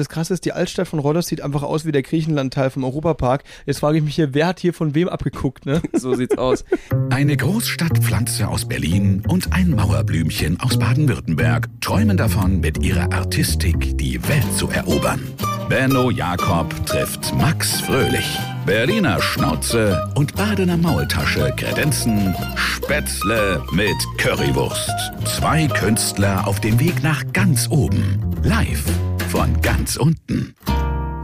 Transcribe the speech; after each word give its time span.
Das 0.00 0.08
Krasse 0.08 0.32
ist, 0.32 0.44
die 0.44 0.52
Altstadt 0.52 0.86
von 0.86 1.00
Rhodos 1.00 1.26
sieht 1.26 1.40
einfach 1.40 1.64
aus 1.64 1.84
wie 1.84 1.90
der 1.90 2.02
Griechenland-Teil 2.02 2.70
vom 2.70 2.84
Europapark. 2.84 3.42
Jetzt 3.66 3.80
frage 3.80 3.98
ich 3.98 4.04
mich 4.04 4.14
hier, 4.14 4.32
wer 4.32 4.46
hat 4.46 4.60
hier 4.60 4.72
von 4.72 4.94
wem 4.94 5.08
abgeguckt, 5.08 5.66
ne? 5.66 5.82
So 5.92 6.14
sieht's 6.14 6.38
aus. 6.38 6.64
Eine 7.10 7.36
Großstadtpflanze 7.36 8.46
aus 8.46 8.68
Berlin 8.68 9.24
und 9.26 9.52
ein 9.52 9.70
Mauerblümchen 9.70 10.60
aus 10.60 10.78
Baden-Württemberg 10.78 11.68
träumen 11.80 12.16
davon, 12.16 12.60
mit 12.60 12.84
ihrer 12.84 13.12
Artistik 13.12 13.98
die 13.98 14.22
Welt 14.28 14.46
zu 14.56 14.68
erobern. 14.68 15.20
Benno 15.68 16.12
Jakob 16.12 16.72
trifft 16.86 17.34
Max 17.34 17.80
Fröhlich. 17.80 18.38
Berliner 18.66 19.20
Schnauze 19.20 20.08
und 20.14 20.36
Badener 20.36 20.76
Maultasche 20.76 21.52
kredenzen 21.56 22.36
Spätzle 22.54 23.64
mit 23.72 23.96
Currywurst. 24.18 24.92
Zwei 25.24 25.66
Künstler 25.66 26.46
auf 26.46 26.60
dem 26.60 26.78
Weg 26.78 27.02
nach 27.02 27.24
ganz 27.32 27.68
oben. 27.68 28.20
Live 28.44 28.84
von 29.28 29.60
ganz 29.60 29.96
unten. 29.96 30.54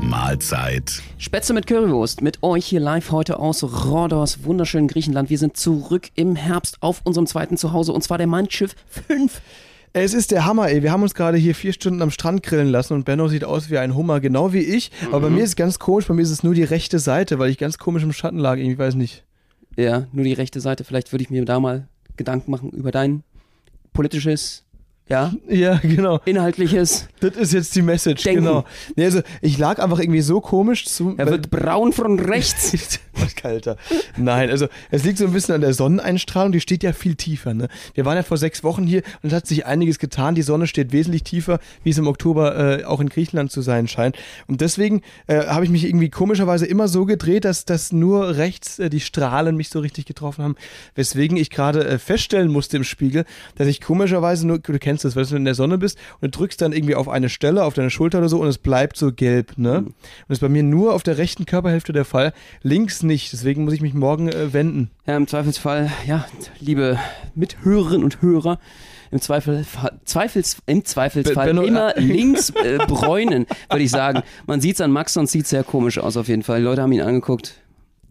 Mahlzeit. 0.00 1.02
Spätzle 1.16 1.55
mit 1.55 1.66
Currywurst 1.66 2.20
mit 2.20 2.42
euch 2.42 2.66
hier 2.66 2.80
live 2.80 3.11
heute 3.11 3.38
aus 3.38 3.62
Rhodos, 3.62 4.45
wunderschönen 4.45 4.88
Griechenland. 4.88 5.30
Wir 5.30 5.38
sind 5.38 5.56
zurück 5.56 6.11
im 6.14 6.37
Herbst 6.37 6.83
auf 6.83 7.01
unserem 7.05 7.27
zweiten 7.27 7.56
Zuhause 7.56 7.92
und 7.92 8.02
zwar 8.05 8.19
der 8.19 8.27
Mein 8.27 8.51
Schiff 8.51 8.77
5. 9.09 9.41
Es 9.95 10.12
ist 10.12 10.33
der 10.33 10.45
Hammer, 10.45 10.69
ey. 10.69 10.83
Wir 10.83 10.92
haben 10.92 11.02
uns 11.02 11.14
gerade 11.14 11.38
hier 11.38 11.55
vier 11.55 11.73
Stunden 11.73 12.02
am 12.02 12.11
Strand 12.11 12.42
grillen 12.42 12.69
lassen 12.69 12.92
und 12.92 13.05
Benno 13.05 13.28
sieht 13.28 13.45
aus 13.45 13.70
wie 13.70 13.78
ein 13.78 13.95
Hummer, 13.95 14.20
genau 14.20 14.52
wie 14.52 14.59
ich. 14.59 14.91
Aber 15.06 15.20
bei 15.20 15.30
mir 15.30 15.42
ist 15.42 15.50
es 15.50 15.56
ganz 15.56 15.78
komisch, 15.78 16.06
bei 16.06 16.14
mir 16.14 16.23
ist 16.23 16.30
es 16.30 16.42
nur 16.42 16.52
die 16.52 16.64
rechte 16.64 16.98
Seite, 16.98 17.39
weil 17.39 17.48
ich 17.48 17.56
ganz 17.56 17.78
komisch 17.78 18.02
im 18.02 18.12
Schatten 18.12 18.39
lag. 18.39 18.59
Ich 18.59 18.77
weiß 18.77 18.97
nicht. 18.97 19.25
Ja, 19.77 20.09
nur 20.12 20.25
die 20.25 20.34
rechte 20.34 20.61
Seite. 20.61 20.84
Vielleicht 20.84 21.11
würde 21.12 21.23
ich 21.23 21.30
mir 21.30 21.45
da 21.47 21.59
mal 21.59 21.89
Gedanken 22.19 22.50
machen 22.50 22.70
über 22.70 22.91
dein 22.91 23.23
politisches, 23.95 24.63
ja, 25.08 25.32
Ja, 25.48 25.76
genau. 25.82 26.20
inhaltliches. 26.24 27.08
Das 27.20 27.36
ist 27.36 27.52
jetzt 27.52 27.74
die 27.76 27.82
Message, 27.82 28.22
Denken. 28.22 28.44
genau. 28.44 28.64
Nee, 28.96 29.04
also 29.04 29.20
ich 29.42 29.58
lag 29.58 29.78
einfach 29.78 29.98
irgendwie 29.98 30.20
so 30.22 30.40
komisch 30.40 30.86
zu. 30.86 31.14
Er 31.16 31.27
wird 31.27 31.50
braun 31.50 31.92
von 31.92 32.18
rechts. 32.18 32.72
Was 33.14 33.34
kalter. 33.36 33.77
Nein, 34.16 34.50
also 34.50 34.66
es 34.91 35.05
liegt 35.05 35.19
so 35.19 35.27
ein 35.27 35.33
bisschen 35.33 35.55
an 35.55 35.61
der 35.61 35.72
Sonneneinstrahlung, 35.72 36.50
die 36.52 36.61
steht 36.61 36.83
ja 36.83 36.92
viel 36.92 37.14
tiefer. 37.14 37.55
Ne? 37.55 37.69
Wir 37.94 38.05
waren 38.05 38.16
ja 38.16 38.24
vor 38.24 38.38
sechs 38.38 38.64
Wochen 38.64 38.86
hier 38.86 39.02
und 39.22 39.28
es 39.28 39.33
hat 39.33 39.46
sich 39.46 39.66
einiges 39.66 39.98
getan. 40.00 40.34
Die 40.34 40.42
Sonne 40.42 40.66
steht 40.66 40.92
wesentlich 40.92 41.22
tiefer, 41.22 41.61
wie 41.84 41.91
es 41.91 41.98
im 41.98 42.08
Oktober 42.08 42.80
äh, 42.80 42.84
auch 42.84 43.00
in 43.00 43.08
Griechenland 43.08 43.52
zu 43.52 43.62
sein 43.62 43.86
scheint. 43.86 44.16
Und 44.48 44.62
deswegen 44.62 45.02
äh, 45.28 45.46
habe 45.46 45.64
ich 45.64 45.70
mich 45.70 45.84
irgendwie 45.84 46.11
komischerweise 46.11 46.66
immer 46.66 46.89
so 46.89 47.05
gedreht, 47.05 47.44
dass, 47.44 47.64
dass 47.64 47.92
nur 47.92 48.36
rechts 48.36 48.78
äh, 48.80 48.91
die 48.91 49.00
Strahlen 49.00 49.56
mich 49.56 49.68
so 49.68 49.78
richtig 49.78 50.06
getroffen 50.06 50.42
haben. 50.42 50.56
Weswegen 50.96 51.36
ich 51.36 51.50
gerade 51.50 51.86
äh, 51.86 51.98
feststellen 51.98 52.50
musste 52.50 52.77
im 52.78 52.84
Spiegel, 52.84 53.27
dass 53.55 53.68
ich 53.68 53.80
komischerweise 53.80 54.46
nur, 54.46 54.58
du 54.58 54.78
kennst 54.80 54.94
das, 55.03 55.17
wenn 55.17 55.25
du 55.27 55.37
in 55.37 55.45
der 55.45 55.55
Sonne 55.55 55.78
bist 55.78 55.98
und 56.20 56.34
du 56.34 56.39
drückst 56.39 56.61
dann 56.61 56.73
irgendwie 56.73 56.95
auf 56.95 57.09
eine 57.09 57.28
Stelle, 57.28 57.64
auf 57.64 57.75
deine 57.75 57.91
Schulter 57.91 58.19
oder 58.19 58.28
so 58.28 58.41
und 58.41 58.48
es 58.48 58.59
bleibt 58.59 58.97
so 58.97 59.12
gelb. 59.12 59.56
Ne? 59.56 59.78
Und 59.78 59.95
das 60.28 60.36
ist 60.36 60.41
bei 60.41 60.48
mir 60.48 60.62
nur 60.62 60.95
auf 60.95 61.03
der 61.03 61.19
rechten 61.19 61.47
Körperhälfte 61.47 61.92
der 61.92 62.05
Fall, 62.05 62.33
links 62.62 63.03
nicht. 63.03 63.33
Deswegen 63.33 63.64
muss 63.64 63.75
ich 63.75 63.81
mich 63.81 63.95
morgen 63.95 64.28
äh, 64.28 64.53
wenden. 64.53 64.91
Ja, 65.06 65.17
im 65.17 65.27
Zweifelsfall, 65.27 65.91
ja, 66.06 66.27
liebe 66.61 66.98
Mithörerinnen 67.34 68.05
und 68.05 68.23
Hörer, 68.23 68.59
im 69.11 69.20
Zweifel, 69.20 69.64
Zweifels, 70.05 70.56
im 70.67 70.84
Zweifelsfall 70.84 71.47
Be- 71.47 71.61
Benno- 71.61 71.62
immer 71.67 71.95
links 71.97 72.51
äh, 72.51 72.79
bräunen, 72.79 73.47
würde 73.70 73.84
ich 73.84 73.91
sagen. 73.91 74.23
Man 74.47 74.61
sieht's 74.61 74.81
an 74.81 74.91
Max, 74.91 75.12
sonst 75.14 75.33
sieht's 75.33 75.51
sehr 75.51 75.62
komisch 75.64 75.98
aus 75.98 76.17
auf 76.17 76.29
jeden 76.29 76.42
Fall. 76.42 76.58
Die 76.58 76.64
Leute 76.64 76.83
haben 76.83 76.92
ihn 76.92 77.01
angeguckt. 77.03 77.55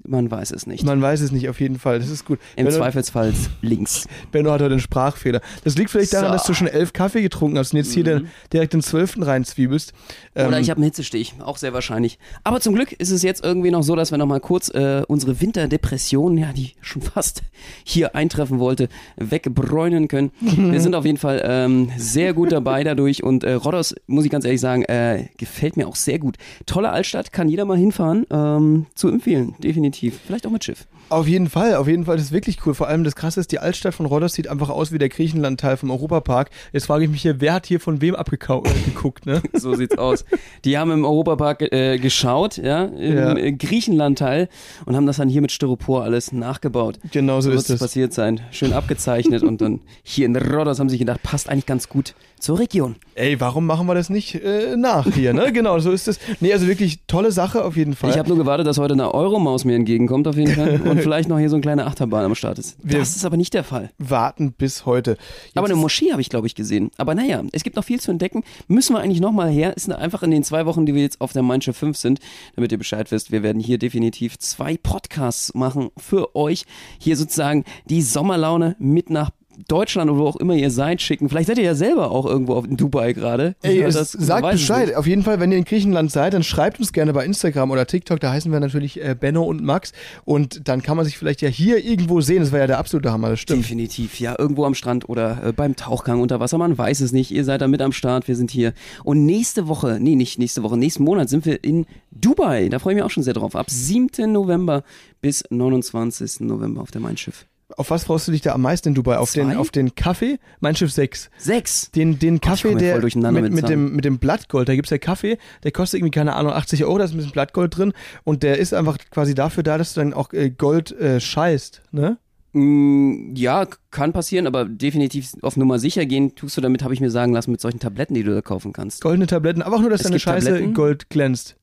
Man 0.05 0.29
weiß 0.29 0.51
es 0.51 0.67
nicht. 0.67 0.83
Man 0.83 1.01
weiß 1.01 1.21
es 1.21 1.31
nicht, 1.31 1.47
auf 1.49 1.59
jeden 1.61 1.79
Fall. 1.79 1.99
Das 1.99 2.09
ist 2.09 2.25
gut. 2.25 2.39
Im 2.55 2.65
Benno, 2.65 2.77
Zweifelsfall 2.77 3.33
links. 3.61 4.07
Benno 4.31 4.51
hat 4.51 4.61
heute 4.61 4.73
einen 4.73 4.81
Sprachfehler. 4.81 5.41
Das 5.63 5.77
liegt 5.77 5.89
vielleicht 5.89 6.13
daran, 6.13 6.25
So. 6.25 6.29
Mhm. 6.29 6.37
dass 6.37 6.43
du 6.45 6.53
schon 6.53 6.67
elf 6.67 6.91
Kaffee 6.93 7.21
getrunken 7.21 7.57
hast 7.57 7.73
und 7.73 7.77
jetzt 7.77 7.93
hier 7.93 8.03
den, 8.03 8.27
direkt 8.51 8.73
den 8.73 8.81
zwölften 8.81 9.23
reinzwiebelst. 9.23 9.93
Ähm, 10.35 10.47
Oder 10.47 10.59
ich 10.59 10.69
habe 10.69 10.79
einen 10.79 10.85
Hitzestich, 10.85 11.35
auch 11.39 11.57
sehr 11.57 11.73
wahrscheinlich. 11.73 12.19
Aber 12.43 12.59
zum 12.59 12.75
Glück 12.75 12.91
ist 12.91 13.11
es 13.11 13.23
jetzt 13.23 13.43
irgendwie 13.43 13.71
noch 13.71 13.83
so, 13.83 13.95
dass 13.95 14.11
wir 14.11 14.17
noch 14.17 14.25
mal 14.25 14.39
kurz 14.41 14.69
äh, 14.69 15.03
unsere 15.07 15.39
Winterdepression, 15.39 16.37
ja, 16.37 16.51
die 16.53 16.73
schon 16.81 17.01
fast 17.01 17.43
hier 17.83 18.15
eintreffen 18.15 18.59
wollte, 18.59 18.89
wegbräunen 19.15 20.07
können. 20.07 20.31
Wir 20.41 20.81
sind 20.81 20.95
auf 20.95 21.05
jeden 21.05 21.17
Fall 21.17 21.41
ähm, 21.45 21.91
sehr 21.97 22.33
gut 22.33 22.51
dabei 22.51 22.83
dadurch 22.83 23.23
und 23.23 23.43
äh, 23.43 23.53
Rhodos, 23.53 23.95
muss 24.07 24.25
ich 24.25 24.31
ganz 24.31 24.43
ehrlich 24.45 24.59
sagen, 24.61 24.83
äh, 24.83 25.27
gefällt 25.37 25.77
mir 25.77 25.87
auch 25.87 25.95
sehr 25.95 26.19
gut. 26.19 26.35
Tolle 26.65 26.89
Altstadt, 26.91 27.31
kann 27.31 27.47
jeder 27.47 27.65
mal 27.65 27.77
hinfahren, 27.77 28.25
ähm, 28.31 28.85
zu 28.95 29.07
empfehlen, 29.09 29.55
definitiv. 29.59 29.92
Vielleicht 30.01 30.45
auch 30.47 30.51
mit 30.51 30.63
Schiff. 30.63 30.85
Auf 31.09 31.27
jeden 31.27 31.49
Fall, 31.49 31.75
auf 31.75 31.87
jeden 31.87 32.05
Fall, 32.05 32.15
das 32.17 32.25
ist 32.27 32.31
wirklich 32.31 32.65
cool. 32.65 32.73
Vor 32.73 32.87
allem 32.87 33.03
das 33.03 33.15
Krasse 33.15 33.39
ist, 33.39 33.51
die 33.51 33.59
Altstadt 33.59 33.93
von 33.93 34.05
Rhodos 34.05 34.33
sieht 34.33 34.47
einfach 34.47 34.69
aus 34.69 34.91
wie 34.91 34.97
der 34.97 35.09
Griechenland-Teil 35.09 35.77
vom 35.77 35.91
Europapark. 35.91 36.49
Jetzt 36.71 36.85
frage 36.87 37.05
ich 37.05 37.09
mich 37.11 37.21
hier, 37.21 37.39
wer 37.41 37.53
hat 37.53 37.65
hier 37.65 37.79
von 37.79 38.01
wem 38.01 38.15
abgeguckt, 38.15 39.25
ne? 39.25 39.41
So 39.53 39.75
sieht's 39.75 39.97
aus. 39.97 40.25
Die 40.65 40.77
haben 40.77 40.91
im 40.91 41.05
Europapark 41.05 41.61
äh, 41.71 41.97
geschaut, 41.99 42.57
ja, 42.57 42.85
im 42.85 43.17
Ja. 43.17 43.35
äh, 43.37 43.51
Griechenland-Teil 43.51 44.49
und 44.85 44.95
haben 44.95 45.05
das 45.05 45.17
dann 45.17 45.29
hier 45.29 45.41
mit 45.41 45.51
Styropor 45.51 46.03
alles 46.03 46.31
nachgebaut. 46.31 46.99
Genau 47.11 47.41
so 47.41 47.49
wird 47.51 47.59
ist 47.59 47.69
es 47.69 47.79
passiert 47.79 48.13
sein. 48.13 48.41
Schön 48.51 48.73
abgezeichnet 48.73 49.43
und 49.43 49.61
dann 49.61 49.81
hier 50.03 50.25
in 50.25 50.35
Rhodos 50.35 50.79
haben 50.79 50.89
sie 50.89 50.93
sich 50.93 50.99
gedacht, 50.99 51.21
passt 51.23 51.49
eigentlich 51.49 51.65
ganz 51.65 51.89
gut 51.89 52.15
zur 52.43 52.59
Region. 52.59 52.95
Ey, 53.15 53.39
warum 53.39 53.65
machen 53.65 53.87
wir 53.87 53.95
das 53.95 54.09
nicht 54.09 54.35
äh, 54.35 54.75
nach 54.75 55.07
hier, 55.13 55.33
ne? 55.33 55.51
Genau, 55.53 55.79
so 55.79 55.91
ist 55.91 56.07
es. 56.07 56.19
Nee, 56.39 56.51
also 56.53 56.67
wirklich 56.67 56.99
tolle 57.07 57.31
Sache 57.31 57.63
auf 57.63 57.75
jeden 57.77 57.95
Fall. 57.95 58.09
Ich 58.11 58.17
habe 58.17 58.27
nur 58.29 58.37
gewartet, 58.37 58.67
dass 58.67 58.77
heute 58.77 58.93
eine 58.93 59.13
Euromaus 59.13 59.65
mir 59.65 59.75
entgegenkommt 59.75 60.27
auf 60.27 60.35
jeden 60.35 60.53
Fall 60.53 60.81
und 60.85 60.99
vielleicht 61.01 61.29
noch 61.29 61.39
hier 61.39 61.49
so 61.49 61.55
eine 61.55 61.61
kleine 61.61 61.85
Achterbahn 61.85 62.25
am 62.25 62.35
Start 62.35 62.59
ist. 62.59 62.77
Wir- 62.83 62.99
Das 62.99 63.15
ist 63.15 63.23
aber 63.25 63.37
nicht 63.37 63.53
der 63.53 63.63
Fall. 63.63 63.91
warten 63.97 64.51
bis 64.51 64.85
heute. 64.85 65.11
Jetzt 65.45 65.57
Aber 65.57 65.67
eine 65.67 65.75
Moschee 65.75 66.11
habe 66.11 66.21
ich, 66.21 66.29
glaube 66.29 66.47
ich, 66.47 66.55
gesehen. 66.55 66.91
Aber 66.97 67.15
naja, 67.15 67.41
es 67.51 67.63
gibt 67.63 67.75
noch 67.75 67.83
viel 67.85 67.99
zu 67.99 68.11
entdecken. 68.11 68.43
Müssen 68.67 68.93
wir 68.95 68.99
eigentlich 68.99 69.21
nochmal 69.21 69.49
her. 69.49 69.75
Ist 69.77 69.91
einfach 69.91 70.23
in 70.23 70.31
den 70.31 70.43
zwei 70.43 70.65
Wochen, 70.65 70.85
die 70.85 70.93
wir 70.95 71.01
jetzt 71.01 71.21
auf 71.21 71.33
der 71.33 71.43
Manche 71.43 71.73
5 71.73 71.95
sind, 71.97 72.19
damit 72.55 72.71
ihr 72.71 72.77
Bescheid 72.77 73.09
wisst. 73.11 73.31
Wir 73.31 73.43
werden 73.43 73.61
hier 73.61 73.77
definitiv 73.77 74.37
zwei 74.39 74.75
Podcasts 74.77 75.53
machen 75.53 75.89
für 75.97 76.35
euch. 76.35 76.65
Hier 76.99 77.15
sozusagen 77.15 77.63
die 77.85 78.01
Sommerlaune 78.01 78.75
mit 78.79 79.09
nach 79.09 79.29
Deutschland 79.67 80.09
oder 80.09 80.19
wo 80.19 80.27
auch 80.27 80.35
immer 80.37 80.55
ihr 80.55 80.71
seid 80.71 81.01
schicken. 81.01 81.29
Vielleicht 81.29 81.47
seid 81.47 81.57
ihr 81.57 81.63
ja 81.63 81.75
selber 81.75 82.11
auch 82.11 82.25
irgendwo 82.25 82.53
auf, 82.55 82.65
in 82.65 82.75
Dubai 82.77 83.13
gerade. 83.13 83.55
Ey, 83.61 83.79
Ja, 83.81 83.89
das- 83.89 84.11
sagt 84.11 84.49
Bescheid. 84.49 84.87
nicht. 84.87 84.95
Auf 84.97 85.05
jeden 85.07 85.23
Fall, 85.23 85.39
wenn 85.39 85.51
ihr 85.51 85.57
in 85.57 85.63
Griechenland 85.65 86.11
seid, 86.11 86.33
dann 86.33 86.43
schreibt 86.43 86.79
uns 86.79 86.91
gerne 86.93 87.13
bei 87.13 87.25
Instagram 87.25 87.71
oder 87.71 87.85
TikTok. 87.85 88.19
Da 88.19 88.31
heißen 88.31 88.51
wir 88.51 88.59
natürlich 88.59 89.01
äh, 89.03 89.15
Benno 89.19 89.43
und 89.43 89.63
Max. 89.63 89.91
Und 90.25 90.67
dann 90.67 90.81
kann 90.81 90.97
man 90.97 91.05
sich 91.05 91.17
vielleicht 91.17 91.41
ja 91.41 91.49
hier 91.49 91.83
irgendwo 91.83 92.21
sehen. 92.21 92.39
Das 92.41 92.51
war 92.51 92.59
ja 92.59 92.67
der 92.67 92.79
absolute 92.79 93.11
Hammer, 93.11 93.29
das 93.29 93.39
stimmt. 93.39 93.63
Definitiv, 93.63 94.19
ja, 94.19 94.35
irgendwo 94.37 94.65
am 94.65 94.73
Strand 94.75 95.07
oder 95.09 95.43
äh, 95.45 95.53
beim 95.53 95.75
Tauchgang 95.75 96.19
unter 96.21 96.39
Wasser, 96.39 96.57
man 96.57 96.77
weiß 96.77 97.01
es 97.01 97.11
nicht. 97.11 97.31
Ihr 97.31 97.43
seid 97.45 97.61
da 97.61 97.67
mit 97.67 97.81
am 97.81 97.91
Start, 97.91 98.27
wir 98.27 98.35
sind 98.35 98.51
hier. 98.51 98.73
Und 99.03 99.25
nächste 99.25 99.67
Woche, 99.67 99.97
nee, 100.01 100.15
nicht 100.15 100.39
nächste 100.39 100.63
Woche, 100.63 100.77
nächsten 100.77 101.03
Monat 101.03 101.29
sind 101.29 101.45
wir 101.45 101.63
in 101.63 101.85
Dubai. 102.11 102.69
Da 102.69 102.79
freue 102.79 102.93
ich 102.93 102.95
mich 102.95 103.03
auch 103.03 103.11
schon 103.11 103.23
sehr 103.23 103.33
drauf. 103.33 103.55
Ab 103.55 103.69
7. 103.69 104.31
November 104.31 104.83
bis 105.21 105.43
29. 105.49 106.41
November 106.41 106.81
auf 106.81 106.91
der 106.91 107.01
Mein 107.01 107.17
Schiff. 107.17 107.45
Auf 107.77 107.89
was 107.89 108.05
freust 108.05 108.27
du 108.27 108.31
dich 108.31 108.41
da 108.41 108.53
am 108.53 108.61
meisten 108.61 108.89
in 108.89 108.95
Dubai? 108.95 109.17
Auf 109.17 109.31
den, 109.33 109.55
auf 109.55 109.71
den 109.71 109.95
Kaffee? 109.95 110.39
Mein 110.59 110.75
Schiff 110.75 110.91
6. 110.91 111.29
Sechs. 111.37 111.91
Den, 111.91 112.19
den 112.19 112.41
Kaffee, 112.41 112.71
ja 112.71 112.77
der 112.77 113.01
mit, 113.01 113.43
mit 113.43 113.53
mit, 113.53 113.69
dem, 113.69 113.95
mit 113.95 114.05
dem 114.05 114.19
Blattgold, 114.19 114.69
da 114.69 114.75
gibt's 114.75 114.91
ja 114.91 114.97
Kaffee, 114.97 115.37
der 115.63 115.71
kostet 115.71 115.99
irgendwie, 115.99 116.11
keine 116.11 116.35
Ahnung, 116.35 116.53
80 116.53 116.83
Euro, 116.85 116.97
da 116.97 117.05
ist 117.05 117.11
ein 117.11 117.17
bisschen 117.17 117.31
Blattgold 117.31 117.77
drin 117.77 117.93
und 118.23 118.43
der 118.43 118.57
ist 118.57 118.73
einfach 118.73 118.97
quasi 119.11 119.35
dafür 119.35 119.63
da, 119.63 119.77
dass 119.77 119.93
du 119.93 120.01
dann 120.01 120.13
auch 120.13 120.33
äh, 120.33 120.49
Gold 120.49 120.91
äh, 120.91 121.19
scheißt, 121.19 121.81
ne? 121.91 122.17
Mm, 122.53 123.33
ja, 123.35 123.67
kann 123.89 124.13
passieren, 124.13 124.45
aber 124.45 124.65
definitiv 124.65 125.31
auf 125.41 125.57
Nummer 125.57 125.79
sicher 125.79 126.05
gehen 126.05 126.35
tust 126.35 126.55
du 126.55 126.61
damit, 126.61 126.83
habe 126.83 126.93
ich 126.93 127.01
mir 127.01 127.09
sagen 127.09 127.33
lassen, 127.33 127.51
mit 127.51 127.61
solchen 127.61 127.79
Tabletten, 127.79 128.13
die 128.13 128.23
du 128.23 128.33
da 128.33 128.41
kaufen 128.41 128.73
kannst. 128.73 129.01
Goldene 129.01 129.25
Tabletten, 129.25 129.63
einfach 129.63 129.81
nur, 129.81 129.89
dass 129.89 130.01
Es 130.01 130.03
deine 130.03 130.15
gibt 130.15 130.23
Scheiße 130.23 130.47
Tabletten. 130.47 130.73
Gold 130.73 131.09
glänzt. 131.09 131.55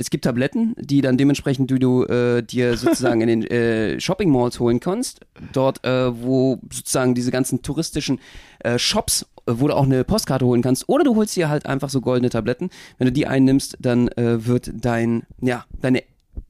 Es 0.00 0.10
gibt 0.10 0.24
Tabletten, 0.24 0.74
die 0.78 1.00
dann 1.00 1.18
dementsprechend 1.18 1.70
du, 1.70 1.78
du 1.78 2.04
äh, 2.04 2.42
dir 2.42 2.76
sozusagen 2.76 3.20
in 3.20 3.28
den 3.28 3.42
äh, 3.44 4.00
Shopping 4.00 4.30
Malls 4.30 4.60
holen 4.60 4.78
kannst. 4.78 5.20
Dort, 5.52 5.84
äh, 5.84 6.22
wo 6.22 6.60
sozusagen 6.72 7.14
diese 7.14 7.32
ganzen 7.32 7.62
touristischen 7.62 8.20
äh, 8.60 8.78
Shops, 8.78 9.26
äh, 9.46 9.54
wo 9.56 9.66
du 9.66 9.74
auch 9.74 9.84
eine 9.84 10.04
Postkarte 10.04 10.46
holen 10.46 10.62
kannst. 10.62 10.88
Oder 10.88 11.02
du 11.02 11.16
holst 11.16 11.34
dir 11.34 11.48
halt 11.48 11.66
einfach 11.66 11.90
so 11.90 12.00
goldene 12.00 12.30
Tabletten. 12.30 12.70
Wenn 12.98 13.06
du 13.06 13.12
die 13.12 13.26
einnimmst, 13.26 13.76
dann 13.80 14.06
äh, 14.08 14.46
wird 14.46 14.70
dein, 14.72 15.24
ja, 15.40 15.64
deine 15.80 16.04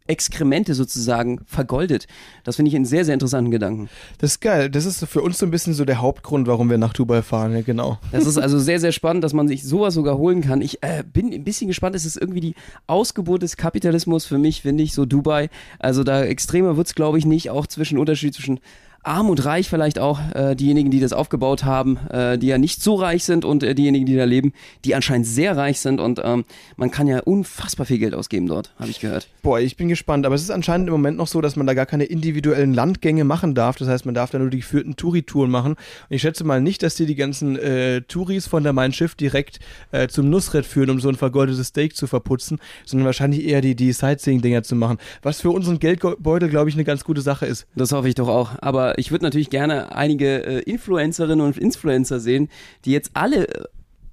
Exkremente 0.09 0.75
sozusagen 0.75 1.41
vergoldet. 1.47 2.07
Das 2.45 2.57
finde 2.57 2.71
ich 2.71 2.77
einen 2.77 2.85
sehr, 2.85 3.05
sehr 3.05 3.15
interessanten 3.15 3.51
Gedanken. 3.51 3.89
Das 4.19 4.33
ist 4.33 4.41
geil. 4.41 4.71
Das 4.71 4.85
ist 4.85 5.05
für 5.07 5.23
uns 5.23 5.39
so 5.39 5.47
ein 5.47 5.51
bisschen 5.51 5.75
so 5.75 5.85
der 5.85 6.01
Hauptgrund, 6.01 6.47
warum 6.47 6.71
wir 6.71 6.79
nach 6.79 6.93
Dubai 6.93 7.23
fahren, 7.23 7.53
ja, 7.55 7.63
genau. 7.63 7.99
Das 8.11 8.27
ist 8.27 8.39
also 8.39 8.59
sehr, 8.59 8.81
sehr 8.81 8.93
spannend, 8.93 9.23
dass 9.23 9.33
man 9.33 9.49
sich 9.49 9.65
sowas 9.65 9.95
sogar 9.95 10.19
holen 10.19 10.41
kann. 10.41 10.61
Ich 10.61 10.83
äh, 10.83 11.05
bin 11.05 11.33
ein 11.33 11.45
bisschen 11.45 11.69
gespannt. 11.69 11.95
Es 11.95 12.05
ist 12.05 12.17
irgendwie 12.17 12.41
die 12.41 12.55
Ausgeburt 12.87 13.43
des 13.43 13.57
Kapitalismus 13.57 14.27
für 14.27 14.39
mich, 14.39 14.63
finde 14.63 14.83
ich, 14.83 14.95
so 14.95 15.07
Dubai. 15.07 15.51
Also 15.79 16.05
da 16.05 16.23
extremer 16.23 16.77
wird's, 16.77 16.95
glaube 16.95 17.19
ich, 17.19 17.27
nicht. 17.27 17.51
Auch 17.51 17.67
zwischen 17.67 17.99
Unterschied 17.99 18.35
zwischen 18.35 18.61
arm 19.03 19.31
und 19.31 19.45
reich 19.45 19.69
vielleicht 19.69 19.99
auch, 19.99 20.21
äh, 20.35 20.55
diejenigen, 20.55 20.91
die 20.91 21.01
das 21.01 21.13
aufgebaut 21.13 21.65
haben, 21.65 21.99
äh, 22.11 22.39
die 22.39 22.49
ja 22.49 22.59
nicht 22.59 22.83
so 22.83 22.95
reich 22.97 23.25
sind 23.25 23.45
und 23.45 23.63
äh, 23.63 23.75
diejenigen, 23.75 24.07
die 24.07 24.17
da 24.17 24.25
leben, 24.25 24.53
die 24.85 24.95
anscheinend 24.95 25.27
sehr 25.27 25.57
reich 25.57 25.81
sind 25.81 26.01
und 26.01 26.21
ähm, 26.23 26.45
man 26.77 26.91
kann 26.91 27.07
ja 27.07 27.21
unfassbar 27.21 27.87
viel 27.87 27.99
Geld 27.99 28.15
ausgeben 28.15 28.47
dort, 28.47 28.75
habe 28.79 28.91
ich 28.91 29.01
gehört. 29.01 29.29
Boah, 29.43 29.61
ich 29.61 29.77
bin 29.77 29.89
gespannt, 29.89 30.27
aber 30.27 30.35
es 30.35 30.43
ist 30.43 30.51
anscheinend 30.51 30.89
im 30.89 30.93
Moment 30.93 31.17
noch 31.17 31.27
so, 31.27 31.41
dass 31.41 31.57
man 31.57 31.67
da 31.67 31.75
gar 31.75 31.87
keine 31.87 32.05
individuellen 32.05 32.75
Landgänge 32.75 33.25
machen 33.25 33.55
darf. 33.55 33.77
Das 33.77 33.89
heißt, 33.89 34.05
man 34.05 34.15
darf 34.15 34.31
da 34.31 34.39
nur 34.39 34.51
die 34.51 34.59
geführten 34.59 34.97
Touri-Touren 34.97 35.51
machen. 35.51 35.73
Und 35.73 35.79
ich 36.11 36.23
schätze 36.23 36.45
mal 36.45 36.61
nicht, 36.61 36.83
dass 36.83 36.95
die 36.95 37.07
die 37.07 37.15
ganzen 37.15 37.57
äh, 37.57 38.03
Touris 38.03 38.47
von 38.47 38.63
der 38.63 38.73
Mein 38.73 38.93
Schiff 38.93 39.15
direkt 39.15 39.61
äh, 39.93 40.09
zum 40.09 40.29
Nusret 40.29 40.67
führen, 40.67 40.91
um 40.91 41.01
so 41.01 41.09
ein 41.09 41.15
vergoldetes 41.15 41.69
Steak 41.69 41.97
zu 41.97 42.07
verputzen, 42.07 42.59
sondern 42.85 43.07
wahrscheinlich 43.07 43.45
eher 43.45 43.61
die, 43.61 43.75
die 43.75 43.93
Sightseeing-Dinger 43.93 44.63
zu 44.63 44.77
machen. 44.77 44.99
Was 45.23 45.41
für 45.41 45.51
unseren 45.51 45.79
Geldbeutel, 45.79 46.49
glaube 46.49 46.69
ich, 46.69 46.75
eine 46.75 46.85
ganz 46.85 47.05
gute 47.05 47.21
Sache 47.21 47.47
ist. 47.47 47.67
Das 47.75 47.93
hoffe 47.93 48.09
ich 48.09 48.15
doch 48.15 48.29
auch. 48.29 48.51
Aber 48.61 48.88
ich 48.97 49.11
würde 49.11 49.25
natürlich 49.25 49.51
gerne 49.51 49.95
einige 49.95 50.45
äh, 50.45 50.59
Influencerinnen 50.61 51.45
und 51.45 51.59
Influencer 51.59 52.21
sehen, 52.21 52.49
die 52.85 52.93
jetzt 52.93 53.11
alle 53.15 53.49
äh, 53.49 53.65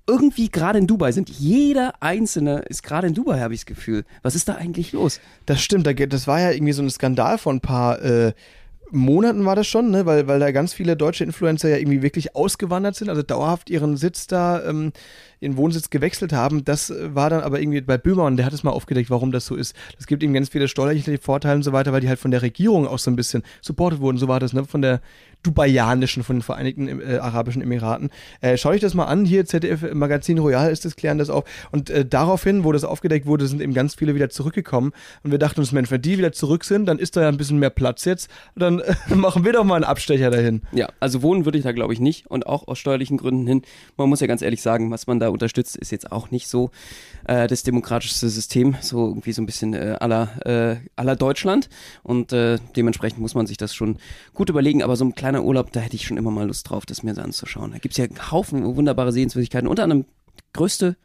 irgendwie 0.08 0.50
gerade 0.50 0.80
in 0.80 0.88
Dubai 0.88 1.12
sind. 1.12 1.30
Jeder 1.30 1.96
Einzelne 2.00 2.60
ist 2.70 2.84
gerade 2.84 3.08
in 3.08 3.14
Dubai, 3.14 3.40
habe 3.40 3.54
ich 3.54 3.62
das 3.62 3.66
Gefühl. 3.66 4.06
Was 4.22 4.36
ist 4.36 4.48
da 4.48 4.56
eigentlich 4.56 4.92
los? 4.94 5.20
Das 5.46 5.62
stimmt, 5.62 5.88
das 5.88 6.28
war 6.28 6.40
ja 6.40 6.52
irgendwie 6.52 6.74
so 6.74 6.84
ein 6.84 6.90
Skandal 6.90 7.38
von 7.38 7.58
ein 7.58 7.62
paar 7.62 8.02
äh, 8.02 8.34
Monaten 8.92 9.46
war 9.46 9.56
das 9.56 9.68
schon, 9.68 9.90
ne? 9.92 10.06
weil, 10.06 10.28
weil 10.28 10.40
da 10.40 10.52
ganz 10.52 10.74
viele 10.74 10.96
deutsche 10.96 11.24
Influencer 11.24 11.70
ja 11.70 11.78
irgendwie 11.78 12.02
wirklich 12.02 12.36
ausgewandert 12.36 12.96
sind, 12.96 13.10
also 13.10 13.24
dauerhaft 13.24 13.70
ihren 13.70 13.98
Sitz 13.98 14.28
da, 14.28 14.64
ähm, 14.64 14.92
ihren 15.40 15.58
Wohnsitz 15.58 15.90
gewechselt 15.90 16.34
haben. 16.34 16.64
Das 16.64 16.94
war 17.00 17.30
dann 17.30 17.42
aber 17.42 17.60
irgendwie 17.60 17.82
bei 17.82 17.98
Böhmermann, 17.98 18.38
der 18.38 18.46
hat 18.46 18.54
es 18.54 18.64
mal 18.64 18.72
aufgedeckt, 18.72 19.10
warum 19.10 19.32
das 19.32 19.46
so 19.46 19.56
ist. 19.56 19.76
Das 19.98 20.08
gibt 20.08 20.24
ihm 20.24 20.34
ganz 20.34 20.50
viele 20.50 20.68
steuerliche 20.68 21.18
Vorteile 21.18 21.56
und 21.56 21.64
so 21.64 21.74
weiter, 21.74 21.94
weil 21.94 22.02
die 22.02 22.10
halt 22.10 22.20
von 22.20 22.32
der 22.32 22.42
Regierung 22.42 22.88
auch 22.88 23.00
so 23.00 23.12
ein 23.12 23.16
bisschen 23.16 23.44
supportet 23.62 24.00
wurden. 24.00 24.18
So 24.18 24.28
war 24.28 24.40
das, 24.40 24.54
ne? 24.54 24.66
Von 24.66 24.82
der 24.82 25.02
Dubaianischen, 25.46 26.24
von 26.24 26.38
den 26.38 26.42
Vereinigten 26.42 27.02
äh, 27.02 27.18
Arabischen 27.18 27.62
Emiraten. 27.62 28.10
Äh, 28.42 28.58
schau 28.58 28.70
euch 28.70 28.82
das 28.82 28.94
mal 28.94 29.06
an, 29.06 29.26
hier 29.26 29.46
ZDF 29.46 29.94
Magazin 29.94 30.40
Royal 30.40 30.72
ist 30.72 30.86
das, 30.86 30.96
klären 30.96 31.18
das 31.18 31.30
auf. 31.30 31.44
Und 31.72 31.90
äh, 31.90 32.06
daraufhin, 32.06 32.64
wo 32.64 32.72
das 32.72 32.84
aufgedeckt 32.84 33.26
wurde, 33.26 33.48
sind 33.48 33.62
eben 33.62 33.74
ganz 33.74 33.96
viele 33.96 34.16
wieder 34.16 34.30
zurückgekommen. 34.30 34.92
Und 35.24 35.32
wir 35.32 35.40
dachten 35.40 35.60
uns, 35.60 35.72
Mensch, 35.72 35.92
wenn 35.92 36.02
die 36.02 36.18
wieder 36.18 36.32
zurück 36.32 36.64
sind, 36.64 36.86
dann 36.88 37.00
ist 37.00 37.16
da 37.16 37.22
ja 37.22 37.30
ein 37.30 37.38
bisschen 37.38 37.60
mehr 37.60 37.70
Platz 37.70 38.06
jetzt. 38.06 38.30
Dann 38.56 38.80
äh, 38.80 38.96
machen 39.16 39.46
wir 39.46 39.54
doch 39.54 39.64
mal 39.64 39.76
einen 39.76 39.84
Abstecher 39.84 40.32
dahin. 40.32 40.62
Ja, 40.72 40.90
also 41.00 41.22
wohnen 41.22 41.46
würde 41.46 41.58
ich 41.58 41.64
da 41.64 41.72
glaube 41.72 41.94
ich 41.94 42.00
nicht 42.00 42.28
und 42.28 42.48
auch 42.48 42.68
aus 42.68 42.80
steuerlichen 42.80 43.18
Gründen 43.18 43.46
hin. 43.46 43.62
Man 43.98 44.10
muss 44.10 44.20
ja 44.20 44.28
ganz 44.28 44.42
ehrlich 44.42 44.62
sagen, 44.62 44.90
was 44.90 45.08
man 45.08 45.20
da 45.20 45.30
unterstützt, 45.30 45.76
ist 45.76 45.92
jetzt 45.92 46.12
auch 46.12 46.32
nicht 46.32 46.48
so 46.48 46.72
äh, 47.28 47.48
das 47.48 47.64
demokratischste 47.64 48.30
System, 48.30 48.76
so 48.82 49.08
irgendwie 49.08 49.32
so 49.32 49.42
ein 49.42 49.46
bisschen 49.46 49.74
äh, 49.74 49.98
aller, 50.00 50.46
äh, 50.46 50.78
aller 50.96 51.16
Deutschland. 51.16 51.70
Und 52.04 52.34
äh, 52.34 52.58
dementsprechend 52.76 53.20
muss 53.20 53.36
man 53.36 53.46
sich 53.46 53.58
das 53.58 53.76
schon 53.76 53.98
gut 54.34 54.50
überlegen. 54.50 54.84
Aber 54.84 54.96
so 54.96 55.06
ein 55.06 55.16
kleiner 55.16 55.35
Urlaub, 55.44 55.72
da 55.72 55.80
hätte 55.80 55.96
ich 55.96 56.06
schon 56.06 56.18
immer 56.18 56.32
mal 56.32 56.48
Lust 56.48 56.70
drauf, 56.70 56.86
das 56.86 57.04
mir 57.04 57.16
so 57.16 57.22
anzuschauen. 57.22 57.72
Da 57.72 57.78
gibt 57.78 57.94
es 57.94 57.98
ja 57.98 58.06
einen 58.06 58.32
Haufen 58.32 58.76
wunderbare 58.76 59.12
Sehenswürdigkeiten, 59.12 59.68
unter 59.68 59.84
anderem 59.84 60.06
größte 60.54 60.96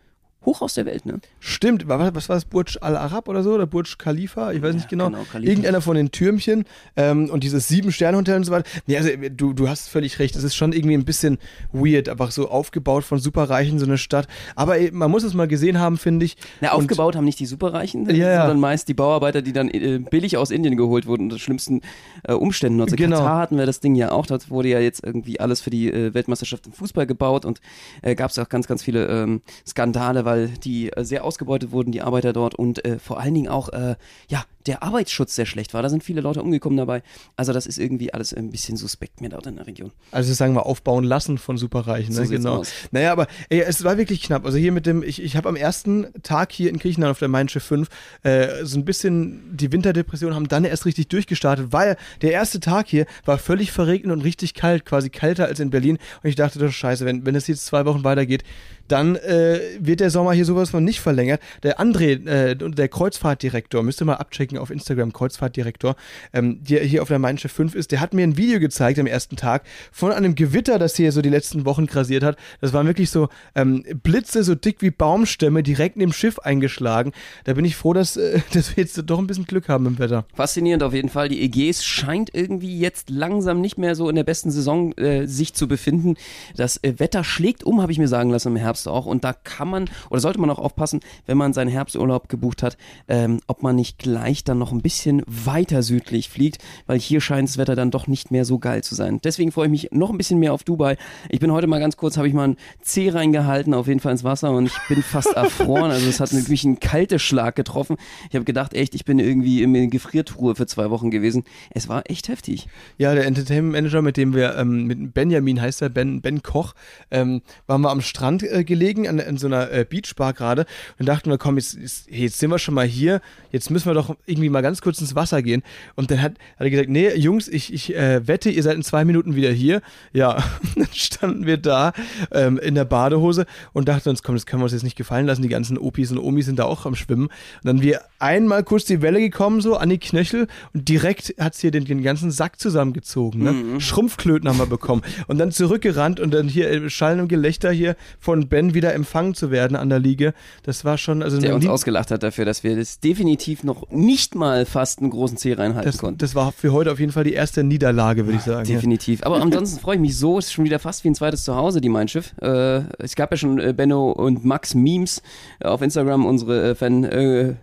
Hochhaus 0.44 0.72
der 0.72 0.86
Welt, 0.86 1.04
ne? 1.04 1.20
Stimmt, 1.38 1.86
was, 1.86 2.28
war 2.28 2.36
das? 2.36 2.46
Burj 2.46 2.78
Al 2.80 2.96
Arab 2.96 3.28
oder 3.28 3.42
so? 3.42 3.52
Oder 3.52 3.66
Burj 3.66 3.96
Khalifa? 3.98 4.52
Ich 4.52 4.62
weiß 4.62 4.70
ja, 4.70 4.76
nicht 4.76 4.88
genau. 4.88 5.10
genau 5.10 5.24
Irgendeiner 5.34 5.82
von 5.82 5.96
den 5.96 6.12
Türmchen 6.12 6.64
ähm, 6.96 7.28
und 7.28 7.44
dieses 7.44 7.68
Sieben-Sterne-Hotel 7.68 8.36
und 8.36 8.44
so 8.44 8.52
weiter. 8.52 8.68
Nee, 8.86 8.96
also 8.96 9.10
du, 9.36 9.52
du 9.52 9.68
hast 9.68 9.88
völlig 9.88 10.18
recht. 10.18 10.36
Es 10.36 10.42
ist 10.42 10.54
schon 10.54 10.72
irgendwie 10.72 10.96
ein 10.96 11.04
bisschen 11.04 11.38
weird, 11.72 12.08
einfach 12.08 12.30
so 12.30 12.48
aufgebaut 12.48 13.04
von 13.04 13.18
Superreichen, 13.18 13.78
so 13.78 13.84
eine 13.84 13.98
Stadt. 13.98 14.28
Aber 14.56 14.78
ey, 14.78 14.90
man 14.92 15.10
muss 15.10 15.24
es 15.24 15.34
mal 15.34 15.46
gesehen 15.46 15.78
haben, 15.78 15.98
finde 15.98 16.24
ich. 16.24 16.38
Na, 16.62 16.72
aufgebaut 16.72 17.16
haben 17.16 17.24
nicht 17.24 17.38
die 17.38 17.46
Superreichen, 17.46 18.08
ja, 18.08 18.38
sondern 18.38 18.56
ja. 18.56 18.60
meist 18.60 18.88
die 18.88 18.94
Bauarbeiter, 18.94 19.42
die 19.42 19.52
dann 19.52 19.68
äh, 19.68 19.98
billig 19.98 20.38
aus 20.38 20.50
Indien 20.50 20.76
geholt 20.76 21.06
wurden 21.06 21.24
unter 21.24 21.38
schlimmsten 21.38 21.82
äh, 22.26 22.32
Umständen. 22.32 22.80
Also 22.80 22.96
genau. 22.96 23.18
Katar 23.18 23.38
hatten 23.40 23.58
wir 23.58 23.66
das 23.66 23.80
Ding 23.80 23.94
ja 23.94 24.10
auch. 24.10 24.24
Dort 24.24 24.48
wurde 24.48 24.70
ja 24.70 24.80
jetzt 24.80 25.04
irgendwie 25.04 25.38
alles 25.38 25.60
für 25.60 25.70
die 25.70 25.92
äh, 25.92 26.14
Weltmeisterschaft 26.14 26.66
im 26.66 26.72
Fußball 26.72 27.06
gebaut 27.06 27.44
und 27.44 27.60
äh, 28.00 28.14
gab 28.14 28.30
es 28.30 28.38
auch 28.38 28.48
ganz, 28.48 28.66
ganz 28.66 28.82
viele 28.82 29.06
ähm, 29.06 29.42
Skandale, 29.66 30.24
weil 30.24 30.29
die 30.36 30.92
äh, 30.92 31.04
sehr 31.04 31.24
ausgebeutet 31.24 31.72
wurden, 31.72 31.92
die 31.92 32.02
Arbeiter 32.02 32.32
dort 32.32 32.54
und 32.54 32.84
äh, 32.84 32.98
vor 32.98 33.20
allen 33.20 33.34
Dingen 33.34 33.48
auch, 33.48 33.68
äh, 33.70 33.96
ja, 34.28 34.44
der 34.66 34.82
Arbeitsschutz 34.82 35.34
sehr 35.34 35.46
schlecht 35.46 35.74
war. 35.74 35.82
Da 35.82 35.88
sind 35.88 36.04
viele 36.04 36.20
Leute 36.20 36.42
umgekommen 36.42 36.76
dabei. 36.76 37.02
Also 37.36 37.52
das 37.52 37.66
ist 37.66 37.78
irgendwie 37.78 38.12
alles 38.12 38.34
ein 38.34 38.50
bisschen 38.50 38.76
suspekt 38.76 39.20
mir 39.20 39.30
dort 39.30 39.46
in 39.46 39.56
der 39.56 39.66
Region. 39.66 39.90
Also 40.10 40.32
sagen 40.34 40.54
wir 40.54 40.66
aufbauen 40.66 41.04
lassen 41.04 41.38
von 41.38 41.56
Superreichen. 41.56 42.14
Ne? 42.14 42.24
So 42.26 42.30
genau. 42.30 42.56
Aus. 42.58 42.72
Naja, 42.90 43.12
aber 43.12 43.26
ey, 43.48 43.60
es 43.60 43.84
war 43.84 43.96
wirklich 43.96 44.22
knapp. 44.22 44.44
Also 44.44 44.58
hier 44.58 44.72
mit 44.72 44.86
dem, 44.86 45.02
ich, 45.02 45.22
ich 45.22 45.36
habe 45.36 45.48
am 45.48 45.56
ersten 45.56 46.06
Tag 46.22 46.52
hier 46.52 46.70
in 46.70 46.78
Griechenland 46.78 47.10
auf 47.10 47.18
der 47.18 47.28
Main 47.28 47.48
Schiff 47.48 47.64
5 47.64 47.88
äh, 48.22 48.64
so 48.64 48.78
ein 48.78 48.84
bisschen 48.84 49.56
die 49.56 49.72
Winterdepression 49.72 50.34
haben 50.34 50.48
dann 50.48 50.64
erst 50.64 50.86
richtig 50.86 51.08
durchgestartet, 51.08 51.72
weil 51.72 51.96
der 52.22 52.32
erste 52.32 52.60
Tag 52.60 52.88
hier 52.88 53.06
war 53.24 53.38
völlig 53.38 53.72
verregnet 53.72 54.12
und 54.12 54.22
richtig 54.22 54.54
kalt, 54.54 54.84
quasi 54.84 55.10
kälter 55.10 55.46
als 55.46 55.60
in 55.60 55.70
Berlin. 55.70 55.98
Und 56.22 56.28
ich 56.28 56.36
dachte, 56.36 56.58
das 56.58 56.74
scheiße, 56.74 57.04
wenn, 57.04 57.24
wenn 57.24 57.34
das 57.34 57.46
jetzt 57.46 57.66
zwei 57.66 57.86
Wochen 57.86 58.04
weitergeht, 58.04 58.44
dann 58.90 59.16
äh, 59.16 59.60
wird 59.78 60.00
der 60.00 60.10
Sommer 60.10 60.32
hier 60.32 60.44
sowas 60.44 60.70
von 60.70 60.84
nicht 60.84 61.00
verlängert. 61.00 61.40
Der 61.62 61.78
André, 61.78 62.26
äh, 62.26 62.56
der 62.56 62.88
Kreuzfahrtdirektor, 62.88 63.82
müsst 63.82 64.02
ihr 64.02 64.04
mal 64.04 64.14
abchecken 64.14 64.49
auf 64.58 64.70
Instagram, 64.70 65.12
Kreuzfahrtdirektor, 65.12 65.96
ähm, 66.32 66.62
der 66.62 66.84
hier 66.84 67.02
auf 67.02 67.08
der 67.08 67.18
Mein 67.18 67.38
Schiff 67.38 67.52
5 67.52 67.74
ist, 67.74 67.92
der 67.92 68.00
hat 68.00 68.14
mir 68.14 68.22
ein 68.22 68.36
Video 68.36 68.60
gezeigt 68.60 68.98
am 68.98 69.06
ersten 69.06 69.36
Tag 69.36 69.62
von 69.90 70.12
einem 70.12 70.34
Gewitter, 70.34 70.78
das 70.78 70.96
hier 70.96 71.12
so 71.12 71.22
die 71.22 71.28
letzten 71.28 71.64
Wochen 71.64 71.86
grasiert 71.86 72.22
hat. 72.22 72.36
Das 72.60 72.72
waren 72.72 72.86
wirklich 72.86 73.10
so 73.10 73.28
ähm, 73.54 73.84
Blitze, 74.02 74.44
so 74.44 74.54
dick 74.54 74.82
wie 74.82 74.90
Baumstämme, 74.90 75.62
direkt 75.62 75.96
neben 75.96 76.10
dem 76.10 76.12
Schiff 76.12 76.38
eingeschlagen. 76.40 77.12
Da 77.44 77.54
bin 77.54 77.64
ich 77.64 77.76
froh, 77.76 77.92
dass, 77.92 78.16
äh, 78.16 78.40
dass 78.52 78.76
wir 78.76 78.82
jetzt 78.82 79.00
doch 79.06 79.18
ein 79.18 79.26
bisschen 79.26 79.46
Glück 79.46 79.68
haben 79.68 79.86
im 79.86 79.98
Wetter. 79.98 80.26
Faszinierend 80.34 80.82
auf 80.82 80.92
jeden 80.92 81.08
Fall. 81.08 81.28
Die 81.28 81.40
Ägäis 81.42 81.84
scheint 81.84 82.34
irgendwie 82.34 82.78
jetzt 82.78 83.10
langsam 83.10 83.60
nicht 83.60 83.78
mehr 83.78 83.94
so 83.94 84.08
in 84.08 84.16
der 84.16 84.24
besten 84.24 84.50
Saison 84.50 84.92
äh, 84.92 85.26
sich 85.26 85.54
zu 85.54 85.68
befinden. 85.68 86.16
Das 86.56 86.82
äh, 86.82 86.98
Wetter 86.98 87.24
schlägt 87.24 87.64
um, 87.64 87.80
habe 87.80 87.92
ich 87.92 87.98
mir 87.98 88.08
sagen 88.08 88.30
lassen 88.30 88.48
im 88.48 88.56
Herbst 88.56 88.88
auch. 88.88 89.06
Und 89.06 89.24
da 89.24 89.32
kann 89.32 89.68
man, 89.68 89.90
oder 90.10 90.20
sollte 90.20 90.40
man 90.40 90.50
auch 90.50 90.58
aufpassen, 90.58 91.00
wenn 91.26 91.38
man 91.38 91.52
seinen 91.52 91.68
Herbsturlaub 91.68 92.28
gebucht 92.28 92.62
hat, 92.62 92.76
ähm, 93.08 93.40
ob 93.46 93.62
man 93.62 93.76
nicht 93.76 93.98
gleich 93.98 94.39
dann 94.44 94.58
noch 94.58 94.72
ein 94.72 94.82
bisschen 94.82 95.22
weiter 95.26 95.82
südlich 95.82 96.28
fliegt, 96.28 96.62
weil 96.86 96.98
hier 96.98 97.20
scheint 97.20 97.48
das 97.48 97.58
Wetter 97.58 97.76
dann 97.76 97.90
doch 97.90 98.06
nicht 98.06 98.30
mehr 98.30 98.44
so 98.44 98.58
geil 98.58 98.82
zu 98.82 98.94
sein. 98.94 99.20
Deswegen 99.22 99.52
freue 99.52 99.66
ich 99.66 99.70
mich 99.70 99.88
noch 99.92 100.10
ein 100.10 100.18
bisschen 100.18 100.38
mehr 100.38 100.52
auf 100.52 100.64
Dubai. 100.64 100.96
Ich 101.28 101.40
bin 101.40 101.52
heute 101.52 101.66
mal 101.66 101.80
ganz 101.80 101.96
kurz, 101.96 102.16
habe 102.16 102.28
ich 102.28 102.34
mal 102.34 102.44
einen 102.44 102.56
Zeh 102.82 103.10
reingehalten, 103.10 103.74
auf 103.74 103.86
jeden 103.86 104.00
Fall 104.00 104.12
ins 104.12 104.24
Wasser 104.24 104.50
und 104.52 104.66
ich 104.66 104.78
bin 104.88 105.02
fast 105.02 105.32
erfroren. 105.36 105.90
Also 105.90 106.08
es 106.08 106.20
hat 106.20 106.32
mich 106.32 106.64
einen 106.64 106.80
kalten 106.80 107.18
Schlag 107.18 107.56
getroffen. 107.56 107.96
Ich 108.28 108.34
habe 108.34 108.44
gedacht, 108.44 108.74
echt, 108.74 108.94
ich 108.94 109.04
bin 109.04 109.18
irgendwie 109.18 109.62
in 109.62 109.90
Gefriertruhe 109.90 110.54
für 110.54 110.66
zwei 110.66 110.90
Wochen 110.90 111.10
gewesen. 111.10 111.44
Es 111.70 111.88
war 111.88 112.08
echt 112.08 112.28
heftig. 112.28 112.68
Ja, 112.98 113.14
der 113.14 113.26
Entertainment 113.26 113.72
Manager, 113.72 114.02
mit 114.02 114.16
dem 114.16 114.34
wir, 114.34 114.56
ähm, 114.56 114.86
mit 114.86 115.14
Benjamin 115.14 115.60
heißt 115.60 115.82
er, 115.82 115.88
Ben, 115.88 116.20
Ben 116.20 116.42
Koch, 116.42 116.74
ähm, 117.10 117.42
waren 117.66 117.80
wir 117.82 117.90
am 117.90 118.00
Strand 118.00 118.42
äh, 118.42 118.64
gelegen, 118.64 119.08
an, 119.08 119.18
in 119.18 119.36
so 119.36 119.46
einer 119.46 119.70
äh, 119.70 119.84
Beachbar 119.88 120.32
gerade 120.32 120.66
und 120.98 121.06
dachten 121.06 121.30
wir, 121.30 121.38
komm, 121.38 121.56
jetzt, 121.56 121.74
jetzt, 121.74 122.10
jetzt 122.10 122.38
sind 122.38 122.50
wir 122.50 122.58
schon 122.58 122.74
mal 122.74 122.86
hier, 122.86 123.20
jetzt 123.52 123.70
müssen 123.70 123.86
wir 123.86 123.94
doch 123.94 124.16
irgendwie 124.30 124.48
mal 124.48 124.62
ganz 124.62 124.80
kurz 124.80 125.00
ins 125.00 125.14
Wasser 125.14 125.42
gehen. 125.42 125.62
Und 125.96 126.10
dann 126.10 126.22
hat, 126.22 126.32
hat 126.32 126.60
er 126.60 126.70
gesagt, 126.70 126.88
nee, 126.88 127.12
Jungs, 127.14 127.48
ich, 127.48 127.72
ich 127.72 127.94
äh, 127.94 128.26
wette, 128.26 128.50
ihr 128.50 128.62
seid 128.62 128.76
in 128.76 128.82
zwei 128.82 129.04
Minuten 129.04 129.36
wieder 129.36 129.50
hier. 129.50 129.82
Ja, 130.12 130.42
dann 130.76 130.88
standen 130.92 131.46
wir 131.46 131.56
da 131.56 131.92
ähm, 132.32 132.58
in 132.58 132.74
der 132.74 132.84
Badehose 132.84 133.46
und 133.72 133.88
dachten 133.88 134.08
uns, 134.08 134.22
komm, 134.22 134.34
das 134.34 134.46
können 134.46 134.60
wir 134.60 134.64
uns 134.64 134.72
jetzt 134.72 134.84
nicht 134.84 134.96
gefallen 134.96 135.26
lassen. 135.26 135.42
Die 135.42 135.48
ganzen 135.48 135.78
Opis 135.78 136.10
und 136.10 136.18
Omis 136.18 136.46
sind 136.46 136.58
da 136.58 136.64
auch 136.64 136.86
am 136.86 136.94
Schwimmen. 136.94 137.24
Und 137.24 137.64
dann 137.64 137.82
wir 137.82 138.00
einmal 138.18 138.64
kurz 138.64 138.84
die 138.84 139.02
Welle 139.02 139.20
gekommen, 139.20 139.60
so 139.60 139.76
an 139.76 139.88
die 139.88 139.98
Knöchel 139.98 140.46
und 140.72 140.88
direkt 140.88 141.34
hat 141.38 141.54
sie 141.54 141.70
den, 141.70 141.84
den 141.84 142.02
ganzen 142.02 142.30
Sack 142.30 142.60
zusammengezogen. 142.60 143.42
Ne? 143.42 143.52
Mhm. 143.52 143.80
Schrumpfklöten 143.80 144.48
haben 144.48 144.58
wir 144.58 144.66
bekommen. 144.66 145.02
Und 145.26 145.38
dann 145.38 145.52
zurückgerannt 145.52 146.20
und 146.20 146.32
dann 146.32 146.48
hier 146.48 146.70
äh, 146.70 146.90
Schallen 146.90 147.20
und 147.20 147.28
Gelächter 147.28 147.70
hier 147.70 147.96
von 148.18 148.48
Ben 148.48 148.74
wieder 148.74 148.94
empfangen 148.94 149.34
zu 149.34 149.50
werden 149.50 149.76
an 149.76 149.88
der 149.88 149.98
Liege. 149.98 150.34
Das 150.62 150.84
war 150.84 150.98
schon, 150.98 151.22
also 151.22 151.38
der 151.38 151.54
uns 151.54 151.66
ausgelacht 151.66 152.10
hat 152.10 152.22
dafür, 152.22 152.44
dass 152.44 152.62
wir 152.64 152.76
das 152.76 153.00
definitiv 153.00 153.64
noch 153.64 153.90
nicht 153.90 154.19
mal 154.34 154.66
fast 154.66 155.00
einen 155.00 155.10
großen 155.10 155.36
Zeh 155.36 155.54
reinhalten 155.54 155.90
das, 155.90 155.98
konnten. 155.98 156.18
Das 156.18 156.34
war 156.34 156.52
für 156.52 156.72
heute 156.72 156.92
auf 156.92 157.00
jeden 157.00 157.12
Fall 157.12 157.24
die 157.24 157.32
erste 157.32 157.64
Niederlage, 157.64 158.26
würde 158.26 158.38
ich 158.38 158.44
sagen. 158.44 158.66
Definitiv. 158.66 159.22
Aber 159.24 159.36
ansonsten 159.42 159.80
freue 159.80 159.96
ich 159.96 160.00
mich 160.00 160.16
so. 160.16 160.38
Es 160.38 160.46
ist 160.46 160.52
schon 160.52 160.64
wieder 160.64 160.78
fast 160.78 161.04
wie 161.04 161.08
ein 161.08 161.14
zweites 161.14 161.44
Zuhause, 161.44 161.80
die 161.80 161.88
Mein 161.88 162.08
Schiff. 162.08 162.34
Äh, 162.40 162.82
es 162.98 163.16
gab 163.16 163.30
ja 163.30 163.36
schon 163.36 163.58
äh, 163.58 163.72
Benno 163.72 164.10
und 164.12 164.44
Max 164.44 164.74
Memes 164.74 165.22
auf 165.62 165.82
Instagram, 165.82 166.26
unsere 166.26 166.70
äh, 166.70 166.74
Fan. 166.74 167.04
Äh, 167.04 167.54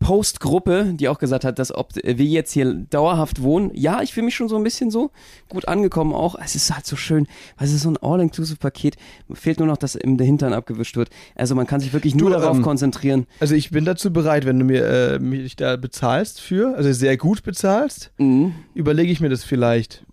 Postgruppe, 0.00 0.92
die 0.94 1.08
auch 1.08 1.18
gesagt 1.18 1.44
hat, 1.44 1.58
dass 1.58 1.74
ob 1.74 1.94
wir 1.94 2.24
jetzt 2.24 2.52
hier 2.52 2.72
dauerhaft 2.72 3.42
wohnen. 3.42 3.70
Ja, 3.74 4.00
ich 4.02 4.12
fühle 4.14 4.26
mich 4.26 4.36
schon 4.36 4.48
so 4.48 4.56
ein 4.56 4.62
bisschen 4.62 4.90
so 4.90 5.10
gut 5.48 5.66
angekommen 5.66 6.14
auch. 6.14 6.36
Es 6.42 6.54
ist 6.54 6.72
halt 6.72 6.86
so 6.86 6.94
schön, 6.94 7.26
weil 7.56 7.66
es 7.66 7.74
ist 7.74 7.82
so 7.82 7.90
ein 7.90 7.96
All-Inclusive-Paket. 7.96 8.96
Fehlt 9.32 9.58
nur 9.58 9.66
noch, 9.66 9.76
dass 9.76 9.96
im 9.96 10.18
Hintern 10.18 10.52
abgewischt 10.52 10.96
wird. 10.96 11.10
Also 11.34 11.54
man 11.54 11.66
kann 11.66 11.80
sich 11.80 11.92
wirklich 11.92 12.14
nur 12.14 12.30
du, 12.30 12.36
darauf 12.38 12.58
ähm, 12.58 12.62
konzentrieren. 12.62 13.26
Also 13.40 13.54
ich 13.54 13.70
bin 13.70 13.84
dazu 13.84 14.12
bereit, 14.12 14.46
wenn 14.46 14.58
du 14.58 14.64
mir 14.64 14.86
äh, 14.86 15.18
mich 15.18 15.56
da 15.56 15.76
bezahlst 15.76 16.40
für, 16.40 16.76
also 16.76 16.92
sehr 16.92 17.16
gut 17.16 17.42
bezahlst, 17.42 18.12
mhm. 18.18 18.54
überlege 18.74 19.10
ich 19.10 19.20
mir 19.20 19.28
das 19.28 19.42
vielleicht. 19.42 20.04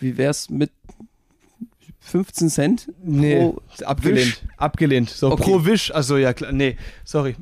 Wie 0.00 0.18
wär's 0.18 0.50
mit 0.50 0.70
15 2.00 2.50
Cent? 2.50 2.92
Nee, 3.02 3.52
abgelehnt. 3.84 4.18
Wisch? 4.18 4.42
Abgelehnt. 4.58 5.10
So 5.10 5.30
okay. 5.30 5.42
pro 5.42 5.64
Wisch. 5.64 5.90
Also 5.94 6.16
ja, 6.18 6.34
klar. 6.34 6.52
Nee, 6.52 6.76
sorry. 7.04 7.34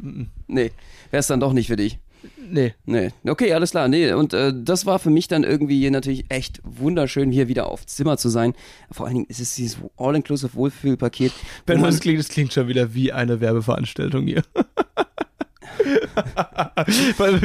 Nee 0.53 0.71
wäre 1.13 1.21
es 1.21 1.29
dann 1.29 1.39
doch 1.39 1.53
nicht 1.53 1.69
für 1.69 1.77
dich. 1.77 2.01
Nee. 2.49 2.75
Nee, 2.85 3.11
okay, 3.27 3.53
alles 3.53 3.73
klar. 3.73 3.89
Nee, 3.89 4.13
und 4.13 4.33
äh, 4.33 4.53
das 4.55 4.87
war 4.87 4.99
für 4.99 5.11
mich 5.11 5.29
dann 5.29 5.45
irgendwie 5.45 5.79
hier 5.79 5.91
natürlich 5.91 6.25
echt 6.29 6.61
wunderschön, 6.65 7.31
hier 7.33 7.49
wieder 7.49 7.67
auf 7.67 7.85
Zimmer 7.87 8.17
zu 8.17 8.29
sein. 8.29 8.55
Vor 8.91 9.07
allen 9.07 9.15
Dingen 9.17 9.27
ist 9.29 9.41
es 9.41 9.55
dieses 9.55 9.79
All-Inclusive 9.97 10.55
Wohlfühlpaket. 10.55 11.33
Wenn 11.67 11.81
man 11.81 11.91
das 11.91 12.01
klingt, 12.01 12.19
das 12.19 12.29
klingt 12.29 12.53
schon 12.53 12.69
wieder 12.69 12.95
wie 12.95 13.13
eine 13.13 13.41
Werbeveranstaltung 13.41 14.27
hier. 14.27 14.43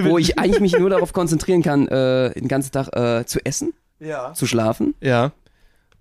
Wo 0.04 0.18
ich 0.18 0.38
eigentlich 0.38 0.60
mich 0.60 0.78
nur 0.78 0.90
darauf 0.90 1.14
konzentrieren 1.14 1.64
kann, 1.64 1.88
äh, 1.88 2.34
den 2.34 2.48
ganzen 2.48 2.72
Tag 2.72 2.96
äh, 2.96 3.26
zu 3.26 3.44
essen, 3.46 3.74
ja. 4.00 4.34
zu 4.34 4.46
schlafen 4.46 4.94
ja. 5.02 5.32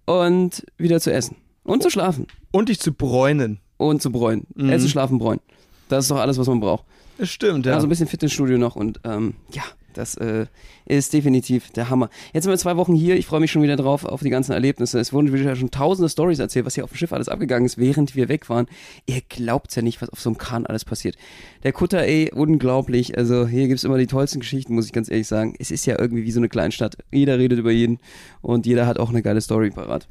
und 0.05 0.67
wieder 0.77 1.01
zu 1.01 1.13
essen. 1.13 1.37
Und 1.65 1.83
zu 1.83 1.91
schlafen. 1.91 2.27
Und 2.51 2.69
dich 2.69 2.79
zu 2.79 2.93
bräunen. 2.93 3.61
Und 3.79 4.03
zu 4.03 4.13
bräunen. 4.13 4.47
Mhm. 4.55 4.69
Essen, 4.69 4.89
schlafen, 4.89 5.19
bräunen. 5.19 5.41
Das 5.89 6.05
ist 6.05 6.11
doch 6.11 6.19
alles, 6.19 6.39
was 6.39 6.47
man 6.47 6.61
braucht. 6.61 6.85
Das 7.19 7.31
stimmt, 7.31 7.67
Ja. 7.67 7.75
Also 7.75 7.87
ein 7.87 7.91
bisschen 7.91 8.07
Fitnessstudio 8.09 8.59
noch 8.59 8.77
und 8.77 9.01
ähm, 9.05 9.35
ja, 9.53 9.63
das 9.97 10.15
äh, 10.17 10.47
ist 10.85 11.15
definitiv 11.15 11.71
der 11.71 11.89
Hammer. 11.89 12.11
Jetzt 12.35 12.45
sind 12.45 12.53
wir 12.53 12.59
zwei 12.59 12.77
Wochen 12.77 12.95
hier. 12.95 13.17
Ich 13.17 13.25
freue 13.27 13.41
mich 13.41 13.51
schon 13.51 13.63
wieder 13.63 13.77
drauf 13.77 14.05
auf 14.05 14.21
die 14.21 14.29
ganzen 14.29 14.53
Erlebnisse. 14.53 15.01
Es 15.01 15.13
wurden 15.13 15.33
wieder 15.33 15.57
schon 15.57 15.71
tausende 15.71 16.11
Stories 16.11 16.39
erzählt, 16.39 16.67
was 16.67 16.75
hier 16.75 16.85
auf 16.85 16.91
dem 16.91 16.97
Schiff 16.99 17.15
alles 17.15 17.31
abgegangen 17.31 17.65
ist, 17.65 17.79
während 17.79 18.15
wir 18.15 18.29
weg 18.29 18.51
waren. 18.51 18.67
Ihr 19.07 19.23
glaubt's 19.27 19.75
ja 19.75 19.81
nicht, 19.83 20.03
was 20.03 20.11
auf 20.11 20.21
so 20.21 20.29
einem 20.29 20.37
Kahn 20.37 20.67
alles 20.67 20.85
passiert. 20.85 21.17
Der 21.63 21.73
Kutter, 21.73 22.03
ey, 22.03 22.31
unglaublich. 22.35 23.17
Also 23.17 23.47
hier 23.47 23.69
gibt's 23.69 23.85
immer 23.85 23.97
die 23.97 24.07
tollsten 24.07 24.41
Geschichten, 24.41 24.75
muss 24.75 24.85
ich 24.87 24.93
ganz 24.93 25.11
ehrlich 25.11 25.29
sagen. 25.29 25.55
Es 25.59 25.71
ist 25.71 25.87
ja 25.87 25.99
irgendwie 25.99 26.25
wie 26.25 26.33
so 26.33 26.41
eine 26.41 26.51
Kleinstadt. 26.51 26.99
Jeder 27.11 27.39
redet 27.39 27.59
über 27.59 27.73
jeden 27.73 27.99
und 28.43 28.67
jeder 28.67 28.87
hat 28.87 28.99
auch 28.99 29.09
eine 29.09 29.23
geile 29.23 29.41
Story 29.41 29.71
parat. 29.71 30.09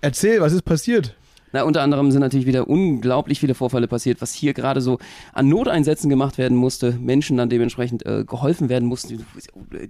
Erzähl, 0.00 0.40
was 0.40 0.52
ist 0.52 0.62
passiert? 0.62 1.16
Na, 1.54 1.62
unter 1.62 1.82
anderem 1.82 2.10
sind 2.10 2.20
natürlich 2.20 2.48
wieder 2.48 2.66
unglaublich 2.66 3.38
viele 3.38 3.54
Vorfälle 3.54 3.86
passiert, 3.86 4.20
was 4.20 4.34
hier 4.34 4.54
gerade 4.54 4.80
so 4.80 4.98
an 5.32 5.48
Noteinsätzen 5.48 6.10
gemacht 6.10 6.36
werden 6.36 6.56
musste, 6.56 6.98
Menschen 7.00 7.36
dann 7.36 7.48
dementsprechend 7.48 8.04
äh, 8.04 8.24
geholfen 8.24 8.68
werden 8.68 8.88
mussten, 8.88 9.24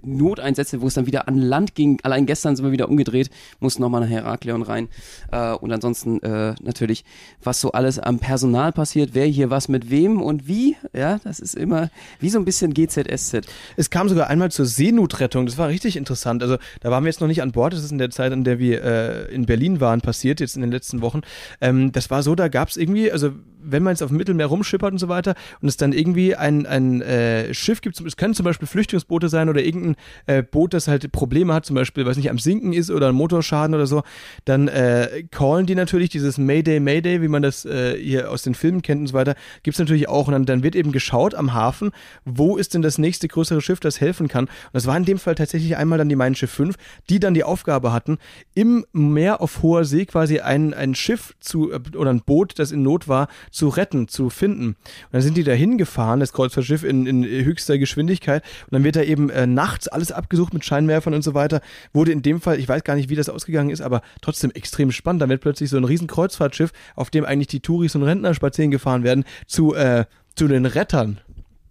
Noteinsätze, 0.03 0.81
wo 0.81 0.85
es 0.85 0.93
dann 0.93 1.07
wieder 1.07 1.27
an 1.27 1.39
Land 1.39 1.73
ging. 1.73 1.97
Allein 2.03 2.27
gestern 2.27 2.55
sind 2.55 2.65
wir 2.65 2.71
wieder 2.71 2.87
umgedreht, 2.87 3.31
mussten 3.59 3.81
nochmal 3.81 4.01
nach 4.01 4.09
Herakleon 4.09 4.61
rein. 4.61 4.89
Äh, 5.31 5.53
und 5.53 5.71
ansonsten 5.71 6.21
äh, 6.21 6.53
natürlich, 6.61 7.03
was 7.41 7.61
so 7.61 7.71
alles 7.71 7.97
am 7.97 8.19
Personal 8.19 8.71
passiert, 8.71 9.11
wer 9.13 9.25
hier 9.25 9.49
was 9.49 9.67
mit 9.67 9.89
wem 9.89 10.21
und 10.21 10.47
wie, 10.47 10.75
ja, 10.93 11.17
das 11.23 11.39
ist 11.39 11.55
immer 11.55 11.89
wie 12.19 12.29
so 12.29 12.37
ein 12.37 12.45
bisschen 12.45 12.75
GZSZ. 12.75 13.47
Es 13.75 13.89
kam 13.89 14.07
sogar 14.07 14.27
einmal 14.27 14.51
zur 14.51 14.67
Seenotrettung. 14.67 15.47
Das 15.47 15.57
war 15.57 15.69
richtig 15.69 15.97
interessant. 15.97 16.43
Also 16.43 16.57
da 16.81 16.91
waren 16.91 17.03
wir 17.05 17.09
jetzt 17.09 17.21
noch 17.21 17.27
nicht 17.27 17.41
an 17.41 17.53
Bord. 17.53 17.73
Das 17.73 17.83
ist 17.83 17.91
in 17.91 17.97
der 17.97 18.11
Zeit, 18.11 18.33
in 18.33 18.43
der 18.43 18.59
wir 18.59 18.83
äh, 18.83 19.33
in 19.33 19.47
Berlin 19.47 19.79
waren, 19.79 20.01
passiert, 20.01 20.39
jetzt 20.39 20.55
in 20.55 20.61
den 20.61 20.71
letzten 20.71 21.01
Wochen. 21.01 21.21
Ähm, 21.61 21.91
das 21.91 22.09
war 22.09 22.23
so, 22.23 22.35
da 22.35 22.47
gab 22.47 22.69
es 22.69 22.77
irgendwie, 22.77 23.11
also 23.11 23.31
wenn 23.65 23.83
man 23.83 23.93
jetzt 23.93 24.03
auf 24.03 24.09
dem 24.09 24.17
Mittelmeer 24.17 24.45
rumschippert 24.45 24.91
und 24.91 24.99
so 24.99 25.07
weiter 25.07 25.35
und 25.61 25.67
es 25.67 25.77
dann 25.77 25.91
irgendwie 25.91 26.35
ein, 26.35 26.65
ein 26.65 27.01
äh, 27.01 27.53
Schiff 27.53 27.81
gibt, 27.81 27.99
es 27.99 28.17
können 28.17 28.33
zum 28.33 28.43
Beispiel 28.43 28.67
Flüchtlingsboote 28.67 29.29
sein 29.29 29.49
oder 29.49 29.63
irgendein 29.63 29.95
äh, 30.27 30.43
Boot, 30.43 30.73
das 30.73 30.87
halt 30.87 31.11
Probleme 31.11 31.53
hat, 31.53 31.65
zum 31.65 31.75
Beispiel, 31.75 32.05
weiß 32.05 32.17
nicht, 32.17 32.29
am 32.29 32.37
Sinken 32.37 32.73
ist 32.73 32.91
oder 32.91 33.09
ein 33.09 33.15
Motorschaden 33.15 33.75
oder 33.75 33.87
so, 33.87 34.03
dann 34.45 34.67
äh, 34.67 35.23
callen 35.31 35.65
die 35.65 35.75
natürlich 35.75 36.09
dieses 36.09 36.37
Mayday, 36.37 36.79
Mayday, 36.79 37.21
wie 37.21 37.27
man 37.27 37.41
das 37.41 37.65
äh, 37.65 37.97
hier 37.97 38.31
aus 38.31 38.43
den 38.43 38.55
Filmen 38.55 38.81
kennt 38.81 39.01
und 39.01 39.07
so 39.07 39.13
weiter, 39.13 39.35
gibt 39.63 39.75
es 39.75 39.79
natürlich 39.79 40.07
auch. 40.07 40.27
Und 40.27 40.33
dann, 40.33 40.45
dann 40.45 40.63
wird 40.63 40.75
eben 40.75 40.91
geschaut 40.91 41.35
am 41.35 41.53
Hafen, 41.53 41.91
wo 42.23 42.57
ist 42.57 42.73
denn 42.73 42.81
das 42.81 42.97
nächste 42.97 43.27
größere 43.27 43.61
Schiff, 43.61 43.79
das 43.79 43.99
helfen 43.99 44.27
kann. 44.27 44.45
Und 44.45 44.73
das 44.73 44.85
war 44.85 44.95
in 44.97 45.05
dem 45.05 45.17
Fall 45.17 45.35
tatsächlich 45.35 45.77
einmal 45.77 45.97
dann 45.97 46.09
die 46.09 46.15
Mein 46.15 46.35
Schiff 46.35 46.51
5, 46.51 46.75
die 47.09 47.19
dann 47.19 47.33
die 47.33 47.43
Aufgabe 47.43 47.91
hatten, 47.91 48.17
im 48.53 48.85
Meer 48.93 49.41
auf 49.41 49.61
hoher 49.61 49.85
See 49.85 50.05
quasi 50.05 50.39
ein, 50.39 50.73
ein 50.73 50.95
Schiff 50.95 51.33
zu, 51.45 51.71
äh, 51.71 51.79
oder 51.95 52.11
ein 52.11 52.21
Boot, 52.21 52.59
das 52.59 52.71
in 52.71 52.83
Not 52.83 53.07
war, 53.07 53.27
zu 53.51 53.69
retten, 53.69 54.07
zu 54.07 54.29
finden. 54.29 54.67
Und 54.67 54.75
dann 55.11 55.21
sind 55.21 55.37
die 55.37 55.43
da 55.43 55.53
hingefahren, 55.53 56.19
das 56.19 56.33
Kreuzfahrtschiff 56.33 56.83
in, 56.83 57.05
in 57.05 57.23
höchster 57.23 57.77
Geschwindigkeit. 57.77 58.43
Und 58.65 58.73
dann 58.73 58.83
wird 58.83 58.95
da 58.95 59.01
eben 59.01 59.29
äh, 59.29 59.47
nachts 59.47 59.87
alles 59.87 60.11
abgesucht 60.11 60.53
mit 60.53 60.65
Scheinwerfern 60.65 61.13
und 61.13 61.21
so 61.21 61.33
weiter. 61.33 61.61
Wurde 61.93 62.11
in 62.11 62.21
dem 62.21 62.41
Fall, 62.41 62.59
ich 62.59 62.67
weiß 62.67 62.83
gar 62.83 62.95
nicht, 62.95 63.09
wie 63.09 63.15
das 63.15 63.29
ausgegangen 63.29 63.69
ist, 63.69 63.81
aber 63.81 64.01
trotzdem 64.21 64.51
extrem 64.51 64.91
spannend. 64.91 65.21
Da 65.21 65.29
wird 65.29 65.41
plötzlich 65.41 65.69
so 65.69 65.77
ein 65.77 65.83
riesen 65.83 66.07
Kreuzfahrtschiff, 66.07 66.71
auf 66.95 67.09
dem 67.09 67.25
eigentlich 67.25 67.47
die 67.47 67.59
Touris 67.59 67.95
und 67.95 68.03
Rentner 68.03 68.33
spazieren 68.33 68.71
gefahren 68.71 69.03
werden, 69.03 69.23
zu, 69.47 69.73
äh, 69.75 70.05
zu 70.35 70.47
den 70.47 70.65
Rettern. 70.65 71.19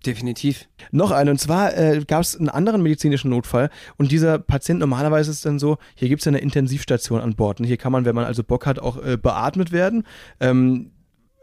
Definitiv. 0.05 0.69
Noch 0.91 1.11
eine, 1.11 1.31
und 1.31 1.39
zwar 1.39 1.77
äh, 1.77 2.05
gab 2.07 2.21
es 2.21 2.37
einen 2.37 2.51
anderen 2.51 2.83
medizinischen 2.83 3.31
Notfall 3.31 3.71
und 3.97 4.13
dieser 4.13 4.39
Patient, 4.39 4.81
normalerweise 4.81 5.31
ist 5.31 5.39
es 5.39 5.43
dann 5.43 5.59
so, 5.59 5.79
hier 5.95 6.09
gibt 6.09 6.21
es 6.21 6.27
eine 6.27 6.39
Intensivstation 6.39 7.21
an 7.21 7.35
Bord 7.35 7.61
und 7.61 7.67
hier 7.67 7.79
kann 7.79 7.93
man, 7.93 8.05
wenn 8.05 8.15
man 8.15 8.25
also 8.25 8.45
Bock 8.45 8.67
hat, 8.67 8.79
auch 8.79 9.03
äh, 9.03 9.17
beatmet 9.17 9.73
werden. 9.73 10.05
Ähm, 10.41 10.91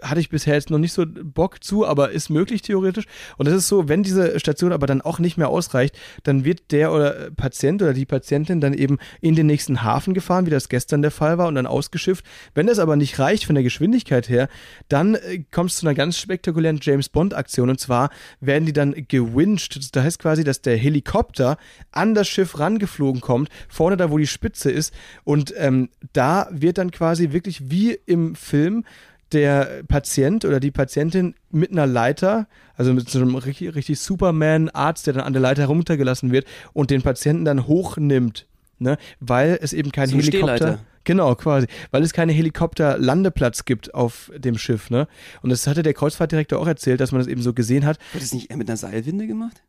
hatte 0.02 0.20
ich 0.20 0.30
bisher 0.30 0.56
jetzt 0.56 0.70
noch 0.70 0.78
nicht 0.78 0.94
so 0.94 1.06
Bock 1.06 1.64
zu, 1.64 1.86
aber 1.86 2.12
ist 2.12 2.30
möglich 2.30 2.62
theoretisch. 2.62 3.06
Und 3.38 3.48
das 3.48 3.56
ist 3.56 3.68
so, 3.68 3.88
wenn 3.88 4.04
diese 4.04 4.40
Station 4.40 4.72
aber 4.72 4.88
dann 4.88 5.02
auch 5.02 5.20
nicht 5.20 5.38
mehr 5.38 5.50
ausreicht, 5.50 5.98
dann 6.24 6.44
wird 6.46 6.72
der 6.72 6.92
oder 6.92 7.28
äh, 7.28 7.32
Patient 7.32 7.82
oder 7.82 7.94
die 7.94 8.06
Patientin 8.06 8.62
dann 8.62 8.74
eben 8.74 8.98
in 9.22 9.36
den 9.36 9.48
nächsten 9.48 9.84
Hafen 9.84 10.14
gefahren, 10.14 10.46
wie 10.46 10.52
das 10.52 10.70
gestern 10.70 11.02
der 11.02 11.12
Fall 11.12 11.38
war, 11.38 11.48
und 11.48 11.56
dann 11.56 11.68
ausgeschifft. 11.68 12.26
Wenn 12.54 12.68
das 12.68 12.80
aber 12.80 12.96
nicht 12.96 13.20
reicht 13.20 13.46
von 13.46 13.56
der 13.56 13.64
Geschwindigkeit 13.64 14.30
her, 14.30 14.50
dann 14.90 15.16
äh, 15.16 15.44
kommt 15.52 15.72
es 15.72 15.78
zu 15.78 15.86
einer 15.86 15.96
ganz 15.96 16.18
spektakulären 16.18 16.80
James 16.82 17.10
Bond-Aktion. 17.10 17.70
Und 17.70 17.80
zwar 17.80 18.10
werden 18.40 18.66
die 18.66 18.74
dann 18.74 18.94
gewincht. 19.08 19.96
Das 19.96 20.04
heißt 20.04 20.20
quasi, 20.20 20.44
dass 20.44 20.62
der 20.62 20.78
Helikopter 20.78 21.58
an 21.92 22.16
das 22.16 22.28
Schiff 22.28 22.60
rangeflogen 22.60 23.22
kommt, 23.22 23.50
vorne 23.70 23.98
da, 23.98 24.12
wo 24.12 24.18
die 24.18 24.28
Spitze 24.28 24.72
ist. 24.72 24.94
Und 25.24 25.54
ähm, 25.58 25.90
da 26.14 26.48
wird 26.52 26.78
dann 26.78 26.92
quasi 26.92 27.32
wirklich 27.32 27.70
wie 27.70 27.98
im 28.06 28.36
Film 28.36 28.84
der 29.34 29.84
Patient 29.88 30.46
oder 30.46 30.60
die 30.60 30.72
Patientin 30.72 31.36
mit 31.50 31.72
einer 31.72 31.88
Leiter, 31.88 32.48
also 32.76 32.94
mit 32.94 33.10
so 33.10 33.20
einem 33.20 33.36
richtig, 33.36 33.76
richtig 33.76 34.00
Superman-Arzt, 34.00 35.08
der 35.08 35.14
dann 35.16 35.24
an 35.24 35.34
der 35.34 35.42
Leiter 35.42 35.64
heruntergelassen 35.64 36.32
wird 36.32 36.46
und 36.74 36.90
den 36.90 37.02
Patienten 37.02 37.46
dann 37.46 37.68
hochnimmt, 37.68 38.48
ne? 38.80 38.98
weil 39.20 39.60
es 39.62 39.74
eben 39.74 39.92
kein 39.92 40.10
ein 40.10 40.20
Helikopter. 40.20 40.56
Stehleiter. 40.56 40.80
Genau, 41.04 41.34
quasi. 41.36 41.68
Weil 41.90 42.04
es 42.04 42.14
keine 42.14 42.32
Helikopterlandeplatz 42.32 43.66
gibt 43.66 43.94
auf 43.94 44.32
dem 44.38 44.58
Schiff, 44.58 44.92
ne? 44.92 45.08
Und 45.42 45.50
das 45.50 45.66
hatte 45.66 45.82
der 45.82 45.96
Kreuzfahrtdirektor 45.96 46.60
auch 46.60 46.68
erzählt, 46.68 47.00
dass 47.00 47.12
man 47.12 47.20
das 47.20 47.28
eben 47.28 47.42
so 47.42 47.54
gesehen 47.54 47.86
hat. 47.86 47.98
Wird 48.14 48.24
das 48.24 48.34
nicht 48.34 48.52
eher 48.52 48.58
mit 48.58 48.70
einer 48.70 48.78
Seilwinde 48.78 49.26
gemacht? 49.26 49.64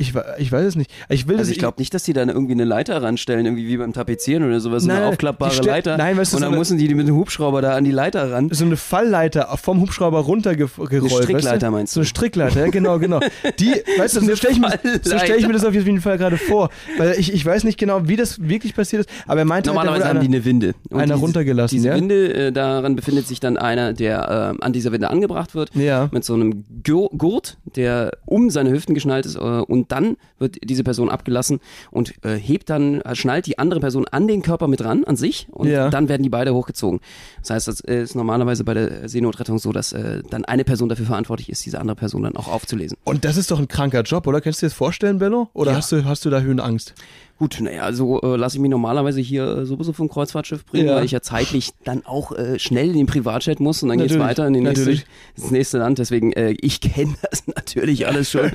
Ich, 0.00 0.14
ich 0.38 0.52
weiß 0.52 0.64
es 0.64 0.76
nicht. 0.76 0.90
Ich 1.08 1.26
will 1.26 1.36
Also 1.36 1.48
das 1.48 1.52
ich 1.52 1.58
glaube 1.58 1.74
nicht, 1.78 1.92
dass 1.92 2.04
die 2.04 2.12
dann 2.12 2.28
irgendwie 2.28 2.52
eine 2.52 2.64
Leiter 2.64 3.02
ranstellen, 3.02 3.44
irgendwie 3.46 3.66
wie 3.66 3.76
beim 3.76 3.92
Tapezieren 3.92 4.44
oder 4.44 4.60
sowas, 4.60 4.84
so 4.84 4.88
Nein, 4.88 4.98
eine 4.98 5.06
aufklappbare 5.08 5.60
die 5.60 5.66
Leiter. 5.66 5.96
nein, 5.96 6.16
weißt 6.16 6.32
du, 6.32 6.36
und 6.36 6.40
so 6.40 6.44
dann 6.44 6.52
eine- 6.52 6.58
müssen 6.58 6.78
die 6.78 6.94
mit 6.94 7.08
dem 7.08 7.16
Hubschrauber 7.16 7.60
da 7.62 7.74
an 7.74 7.82
die 7.84 7.90
Leiter 7.90 8.30
ran. 8.30 8.48
so 8.52 8.64
eine 8.64 8.76
Fallleiter 8.76 9.48
vom 9.60 9.80
Hubschrauber 9.80 10.20
runtergerollt. 10.20 10.92
Eine 10.92 11.10
Strickleiter 11.10 11.50
weißt 11.52 11.62
du? 11.62 11.70
meinst 11.72 11.92
So 11.94 12.00
eine 12.00 12.04
du? 12.04 12.08
Strickleiter, 12.10 12.60
ja, 12.60 12.70
genau, 12.70 12.98
genau. 13.00 13.18
Die, 13.58 13.72
weißt 13.98 14.16
du, 14.16 14.20
so 14.20 14.36
stelle 14.36 14.54
ich, 14.54 14.60
mir- 14.60 14.78
so 15.02 15.18
stell 15.18 15.36
ich 15.38 15.46
mir 15.46 15.52
das 15.52 15.64
auf 15.64 15.74
jeden 15.74 16.00
Fall 16.00 16.16
gerade 16.16 16.36
vor. 16.36 16.70
Weil 16.96 17.16
ich, 17.18 17.32
ich 17.34 17.44
weiß 17.44 17.64
nicht 17.64 17.76
genau, 17.78 18.06
wie 18.06 18.16
das 18.16 18.40
wirklich 18.48 18.74
passiert 18.76 19.00
ist, 19.06 19.10
aber 19.26 19.40
er 19.40 19.44
meinte, 19.46 19.70
halt, 19.70 19.74
Normalerweise 19.76 20.04
wurde 20.04 20.08
haben 20.10 20.20
die 20.20 20.26
einer, 20.28 20.36
eine 20.36 20.44
Winde. 20.44 20.74
Und 20.90 21.00
einer 21.00 21.14
diese- 21.14 21.24
runtergelassen, 21.26 21.76
Diese 21.76 21.88
ja? 21.88 21.96
Winde, 21.96 22.34
äh, 22.34 22.52
daran 22.52 22.94
befindet 22.94 23.26
sich 23.26 23.40
dann 23.40 23.56
einer, 23.56 23.92
der 23.94 24.54
äh, 24.60 24.64
an 24.64 24.72
dieser 24.72 24.92
Winde 24.92 25.10
angebracht 25.10 25.56
wird. 25.56 25.74
Ja. 25.74 26.08
Mit 26.12 26.24
so 26.24 26.34
einem 26.34 26.64
Gur- 26.86 27.10
Gurt, 27.18 27.58
der 27.74 28.12
um 28.26 28.50
seine 28.50 28.70
Hüften 28.70 28.94
geschnallt 28.94 29.26
ist. 29.26 29.34
Äh, 29.34 29.38
und 29.40 29.87
dann 29.88 30.16
wird 30.38 30.56
diese 30.62 30.84
Person 30.84 31.08
abgelassen 31.10 31.60
und 31.90 32.14
äh, 32.24 32.36
hebt 32.36 32.70
dann, 32.70 33.00
äh, 33.00 33.14
schnallt 33.14 33.46
die 33.46 33.58
andere 33.58 33.80
Person 33.80 34.06
an 34.08 34.26
den 34.28 34.42
Körper 34.42 34.68
mit 34.68 34.84
ran, 34.84 35.04
an 35.04 35.16
sich. 35.16 35.46
Und 35.50 35.68
Ja. 35.68 35.90
dann 35.90 36.08
werden 36.08 36.22
die 36.22 36.28
beide 36.28 36.54
hochgezogen. 36.54 37.00
Das 37.40 37.50
heißt, 37.50 37.68
das 37.68 37.80
ist 37.80 38.14
normalerweise 38.14 38.64
bei 38.64 38.74
der 38.74 39.08
Seenotrettung 39.08 39.58
so, 39.58 39.72
dass 39.72 39.92
äh, 39.92 40.22
dann 40.30 40.44
eine 40.44 40.64
Person 40.64 40.88
dafür 40.88 41.06
verantwortlich 41.06 41.48
ist, 41.48 41.64
diese 41.66 41.80
andere 41.80 41.96
Person 41.96 42.22
dann 42.22 42.36
auch 42.36 42.48
aufzulesen. 42.48 42.96
Und 43.04 43.24
das 43.24 43.36
ist 43.36 43.50
doch 43.50 43.58
ein 43.58 43.68
kranker 43.68 44.02
Job, 44.02 44.26
oder? 44.26 44.40
Kannst 44.40 44.62
du 44.62 44.66
dir 44.66 44.70
das 44.70 44.76
vorstellen, 44.76 45.18
Bello? 45.18 45.48
Oder 45.54 45.72
Ja. 45.72 45.76
hast, 45.78 45.90
du, 45.92 46.04
hast 46.04 46.24
du 46.24 46.30
da 46.30 46.40
Höhenangst? 46.40 46.94
Gut, 47.38 47.58
naja, 47.60 47.82
also 47.82 48.20
äh, 48.20 48.34
lasse 48.36 48.56
ich 48.56 48.60
mich 48.60 48.70
normalerweise 48.70 49.20
hier 49.20 49.58
äh, 49.58 49.64
sowieso 49.64 49.92
vom 49.92 50.08
Kreuzfahrtschiff 50.08 50.66
bringen, 50.66 50.88
Ja. 50.88 50.96
weil 50.96 51.04
ich 51.04 51.12
ja 51.12 51.20
zeitlich 51.22 51.70
dann 51.84 52.04
auch 52.04 52.32
äh, 52.32 52.58
schnell 52.58 52.88
in 52.88 52.96
den 52.96 53.06
Privatjet 53.06 53.60
muss 53.60 53.80
und 53.82 53.90
dann 53.90 53.98
geht's 53.98 54.12
Natürlich, 54.14 54.28
weiter 54.28 54.46
in 54.48 54.54
die 54.54 54.60
nächste, 54.60 54.80
natürlich. 54.80 55.06
ins 55.36 55.50
nächste 55.52 55.78
Land. 55.78 55.98
Deswegen, 56.00 56.32
äh, 56.32 56.56
ich 56.60 56.80
kenne 56.82 57.14
das 57.30 57.46
natürlich 57.46 58.08
alles 58.08 58.30
schon. 58.32 58.50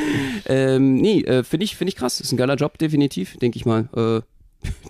ähm, 0.46 0.94
nee, 0.96 1.22
äh, 1.22 1.42
finde 1.42 1.64
ich, 1.64 1.74
finde 1.76 1.88
ich 1.90 1.96
krass. 1.96 2.20
Ist 2.20 2.30
ein 2.32 2.36
geiler 2.36 2.54
Job, 2.54 2.78
definitiv, 2.78 3.36
denke 3.38 3.56
ich 3.58 3.66
mal. 3.66 3.88
Äh, 3.96 4.20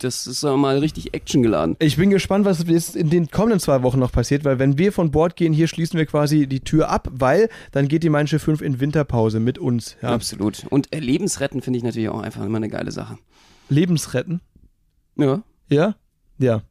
das 0.00 0.26
ist 0.26 0.42
äh, 0.42 0.56
mal 0.56 0.78
richtig 0.78 1.14
actiongeladen. 1.14 1.76
Ich 1.78 1.96
bin 1.96 2.10
gespannt, 2.10 2.44
was 2.44 2.64
jetzt 2.66 2.96
in 2.96 3.10
den 3.10 3.30
kommenden 3.30 3.60
zwei 3.60 3.82
Wochen 3.82 3.98
noch 3.98 4.12
passiert, 4.12 4.44
weil 4.44 4.58
wenn 4.58 4.78
wir 4.78 4.92
von 4.92 5.10
Bord 5.10 5.36
gehen, 5.36 5.52
hier 5.52 5.68
schließen 5.68 5.98
wir 5.98 6.06
quasi 6.06 6.46
die 6.46 6.60
Tür 6.60 6.90
ab, 6.90 7.08
weil 7.12 7.48
dann 7.70 7.88
geht 7.88 8.02
die 8.02 8.10
Mein 8.10 8.26
Schiff 8.26 8.42
5 8.42 8.60
in 8.60 8.80
Winterpause 8.80 9.40
mit 9.40 9.58
uns. 9.58 9.96
Ja. 10.02 10.10
Absolut. 10.10 10.66
Und 10.70 10.94
äh, 10.94 10.98
Lebensretten 10.98 11.62
finde 11.62 11.78
ich 11.78 11.82
natürlich 11.82 12.08
auch 12.08 12.20
einfach 12.20 12.44
immer 12.44 12.58
eine 12.58 12.68
geile 12.68 12.92
Sache. 12.92 13.18
Lebensretten. 13.68 14.40
Ja. 15.16 15.42
Ja? 15.68 15.96
Ja. 16.38 16.62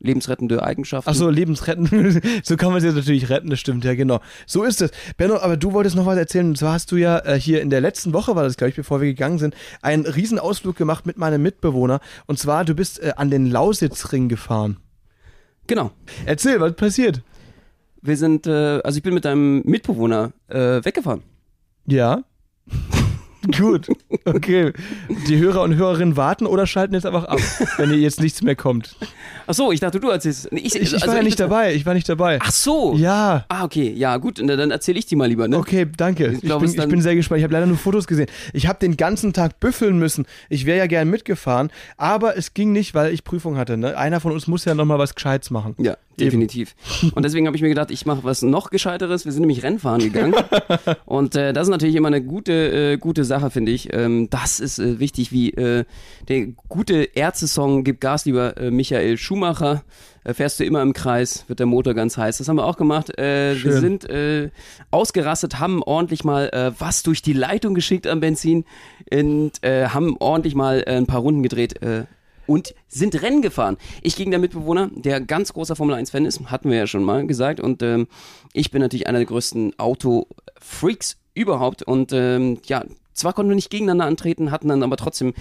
Lebensrettende 0.00 0.62
Eigenschaften. 0.62 1.10
Ach 1.10 1.14
so, 1.14 1.28
Lebensretten. 1.28 2.20
so 2.44 2.56
kann 2.56 2.68
man 2.68 2.78
es 2.78 2.84
jetzt 2.84 2.94
natürlich 2.94 3.28
retten, 3.30 3.50
das 3.50 3.58
stimmt, 3.58 3.84
ja, 3.84 3.94
genau. 3.94 4.20
So 4.46 4.62
ist 4.62 4.80
es. 4.80 4.90
Benno, 5.16 5.38
aber 5.38 5.56
du 5.56 5.72
wolltest 5.72 5.96
noch 5.96 6.06
was 6.06 6.16
erzählen. 6.16 6.46
Und 6.46 6.58
zwar 6.58 6.74
hast 6.74 6.92
du 6.92 6.96
ja 6.96 7.18
äh, 7.18 7.38
hier 7.38 7.60
in 7.62 7.70
der 7.70 7.80
letzten 7.80 8.12
Woche, 8.12 8.36
war 8.36 8.44
das, 8.44 8.56
glaube 8.56 8.70
ich, 8.70 8.76
bevor 8.76 9.00
wir 9.00 9.08
gegangen 9.08 9.38
sind, 9.38 9.54
einen 9.82 10.06
Riesenausflug 10.06 10.76
gemacht 10.76 11.06
mit 11.06 11.18
meinem 11.18 11.42
Mitbewohner. 11.42 12.00
Und 12.26 12.38
zwar, 12.38 12.64
du 12.64 12.74
bist 12.74 13.02
äh, 13.02 13.12
an 13.16 13.30
den 13.30 13.46
Lausitzring 13.46 14.28
gefahren. 14.28 14.76
Genau. 15.66 15.90
Erzähl, 16.26 16.60
was 16.60 16.74
passiert? 16.74 17.22
Wir 18.00 18.16
sind, 18.16 18.46
äh, 18.46 18.80
also 18.84 18.98
ich 18.98 19.02
bin 19.02 19.14
mit 19.14 19.24
deinem 19.24 19.62
Mitbewohner 19.64 20.32
äh, 20.48 20.84
weggefahren. 20.84 21.22
Ja. 21.86 22.22
Gut, 23.56 23.88
okay. 24.24 24.72
Die 25.26 25.38
Hörer 25.38 25.62
und 25.62 25.74
Hörerinnen 25.74 26.16
warten 26.16 26.46
oder 26.46 26.66
schalten 26.66 26.94
jetzt 26.94 27.06
einfach 27.06 27.24
ab, 27.24 27.38
wenn 27.76 27.90
ihr 27.90 27.98
jetzt 27.98 28.20
nichts 28.20 28.42
mehr 28.42 28.56
kommt. 28.56 28.96
Ach 29.46 29.54
so, 29.54 29.72
ich 29.72 29.80
dachte, 29.80 30.00
du 30.00 30.08
erzählst. 30.08 30.48
Ich, 30.52 30.74
ich, 30.74 30.94
ich 30.94 31.06
war 31.06 31.16
ja 31.16 31.22
nicht 31.22 31.40
dabei, 31.40 31.74
ich 31.74 31.86
war 31.86 31.94
nicht 31.94 32.08
dabei. 32.08 32.38
Ach 32.42 32.50
so. 32.50 32.94
Ja. 32.96 33.44
Ah, 33.48 33.64
okay, 33.64 33.92
ja, 33.96 34.16
gut, 34.18 34.38
dann 34.38 34.70
erzähle 34.70 34.98
ich 34.98 35.06
die 35.06 35.16
mal 35.16 35.26
lieber, 35.26 35.48
ne? 35.48 35.56
Okay, 35.56 35.86
danke. 35.96 36.26
Ich, 36.28 36.40
glaub, 36.42 36.60
bin, 36.60 36.70
ich 36.70 36.88
bin 36.88 37.00
sehr 37.00 37.14
gespannt. 37.14 37.38
Ich 37.38 37.44
habe 37.44 37.54
leider 37.54 37.66
nur 37.66 37.78
Fotos 37.78 38.06
gesehen. 38.06 38.28
Ich 38.52 38.66
habe 38.66 38.78
den 38.78 38.96
ganzen 38.96 39.32
Tag 39.32 39.60
büffeln 39.60 39.98
müssen. 39.98 40.26
Ich 40.48 40.66
wäre 40.66 40.78
ja 40.78 40.86
gern 40.86 41.08
mitgefahren, 41.08 41.70
aber 41.96 42.36
es 42.36 42.54
ging 42.54 42.72
nicht, 42.72 42.94
weil 42.94 43.12
ich 43.12 43.24
Prüfung 43.24 43.56
hatte. 43.56 43.76
Ne? 43.76 43.96
Einer 43.96 44.20
von 44.20 44.32
uns 44.32 44.46
muss 44.46 44.64
ja 44.64 44.74
nochmal 44.74 44.98
was 44.98 45.14
Gescheites 45.14 45.50
machen. 45.50 45.74
Ja, 45.78 45.96
definitiv. 46.20 46.74
Und 47.14 47.24
deswegen 47.24 47.46
habe 47.46 47.56
ich 47.56 47.62
mir 47.62 47.68
gedacht, 47.68 47.90
ich 47.90 48.06
mache 48.06 48.24
was 48.24 48.42
noch 48.42 48.70
Gescheiteres. 48.70 49.24
Wir 49.24 49.32
sind 49.32 49.42
nämlich 49.42 49.62
Rennfahren 49.62 50.00
gegangen. 50.00 50.34
und 51.04 51.34
äh, 51.36 51.52
das 51.52 51.68
ist 51.68 51.70
natürlich 51.70 51.96
immer 51.96 52.08
eine 52.08 52.22
gute, 52.22 52.92
äh, 52.92 52.96
gute 52.98 53.24
Sache, 53.24 53.50
finde 53.50 53.72
ich. 53.72 53.92
Ähm, 53.92 54.28
das 54.30 54.60
ist 54.60 54.78
äh, 54.78 54.98
wichtig, 54.98 55.32
wie 55.32 55.50
äh, 55.50 55.84
der 56.28 56.46
gute 56.68 57.02
Ärzte-Song 57.14 57.84
Gib 57.84 58.00
Gas, 58.00 58.24
lieber 58.24 58.56
äh, 58.56 58.70
Michael 58.70 59.16
Schumacher. 59.16 59.84
Äh, 60.24 60.34
fährst 60.34 60.60
du 60.60 60.64
immer 60.64 60.82
im 60.82 60.92
Kreis, 60.92 61.44
wird 61.48 61.58
der 61.58 61.66
Motor 61.66 61.94
ganz 61.94 62.16
heiß. 62.16 62.38
Das 62.38 62.48
haben 62.48 62.56
wir 62.56 62.66
auch 62.66 62.76
gemacht. 62.76 63.18
Äh, 63.18 63.62
wir 63.62 63.72
sind 63.80 64.08
äh, 64.10 64.50
ausgerastet, 64.90 65.58
haben 65.58 65.82
ordentlich 65.82 66.24
mal 66.24 66.48
äh, 66.50 66.72
was 66.78 67.02
durch 67.02 67.22
die 67.22 67.32
Leitung 67.32 67.74
geschickt 67.74 68.06
am 68.06 68.20
Benzin 68.20 68.64
und 69.12 69.52
äh, 69.62 69.86
haben 69.88 70.16
ordentlich 70.18 70.54
mal 70.54 70.82
äh, 70.86 70.96
ein 70.96 71.06
paar 71.06 71.20
Runden 71.20 71.42
gedreht. 71.42 71.80
Und 72.48 72.74
sind 72.88 73.20
Rennen 73.22 73.42
gefahren. 73.42 73.76
Ich 74.02 74.16
gegen 74.16 74.30
der 74.30 74.40
Mitbewohner, 74.40 74.90
der 74.94 75.20
ganz 75.20 75.52
großer 75.52 75.76
Formel 75.76 75.94
1-Fan 75.94 76.24
ist, 76.24 76.50
hatten 76.50 76.70
wir 76.70 76.78
ja 76.78 76.86
schon 76.86 77.04
mal 77.04 77.26
gesagt. 77.26 77.60
Und 77.60 77.82
ähm, 77.82 78.08
ich 78.54 78.70
bin 78.70 78.80
natürlich 78.80 79.06
einer 79.06 79.18
der 79.18 79.26
größten 79.26 79.78
Auto-Freaks 79.78 81.18
überhaupt. 81.34 81.82
Und 81.82 82.12
ähm, 82.14 82.58
ja, 82.64 82.84
zwar 83.12 83.34
konnten 83.34 83.50
wir 83.50 83.54
nicht 83.54 83.68
gegeneinander 83.68 84.06
antreten, 84.06 84.50
hatten 84.50 84.68
dann 84.68 84.82
aber 84.82 84.96
trotzdem 84.96 85.34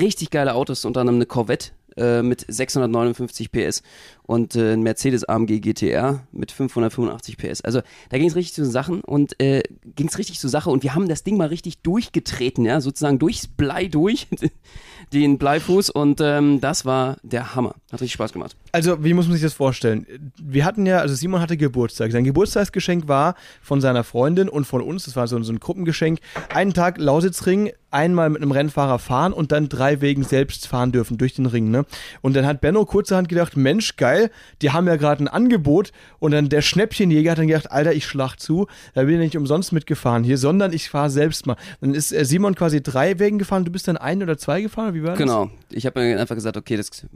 richtig 0.00 0.30
geile 0.30 0.54
Autos, 0.54 0.86
unter 0.86 1.00
anderem 1.00 1.18
eine 1.18 1.26
Corvette 1.26 1.72
äh, 1.96 2.22
mit 2.22 2.44
659 2.48 3.52
PS 3.52 3.82
und 4.26 4.56
äh, 4.56 4.72
ein 4.72 4.82
Mercedes 4.82 5.24
AMG 5.24 5.60
GTR 5.60 6.26
mit 6.32 6.50
585 6.50 7.36
PS. 7.36 7.60
Also 7.60 7.80
da 8.08 8.18
ging 8.18 8.28
es 8.28 8.36
richtig 8.36 8.54
zu 8.54 8.64
Sachen 8.64 9.00
und 9.02 9.40
äh, 9.40 9.62
ging 9.94 10.08
es 10.08 10.18
richtig 10.18 10.40
zur 10.40 10.50
Sache 10.50 10.70
und 10.70 10.82
wir 10.82 10.94
haben 10.94 11.08
das 11.08 11.24
Ding 11.24 11.36
mal 11.36 11.48
richtig 11.48 11.78
durchgetreten, 11.78 12.64
ja, 12.64 12.80
sozusagen 12.80 13.18
durchs 13.18 13.46
Blei 13.46 13.86
durch, 13.86 14.26
den 15.12 15.38
Bleifuß 15.38 15.90
und 15.90 16.20
ähm, 16.22 16.60
das 16.60 16.84
war 16.84 17.18
der 17.22 17.54
Hammer. 17.54 17.74
Hat 17.92 18.00
richtig 18.00 18.14
Spaß 18.14 18.32
gemacht. 18.32 18.56
Also, 18.72 19.04
wie 19.04 19.14
muss 19.14 19.26
man 19.26 19.34
sich 19.34 19.42
das 19.42 19.54
vorstellen? 19.54 20.06
Wir 20.42 20.64
hatten 20.64 20.86
ja, 20.86 20.98
also 20.98 21.14
Simon 21.14 21.40
hatte 21.40 21.56
Geburtstag. 21.56 22.10
Sein 22.10 22.24
Geburtstagsgeschenk 22.24 23.06
war 23.06 23.34
von 23.62 23.80
seiner 23.80 24.04
Freundin 24.04 24.48
und 24.48 24.64
von 24.64 24.80
uns, 24.80 25.04
das 25.04 25.16
war 25.16 25.28
so, 25.28 25.40
so 25.42 25.52
ein 25.52 25.60
Gruppengeschenk, 25.60 26.18
einen 26.52 26.74
Tag 26.74 26.98
Lausitzring, 26.98 27.72
einmal 27.90 28.28
mit 28.28 28.42
einem 28.42 28.50
Rennfahrer 28.50 28.98
fahren 28.98 29.32
und 29.32 29.52
dann 29.52 29.68
drei 29.68 30.00
Wegen 30.00 30.24
selbst 30.24 30.66
fahren 30.66 30.90
dürfen 30.90 31.16
durch 31.16 31.34
den 31.34 31.46
Ring, 31.46 31.70
ne? 31.70 31.86
Und 32.20 32.34
dann 32.34 32.44
hat 32.44 32.60
Benno 32.60 32.84
kurzerhand 32.84 33.28
gedacht, 33.28 33.56
Mensch, 33.56 33.96
geil, 33.96 34.13
die 34.62 34.70
haben 34.70 34.86
ja 34.86 34.96
gerade 34.96 35.24
ein 35.24 35.28
Angebot 35.28 35.92
und 36.18 36.32
dann 36.32 36.48
der 36.48 36.62
Schnäppchenjäger 36.62 37.32
hat 37.32 37.38
dann 37.38 37.46
gedacht, 37.46 37.70
Alter, 37.70 37.92
ich 37.92 38.06
schlag 38.06 38.36
zu, 38.36 38.66
da 38.94 39.02
bin 39.02 39.14
ich 39.14 39.20
nicht 39.20 39.36
umsonst 39.36 39.72
mitgefahren 39.72 40.24
hier, 40.24 40.38
sondern 40.38 40.72
ich 40.72 40.90
fahre 40.90 41.10
selbst 41.10 41.46
mal. 41.46 41.56
Dann 41.80 41.94
ist 41.94 42.12
äh, 42.12 42.24
Simon 42.24 42.54
quasi 42.54 42.82
drei 42.82 43.18
Wegen 43.18 43.38
gefahren, 43.38 43.64
du 43.64 43.72
bist 43.72 43.88
dann 43.88 43.96
ein 43.96 44.22
oder 44.22 44.38
zwei 44.38 44.60
gefahren, 44.62 44.94
wie 44.94 45.02
war 45.02 45.10
das? 45.10 45.18
Genau, 45.18 45.50
ich 45.70 45.86
habe 45.86 46.00
mir 46.00 46.20
einfach 46.20 46.34
gesagt, 46.34 46.56
okay, 46.56 46.76
das 46.76 47.06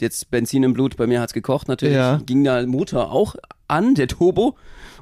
jetzt 0.00 0.30
Benzin 0.30 0.62
im 0.62 0.72
Blut, 0.72 0.96
bei 0.96 1.06
mir 1.06 1.20
hat's 1.20 1.32
gekocht 1.32 1.68
natürlich, 1.68 1.96
ja. 1.96 2.20
ging 2.24 2.44
der 2.44 2.66
Motor 2.66 3.12
auch 3.12 3.36
an, 3.68 3.94
der 3.94 4.08
Turbo, 4.08 4.56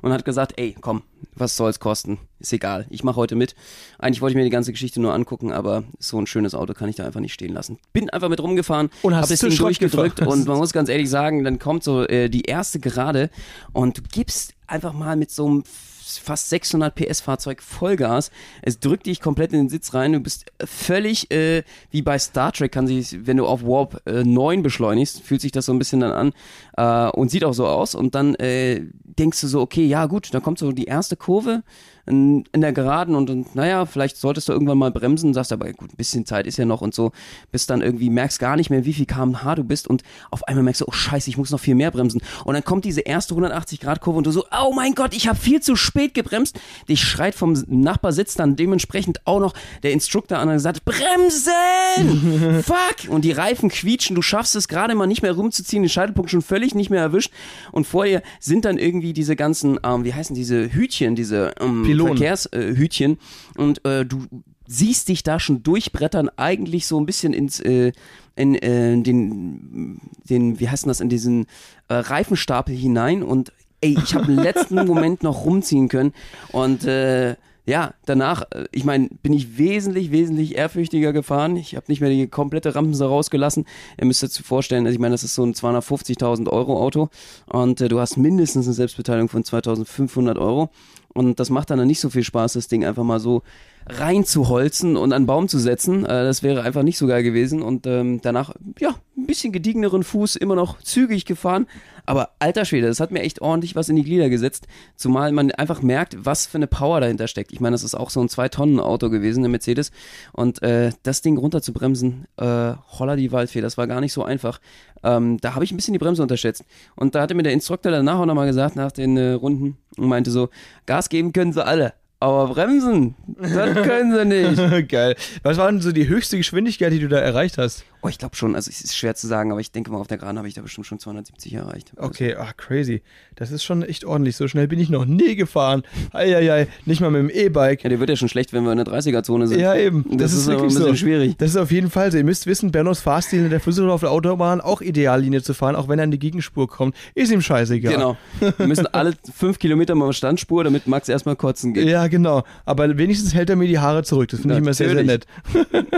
und 0.06 0.12
hat 0.12 0.24
gesagt, 0.24 0.52
ey, 0.56 0.76
komm, 0.80 1.02
was 1.34 1.56
soll's 1.56 1.80
kosten? 1.80 2.18
Ist 2.38 2.52
egal, 2.52 2.86
ich 2.90 3.02
mache 3.02 3.16
heute 3.16 3.34
mit. 3.34 3.56
Eigentlich 3.98 4.20
wollte 4.20 4.32
ich 4.32 4.36
mir 4.36 4.44
die 4.44 4.50
ganze 4.50 4.70
Geschichte 4.70 5.00
nur 5.00 5.12
angucken, 5.12 5.50
aber 5.50 5.82
so 5.98 6.16
ein 6.16 6.28
schönes 6.28 6.54
Auto 6.54 6.74
kann 6.74 6.88
ich 6.88 6.94
da 6.94 7.04
einfach 7.04 7.18
nicht 7.18 7.34
stehen 7.34 7.52
lassen. 7.52 7.78
Bin 7.92 8.08
einfach 8.10 8.28
mit 8.28 8.40
rumgefahren 8.40 8.90
und 9.02 9.16
hast 9.16 9.32
das 9.32 9.40
Ding 9.40 9.56
durchgedrückt 9.56 10.20
und 10.20 10.46
man 10.46 10.58
muss 10.58 10.72
ganz 10.72 10.88
ehrlich 10.88 11.10
sagen, 11.10 11.42
dann 11.42 11.58
kommt 11.58 11.82
so 11.82 12.04
äh, 12.04 12.28
die 12.28 12.42
erste 12.42 12.78
Gerade 12.78 13.30
und 13.72 13.98
du 13.98 14.02
gibst 14.12 14.54
einfach 14.68 14.92
mal 14.92 15.16
mit 15.16 15.32
so 15.32 15.46
einem 15.46 15.64
fast 16.06 16.50
600 16.50 16.94
PS 16.94 17.20
Fahrzeug 17.20 17.62
Vollgas. 17.62 18.30
Es 18.62 18.78
drückt 18.78 19.06
dich 19.06 19.20
komplett 19.20 19.52
in 19.52 19.60
den 19.60 19.68
Sitz 19.68 19.94
rein. 19.94 20.12
Du 20.12 20.20
bist 20.20 20.46
völlig 20.64 21.30
äh, 21.30 21.62
wie 21.90 22.02
bei 22.02 22.18
Star 22.18 22.52
Trek, 22.52 22.72
kann 22.72 22.86
sich, 22.86 23.26
wenn 23.26 23.36
du 23.36 23.46
auf 23.46 23.62
Warp 23.62 24.02
äh, 24.06 24.24
9 24.24 24.62
beschleunigst, 24.62 25.22
fühlt 25.22 25.40
sich 25.40 25.52
das 25.52 25.66
so 25.66 25.72
ein 25.72 25.78
bisschen 25.78 26.00
dann 26.00 26.12
an 26.12 26.32
äh, 26.76 27.10
und 27.10 27.30
sieht 27.30 27.44
auch 27.44 27.54
so 27.54 27.66
aus. 27.66 27.94
Und 27.94 28.14
dann 28.14 28.34
äh, 28.36 28.82
denkst 29.04 29.40
du 29.40 29.46
so, 29.48 29.60
okay, 29.60 29.86
ja 29.86 30.06
gut, 30.06 30.32
dann 30.32 30.42
kommt 30.42 30.58
so 30.58 30.72
die 30.72 30.84
erste 30.84 31.16
Kurve 31.16 31.62
in, 32.06 32.44
in 32.52 32.60
der 32.60 32.72
Geraden 32.72 33.14
und, 33.14 33.30
und 33.30 33.54
naja, 33.54 33.84
vielleicht 33.86 34.16
solltest 34.16 34.48
du 34.48 34.52
irgendwann 34.52 34.78
mal 34.78 34.90
bremsen, 34.90 35.34
sagst 35.34 35.52
aber, 35.52 35.72
gut, 35.72 35.92
ein 35.92 35.96
bisschen 35.96 36.24
Zeit 36.24 36.46
ist 36.46 36.56
ja 36.56 36.64
noch 36.64 36.80
und 36.80 36.94
so, 36.94 37.12
bis 37.50 37.66
dann 37.66 37.82
irgendwie 37.82 38.10
merkst 38.10 38.38
gar 38.38 38.56
nicht 38.56 38.70
mehr, 38.70 38.84
wie 38.84 38.92
viel 38.92 39.06
kmh 39.06 39.54
du 39.56 39.64
bist 39.64 39.88
und 39.88 40.02
auf 40.30 40.46
einmal 40.46 40.64
merkst 40.64 40.82
du, 40.82 40.86
oh 40.86 40.92
scheiße, 40.92 41.28
ich 41.30 41.36
muss 41.36 41.50
noch 41.50 41.60
viel 41.60 41.74
mehr 41.74 41.90
bremsen. 41.90 42.20
Und 42.44 42.54
dann 42.54 42.64
kommt 42.64 42.84
diese 42.84 43.00
erste 43.00 43.34
180-Grad-Kurve 43.34 44.18
und 44.18 44.26
du 44.26 44.30
so, 44.30 44.44
oh 44.50 44.72
mein 44.74 44.94
Gott, 44.94 45.14
ich 45.14 45.28
habe 45.28 45.38
viel 45.38 45.60
zu 45.60 45.76
spät 45.76 46.14
gebremst. 46.14 46.58
Dich 46.88 47.02
schreit 47.02 47.34
vom 47.34 47.52
Nachbarsitz 47.66 48.34
dann 48.34 48.56
dementsprechend 48.56 49.26
auch 49.26 49.40
noch 49.40 49.54
der 49.82 49.92
Instruktor 49.92 50.38
an 50.38 50.48
und 50.48 50.58
sagt, 50.58 50.84
bremsen! 50.84 52.62
Fuck! 52.62 53.10
Und 53.10 53.24
die 53.24 53.32
Reifen 53.32 53.68
quietschen, 53.68 54.14
du 54.14 54.22
schaffst 54.22 54.54
es 54.56 54.68
gerade 54.68 54.94
mal 54.94 55.06
nicht 55.06 55.22
mehr 55.22 55.32
rumzuziehen, 55.32 55.82
den 55.82 55.88
Scheitelpunkt 55.88 56.30
schon 56.30 56.42
völlig 56.42 56.74
nicht 56.74 56.90
mehr 56.90 57.00
erwischt 57.00 57.32
und 57.72 57.86
vor 57.86 58.04
dir 58.04 58.22
sind 58.40 58.64
dann 58.64 58.78
irgendwie 58.78 59.12
diese 59.12 59.36
ganzen, 59.36 59.78
ähm, 59.82 60.04
wie 60.04 60.14
heißen 60.14 60.34
diese 60.34 60.72
Hütchen, 60.72 61.14
diese 61.14 61.54
ähm, 61.60 61.84
Verkehrshütchen. 61.96 63.12
Äh, 63.12 63.60
und 63.60 63.84
äh, 63.84 64.04
du 64.04 64.26
siehst 64.66 65.08
dich 65.08 65.22
da 65.22 65.38
schon 65.38 65.62
durchbrettern, 65.62 66.28
eigentlich 66.36 66.86
so 66.86 66.98
ein 67.00 67.06
bisschen 67.06 67.32
ins 67.32 67.60
äh, 67.60 67.92
in 68.36 68.54
äh, 68.54 69.00
den, 69.00 70.00
den, 70.28 70.60
wie 70.60 70.68
heißt 70.68 70.86
das, 70.86 71.00
in 71.00 71.08
diesen 71.08 71.46
äh, 71.88 71.94
Reifenstapel 71.94 72.76
hinein. 72.76 73.22
Und 73.22 73.52
ey, 73.80 73.96
ich 74.02 74.14
habe 74.14 74.30
im 74.30 74.38
letzten 74.38 74.74
Moment 74.86 75.22
noch 75.22 75.44
rumziehen 75.44 75.88
können. 75.88 76.12
Und 76.52 76.84
äh, 76.84 77.36
ja, 77.66 77.94
danach, 78.06 78.42
äh, 78.52 78.66
ich 78.70 78.84
meine, 78.84 79.08
bin 79.22 79.32
ich 79.32 79.58
wesentlich, 79.58 80.12
wesentlich 80.12 80.56
ehrfürchtiger 80.56 81.12
gefahren. 81.12 81.56
Ich 81.56 81.74
habe 81.74 81.86
nicht 81.88 82.00
mehr 82.00 82.10
die 82.10 82.28
komplette 82.28 82.74
Rampensau 82.74 83.08
rausgelassen. 83.08 83.66
Ihr 83.98 84.06
müsst 84.06 84.22
euch 84.22 84.46
vorstellen, 84.46 84.86
also 84.86 84.94
ich 84.94 85.00
meine, 85.00 85.14
das 85.14 85.24
ist 85.24 85.34
so 85.34 85.44
ein 85.44 85.52
250.000 85.52 86.48
Euro 86.48 86.80
Auto 86.80 87.08
und 87.46 87.80
äh, 87.80 87.88
du 87.88 87.98
hast 87.98 88.16
mindestens 88.16 88.66
eine 88.66 88.74
Selbstbeteiligung 88.74 89.28
von 89.28 89.42
2.500 89.42 90.38
Euro. 90.38 90.70
Und 91.12 91.40
das 91.40 91.50
macht 91.50 91.70
dann 91.70 91.84
nicht 91.86 92.00
so 92.00 92.10
viel 92.10 92.24
Spaß, 92.24 92.52
das 92.52 92.68
Ding 92.68 92.84
einfach 92.84 93.02
mal 93.02 93.20
so 93.20 93.42
reinzuholzen 93.88 94.96
und 94.96 95.12
an 95.12 95.16
einen 95.16 95.26
Baum 95.26 95.48
zu 95.48 95.58
setzen. 95.58 96.04
Äh, 96.04 96.24
das 96.24 96.42
wäre 96.42 96.62
einfach 96.62 96.82
nicht 96.82 96.98
so 96.98 97.06
geil 97.06 97.22
gewesen. 97.22 97.62
Und 97.62 97.86
ähm, 97.86 98.20
danach, 98.22 98.54
ja, 98.78 98.94
ein 99.16 99.26
bisschen 99.26 99.52
gediegeneren 99.52 100.02
Fuß, 100.02 100.36
immer 100.36 100.56
noch 100.56 100.80
zügig 100.80 101.24
gefahren. 101.24 101.66
Aber 102.04 102.30
alter 102.38 102.64
Schwede, 102.64 102.86
das 102.86 103.00
hat 103.00 103.10
mir 103.10 103.22
echt 103.22 103.42
ordentlich 103.42 103.74
was 103.74 103.88
in 103.88 103.96
die 103.96 104.04
Glieder 104.04 104.28
gesetzt. 104.28 104.66
Zumal 104.94 105.32
man 105.32 105.50
einfach 105.50 105.82
merkt, 105.82 106.16
was 106.24 106.46
für 106.46 106.58
eine 106.58 106.66
Power 106.66 107.00
dahinter 107.00 107.26
steckt. 107.26 107.52
Ich 107.52 107.60
meine, 107.60 107.74
das 107.74 107.82
ist 107.82 107.94
auch 107.94 108.10
so 108.10 108.20
ein 108.20 108.28
Zwei-Tonnen-Auto 108.28 109.10
gewesen, 109.10 109.42
der 109.42 109.50
Mercedes. 109.50 109.90
Und 110.32 110.62
äh, 110.62 110.90
das 111.02 111.22
Ding 111.22 111.36
runterzubremsen, 111.36 112.26
äh, 112.36 112.74
holla 112.98 113.16
die 113.16 113.32
Waldfee, 113.32 113.60
das 113.60 113.76
war 113.76 113.86
gar 113.86 114.00
nicht 114.00 114.12
so 114.12 114.22
einfach. 114.22 114.60
Ähm, 115.02 115.38
da 115.40 115.54
habe 115.54 115.64
ich 115.64 115.72
ein 115.72 115.76
bisschen 115.76 115.92
die 115.92 115.98
Bremse 115.98 116.22
unterschätzt. 116.22 116.64
Und 116.94 117.14
da 117.14 117.22
hatte 117.22 117.34
mir 117.34 117.42
der 117.42 117.52
Instruktor 117.52 117.90
danach 117.90 118.20
auch 118.20 118.26
nochmal 118.26 118.46
gesagt, 118.46 118.76
nach 118.76 118.92
den 118.92 119.16
äh, 119.16 119.32
Runden, 119.32 119.76
und 119.96 120.08
meinte 120.08 120.30
so, 120.30 120.48
Gas 120.86 121.08
geben 121.08 121.32
können 121.32 121.52
sie 121.52 121.64
alle. 121.64 121.94
Aber 122.18 122.48
bremsen, 122.48 123.14
das 123.38 123.74
können 123.74 124.12
sie 124.14 124.24
nicht. 124.24 124.88
Geil. 124.88 125.16
Was 125.42 125.58
war 125.58 125.70
denn 125.70 125.82
so 125.82 125.92
die 125.92 126.08
höchste 126.08 126.38
Geschwindigkeit, 126.38 126.92
die 126.92 127.00
du 127.00 127.08
da 127.08 127.18
erreicht 127.18 127.58
hast? 127.58 127.84
Oh, 128.06 128.08
ich 128.08 128.18
glaube 128.18 128.36
schon. 128.36 128.54
Also 128.54 128.70
es 128.70 128.82
ist 128.82 128.96
schwer 128.96 129.16
zu 129.16 129.26
sagen, 129.26 129.50
aber 129.50 129.60
ich 129.60 129.72
denke 129.72 129.90
mal, 129.90 129.98
auf 129.98 130.06
der 130.06 130.18
Geraden 130.18 130.38
habe 130.38 130.46
ich 130.46 130.54
da 130.54 130.62
bestimmt 130.62 130.86
schon 130.86 131.00
270 131.00 131.54
erreicht. 131.54 131.90
Also 131.96 132.08
okay, 132.08 132.36
ach 132.38 132.56
crazy. 132.56 133.02
Das 133.34 133.50
ist 133.50 133.64
schon 133.64 133.82
echt 133.82 134.04
ordentlich. 134.04 134.36
So 134.36 134.46
schnell 134.46 134.68
bin 134.68 134.78
ich 134.78 134.90
noch 134.90 135.06
nie 135.06 135.34
gefahren. 135.34 135.82
Eieiei, 136.12 136.68
nicht 136.84 137.00
mal 137.00 137.10
mit 137.10 137.22
dem 137.22 137.30
E-Bike. 137.30 137.82
Ja, 137.82 137.90
der 137.90 137.98
wird 137.98 138.08
ja 138.08 138.14
schon 138.14 138.28
schlecht, 138.28 138.52
wenn 138.52 138.62
wir 138.62 138.70
in 138.70 138.78
der 138.78 138.86
30er-Zone 138.86 139.48
sind. 139.48 139.58
Ja, 139.58 139.74
eben. 139.74 140.04
Das, 140.10 140.18
das 140.18 140.32
ist, 140.34 140.38
ist 140.38 140.46
wirklich 140.46 140.72
ein 140.72 140.74
bisschen 140.78 140.86
so. 140.86 140.94
schwierig. 140.94 141.36
Das 141.38 141.50
ist 141.50 141.56
auf 141.56 141.72
jeden 141.72 141.90
Fall 141.90 142.12
so. 142.12 142.18
Ihr 142.18 142.22
müsst 142.22 142.46
wissen, 142.46 142.70
Bernos 142.70 143.00
Fahrstil 143.00 143.42
in 143.42 143.50
der 143.50 143.58
Versuch 143.58 143.88
auf 143.88 144.02
der 144.02 144.12
Autobahn 144.12 144.60
auch 144.60 144.82
Ideallinie 144.82 145.42
zu 145.42 145.52
fahren, 145.52 145.74
auch 145.74 145.88
wenn 145.88 145.98
er 145.98 146.04
in 146.04 146.12
die 146.12 146.20
Gegenspur 146.20 146.68
kommt. 146.68 146.94
Ist 147.16 147.32
ihm 147.32 147.42
scheißegal. 147.42 147.92
Genau. 147.92 148.16
Wir 148.56 148.68
müssen 148.68 148.86
alle 148.86 149.14
fünf 149.34 149.58
Kilometer 149.58 149.96
mal 149.96 150.12
Standspur, 150.12 150.62
damit 150.62 150.86
Max 150.86 151.08
erstmal 151.08 151.34
kotzen 151.34 151.74
geht. 151.74 151.88
Ja, 151.88 152.06
genau. 152.06 152.44
Aber 152.66 152.96
wenigstens 152.96 153.34
hält 153.34 153.50
er 153.50 153.56
mir 153.56 153.66
die 153.66 153.80
Haare 153.80 154.04
zurück. 154.04 154.28
Das 154.28 154.42
finde 154.42 154.54
ich 154.54 154.60
immer 154.60 154.74
sehr, 154.74 154.90
sehr 154.90 155.02
nett. 155.02 155.26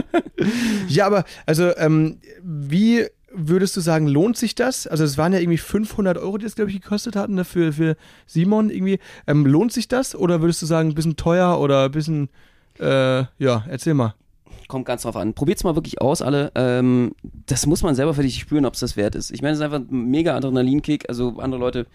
ja, 0.88 1.06
aber 1.06 1.24
also, 1.44 1.76
ähm, 1.76 1.97
wie 2.42 2.70
wie 2.70 3.06
würdest 3.30 3.76
du 3.76 3.80
sagen, 3.80 4.06
lohnt 4.08 4.36
sich 4.36 4.54
das? 4.54 4.86
Also 4.86 5.04
es 5.04 5.18
waren 5.18 5.32
ja 5.32 5.38
irgendwie 5.38 5.58
500 5.58 6.18
Euro, 6.18 6.38
die 6.38 6.44
das, 6.44 6.54
glaube 6.54 6.70
ich, 6.70 6.80
gekostet 6.80 7.14
hatten 7.14 7.34
ne, 7.34 7.44
für, 7.44 7.72
für 7.72 7.96
Simon 8.26 8.70
irgendwie. 8.70 8.98
Ähm, 9.26 9.46
lohnt 9.46 9.72
sich 9.72 9.88
das? 9.88 10.14
Oder 10.14 10.40
würdest 10.40 10.62
du 10.62 10.66
sagen, 10.66 10.90
ein 10.90 10.94
bisschen 10.94 11.16
teuer 11.16 11.60
oder 11.60 11.84
ein 11.84 11.90
bisschen, 11.90 12.30
äh, 12.78 13.24
ja, 13.38 13.64
erzähl 13.68 13.94
mal. 13.94 14.14
Kommt 14.66 14.86
ganz 14.86 15.02
drauf 15.02 15.16
an. 15.16 15.34
Probiert's 15.34 15.64
mal 15.64 15.74
wirklich 15.74 16.00
aus, 16.00 16.22
alle. 16.22 16.52
Ähm, 16.54 17.12
das 17.46 17.66
muss 17.66 17.82
man 17.82 17.94
selber 17.94 18.14
für 18.14 18.22
dich 18.22 18.38
spüren, 18.38 18.66
ob 18.66 18.74
es 18.74 18.80
das 18.80 18.96
wert 18.96 19.14
ist. 19.14 19.30
Ich 19.30 19.42
meine, 19.42 19.52
es 19.52 19.58
ist 19.58 19.64
einfach 19.64 19.80
ein 19.80 20.10
mega 20.10 20.36
Adrenalinkick. 20.36 21.08
Also 21.08 21.38
andere 21.38 21.60
Leute 21.60 21.86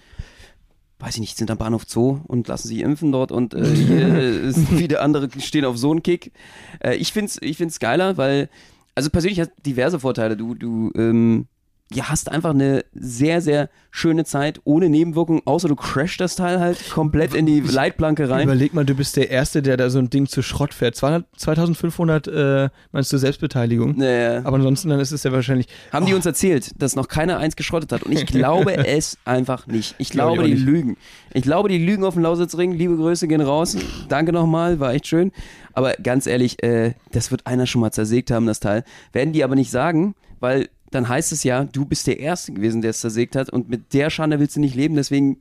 weiß 1.04 1.16
ich 1.16 1.22
nicht, 1.22 1.38
sind 1.38 1.52
am 1.52 1.58
Bahnhof 1.58 1.84
Zoo 1.86 2.22
und 2.28 2.48
lassen 2.48 2.70
sich 2.70 2.80
impfen 2.80 3.12
dort 3.12 3.32
und 3.32 3.54
äh, 3.54 3.76
hier 3.76 4.08
äh, 4.46 4.54
viele 4.54 5.02
andere 5.02 5.28
stehen 5.39 5.66
auf 5.66 5.78
so 5.78 5.92
einen 5.92 6.02
Kick. 6.02 6.32
Äh, 6.80 6.96
ich 6.96 7.12
find's, 7.12 7.38
ich 7.42 7.58
find's 7.58 7.80
geiler, 7.80 8.16
weil, 8.16 8.50
also 8.95 9.10
persönlich 9.10 9.39
hat 9.39 9.51
diverse 9.65 9.99
Vorteile. 9.99 10.38
Du, 10.38 10.56
du, 10.56 10.91
ähm, 10.95 11.47
ja, 11.91 12.10
hast 12.10 12.32
einfach 12.32 12.52
eine 12.52 12.84
sehr, 12.93 13.41
sehr 13.41 13.69
schöne 13.91 14.26
Zeit 14.26 14.60
ohne 14.63 14.89
Nebenwirkungen, 14.89 15.41
außer 15.46 15.67
du 15.67 15.76
crashst 15.76 16.19
das 16.19 16.36
Teil 16.36 16.60
halt 16.60 16.89
komplett 16.89 17.36
in 17.36 17.46
die 17.46 17.60
Leitplanke 17.60 18.30
rein. 18.30 18.46
Überleg 18.46 18.74
mal, 18.74 18.86
du 18.86 18.96
bist 18.96 19.15
der 19.15 19.30
Erste, 19.30 19.62
der 19.62 19.78
da 19.78 19.89
so 19.89 20.00
ein 20.00 20.10
Ding 20.10 20.28
zu 20.28 20.41
Schrott 20.41 20.74
fährt. 20.74 20.96
200, 20.96 21.26
2500 21.38 22.28
äh, 22.28 22.69
meinst 22.91 23.13
du 23.13 23.17
Selbstbeteiligung? 23.17 23.96
Naja. 23.98 24.41
Aber 24.43 24.58
ansonsten 24.58 24.89
dann 24.89 25.00
ist 25.00 25.12
es 25.12 25.24
ja 25.24 25.32
wahrscheinlich. 25.32 25.67
Haben 25.91 26.06
die 26.06 26.13
uns 26.13 26.26
erzählt, 26.26 26.72
dass 26.82 26.96
noch 26.96 27.08
keiner 27.08 27.38
eins 27.38 27.56
geschrottet 27.56 27.91
hat. 27.91 28.04
Und 28.04 28.12
ich 28.13 28.26
glaube 28.28 28.76
es 28.76 29.17
einfach 29.26 29.67
nicht. 29.67 29.96
Ich 30.00 30.10
Glaub 30.10 30.32
ich 30.32 30.36
glaube, 30.36 30.41
auch 30.41 30.56
die 30.56 30.62
lügen. 30.62 30.98
Ich 31.34 31.43
glaube, 31.43 31.69
die 31.69 31.78
lügen 31.78 32.04
auf 32.04 32.15
dem 32.15 32.24
Lausitzring. 32.24 32.72
Liebe 32.72 32.96
Grüße 32.96 33.28
gehen 33.28 33.41
raus. 33.41 33.78
Danke 34.10 34.34
nochmal, 34.34 34.80
war 34.80 34.93
echt 34.93 35.08
schön. 35.08 35.32
Aber 35.74 35.93
ganz 36.02 36.28
ehrlich, 36.28 36.63
äh, 36.63 36.93
das 37.12 37.30
wird 37.30 37.46
einer 37.46 37.67
schon 37.67 37.82
mal 37.82 37.91
zersägt 37.91 38.32
haben, 38.32 38.48
das 38.48 38.60
Teil. 38.60 38.84
Werden 39.12 39.34
die 39.34 39.43
aber 39.43 39.56
nicht 39.56 39.72
sagen, 39.72 40.15
weil 40.39 40.69
dann 40.93 41.10
heißt 41.10 41.32
es 41.32 41.43
ja, 41.43 41.63
du 41.65 41.86
bist 41.86 42.08
der 42.08 42.19
Erste 42.19 42.53
gewesen, 42.53 42.82
der 42.82 42.91
es 42.91 42.99
zersägt 42.99 43.36
hat. 43.36 43.49
Und 43.49 43.69
mit 43.69 43.93
der 43.93 44.10
Schande 44.10 44.39
willst 44.39 44.56
du 44.56 44.60
nicht 44.60 44.75
leben. 44.75 44.95
Deswegen 44.95 45.38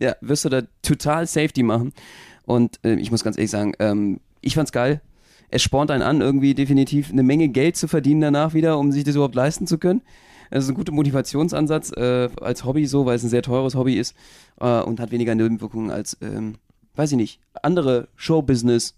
ja, 0.00 0.16
wirst 0.20 0.44
du 0.44 0.48
da 0.48 0.62
total 0.82 1.26
Safety 1.26 1.62
machen. 1.62 1.92
Und 2.46 2.80
äh, 2.84 2.94
ich 2.94 3.10
muss 3.10 3.24
ganz 3.24 3.36
ehrlich 3.36 3.50
sagen, 3.50 3.74
ähm, 3.78 4.20
ich 4.40 4.54
fand's 4.54 4.72
geil. 4.72 5.00
Es 5.50 5.62
spornt 5.62 5.90
einen 5.90 6.02
an, 6.02 6.20
irgendwie 6.20 6.54
definitiv 6.54 7.10
eine 7.10 7.22
Menge 7.22 7.48
Geld 7.48 7.76
zu 7.76 7.86
verdienen 7.86 8.20
danach 8.20 8.54
wieder, 8.54 8.78
um 8.78 8.92
sich 8.92 9.04
das 9.04 9.14
überhaupt 9.14 9.34
leisten 9.34 9.66
zu 9.66 9.78
können. 9.78 10.02
Das 10.50 10.64
ist 10.64 10.70
ein 10.70 10.74
guter 10.74 10.92
Motivationsansatz 10.92 11.92
äh, 11.96 12.28
als 12.40 12.64
Hobby 12.64 12.86
so, 12.86 13.06
weil 13.06 13.16
es 13.16 13.22
ein 13.22 13.28
sehr 13.28 13.42
teures 13.42 13.74
Hobby 13.74 13.94
ist 13.94 14.14
äh, 14.60 14.80
und 14.80 15.00
hat 15.00 15.10
weniger 15.10 15.34
Nebenwirkungen 15.34 15.90
als, 15.90 16.16
ähm, 16.22 16.56
weiß 16.96 17.12
ich 17.12 17.16
nicht, 17.16 17.40
andere 17.62 18.08
Showbusiness, 18.16 18.94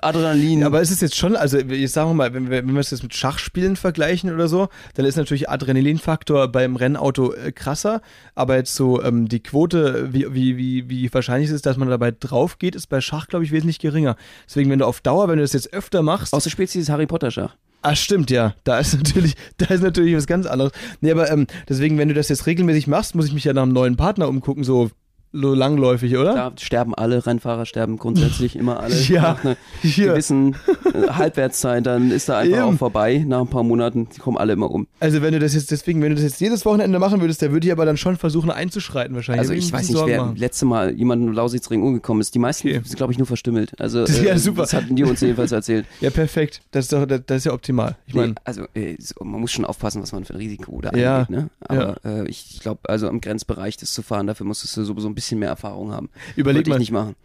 Adrenalin. 0.00 0.60
Ja, 0.60 0.66
aber 0.66 0.80
es 0.80 0.90
ist 0.90 1.02
jetzt 1.02 1.16
schon, 1.16 1.36
also 1.36 1.58
ich 1.58 1.90
sage 1.92 2.12
mal, 2.14 2.34
wenn 2.34 2.50
wir, 2.50 2.66
wenn 2.66 2.74
wir 2.74 2.80
es 2.80 2.90
jetzt 2.90 3.02
mit 3.02 3.14
Schachspielen 3.14 3.76
vergleichen 3.76 4.32
oder 4.32 4.48
so, 4.48 4.68
dann 4.94 5.06
ist 5.06 5.16
natürlich 5.16 5.48
Adrenalinfaktor 5.48 6.48
beim 6.48 6.76
Rennauto 6.76 7.32
äh, 7.32 7.52
krasser, 7.52 8.02
aber 8.34 8.56
jetzt 8.56 8.74
so 8.74 9.02
ähm, 9.02 9.28
die 9.28 9.40
Quote, 9.40 10.12
wie, 10.12 10.32
wie, 10.32 10.56
wie, 10.56 10.88
wie 10.88 11.12
wahrscheinlich 11.12 11.50
es 11.50 11.56
ist, 11.56 11.66
dass 11.66 11.76
man 11.76 11.88
dabei 11.88 12.12
drauf 12.12 12.58
geht, 12.58 12.74
ist 12.74 12.88
bei 12.88 13.00
Schach, 13.00 13.28
glaube 13.28 13.44
ich, 13.44 13.52
wesentlich 13.52 13.78
geringer. 13.78 14.16
Deswegen, 14.48 14.70
wenn 14.70 14.78
du 14.78 14.86
auf 14.86 15.00
Dauer, 15.00 15.28
wenn 15.28 15.36
du 15.36 15.42
das 15.42 15.52
jetzt 15.52 15.72
öfter 15.72 16.02
machst, 16.02 16.32
Außer 16.32 16.50
spielst 16.50 16.74
dieses 16.74 16.88
Harry 16.88 17.06
Potter 17.06 17.30
Schach. 17.30 17.56
Ah, 17.82 17.94
stimmt, 17.94 18.32
ja. 18.32 18.54
Da 18.64 18.80
ist 18.80 18.94
natürlich, 18.94 19.34
da 19.58 19.66
ist 19.66 19.82
natürlich 19.82 20.16
was 20.16 20.26
ganz 20.26 20.46
anderes. 20.46 20.72
Nee, 21.00 21.12
aber 21.12 21.30
ähm, 21.30 21.46
deswegen, 21.68 21.98
wenn 21.98 22.08
du 22.08 22.14
das 22.14 22.28
jetzt 22.28 22.46
regelmäßig 22.46 22.88
machst, 22.88 23.14
muss 23.14 23.26
ich 23.26 23.32
mich 23.32 23.44
ja 23.44 23.52
nach 23.52 23.62
einem 23.62 23.72
neuen 23.72 23.96
Partner 23.96 24.28
umgucken, 24.28 24.64
so 24.64 24.90
langläufig, 25.32 26.16
oder? 26.16 26.34
Da 26.34 26.52
sterben 26.58 26.94
alle, 26.94 27.26
Rennfahrer 27.26 27.66
sterben 27.66 27.96
grundsätzlich 27.98 28.56
immer 28.56 28.80
alle 28.80 28.94
Ja, 29.08 29.22
nach 29.22 29.44
einer 29.44 29.56
gewissen 29.82 30.56
äh, 30.94 31.08
Halbwertszeit, 31.10 31.84
dann 31.86 32.10
ist 32.10 32.28
da 32.28 32.38
einfach 32.38 32.58
Eben. 32.58 32.74
auch 32.74 32.78
vorbei. 32.78 33.24
Nach 33.26 33.40
ein 33.40 33.48
paar 33.48 33.62
Monaten, 33.62 34.08
die 34.14 34.18
kommen 34.18 34.36
alle 34.38 34.54
immer 34.54 34.70
um. 34.70 34.86
Also 35.00 35.22
wenn 35.22 35.32
du 35.32 35.38
das 35.38 35.54
jetzt, 35.54 35.70
deswegen, 35.70 36.00
wenn 36.02 36.10
du 36.10 36.14
das 36.16 36.24
jetzt 36.24 36.40
jedes 36.40 36.64
Wochenende 36.64 36.98
machen 36.98 37.20
würdest, 37.20 37.42
da 37.42 37.50
würde 37.52 37.66
ich 37.66 37.72
aber 37.72 37.84
dann 37.84 37.96
schon 37.96 38.16
versuchen 38.16 38.50
einzuschreiten 38.50 39.14
wahrscheinlich. 39.14 39.40
Also 39.40 39.52
ich 39.52 39.72
weiß 39.72 39.88
nicht, 39.88 39.96
Sorgen 39.96 40.10
wer 40.12 40.24
machen. 40.24 40.36
letzte 40.36 40.64
Mal 40.66 40.92
jemand 40.94 41.22
im 41.22 41.32
Lausitzring 41.32 41.82
umgekommen 41.82 42.20
ist. 42.20 42.34
Die 42.34 42.38
meisten 42.38 42.68
Okay. 42.68 42.80
sind, 42.84 42.96
glaube 42.96 43.12
ich, 43.12 43.18
nur 43.18 43.26
verstümmelt. 43.26 43.78
Also 43.80 44.00
Das 44.02 44.10
ist 44.18 44.22
ja 44.22 44.34
äh, 44.34 44.38
super. 44.38 44.62
das 44.62 44.72
hatten 44.72 44.96
die 44.96 45.04
uns 45.04 45.20
jedenfalls 45.20 45.52
erzählt. 45.52 45.86
Ja, 46.00 46.10
perfekt. 46.10 46.60
Das 46.72 46.84
ist 46.86 46.92
doch, 46.92 47.06
das, 47.06 47.22
das 47.26 47.38
ist 47.38 47.44
ja 47.44 47.52
optimal. 47.52 47.96
Ich 48.06 48.14
meine, 48.14 48.28
nee, 48.28 48.34
also 48.44 48.64
äh, 48.74 48.96
man 49.22 49.40
muss 49.40 49.50
schon 49.52 49.64
aufpassen, 49.64 50.02
was 50.02 50.12
man 50.12 50.24
für 50.24 50.34
ein 50.34 50.36
Risiko 50.38 50.80
da 50.80 50.96
Ja, 50.96 51.18
eingeht. 51.20 51.30
Ne? 51.30 51.50
Aber 51.60 51.96
äh, 52.04 52.28
ich 52.28 52.60
glaube, 52.60 52.80
also 52.88 53.08
im 53.08 53.20
Grenzbereich 53.20 53.76
das 53.76 53.92
zu 53.92 54.02
fahren, 54.02 54.26
dafür 54.26 54.46
musstest 54.46 54.76
du 54.76 54.84
sowieso 54.84 55.08
ein 55.08 55.14
bisschen 55.16 55.40
mehr 55.40 55.48
Erfahrung 55.48 55.90
haben. 55.90 56.08
Überleg 56.36 56.68
mal. 56.68 56.74
ich 56.74 56.78
nicht 56.78 56.92
machen. 56.92 57.16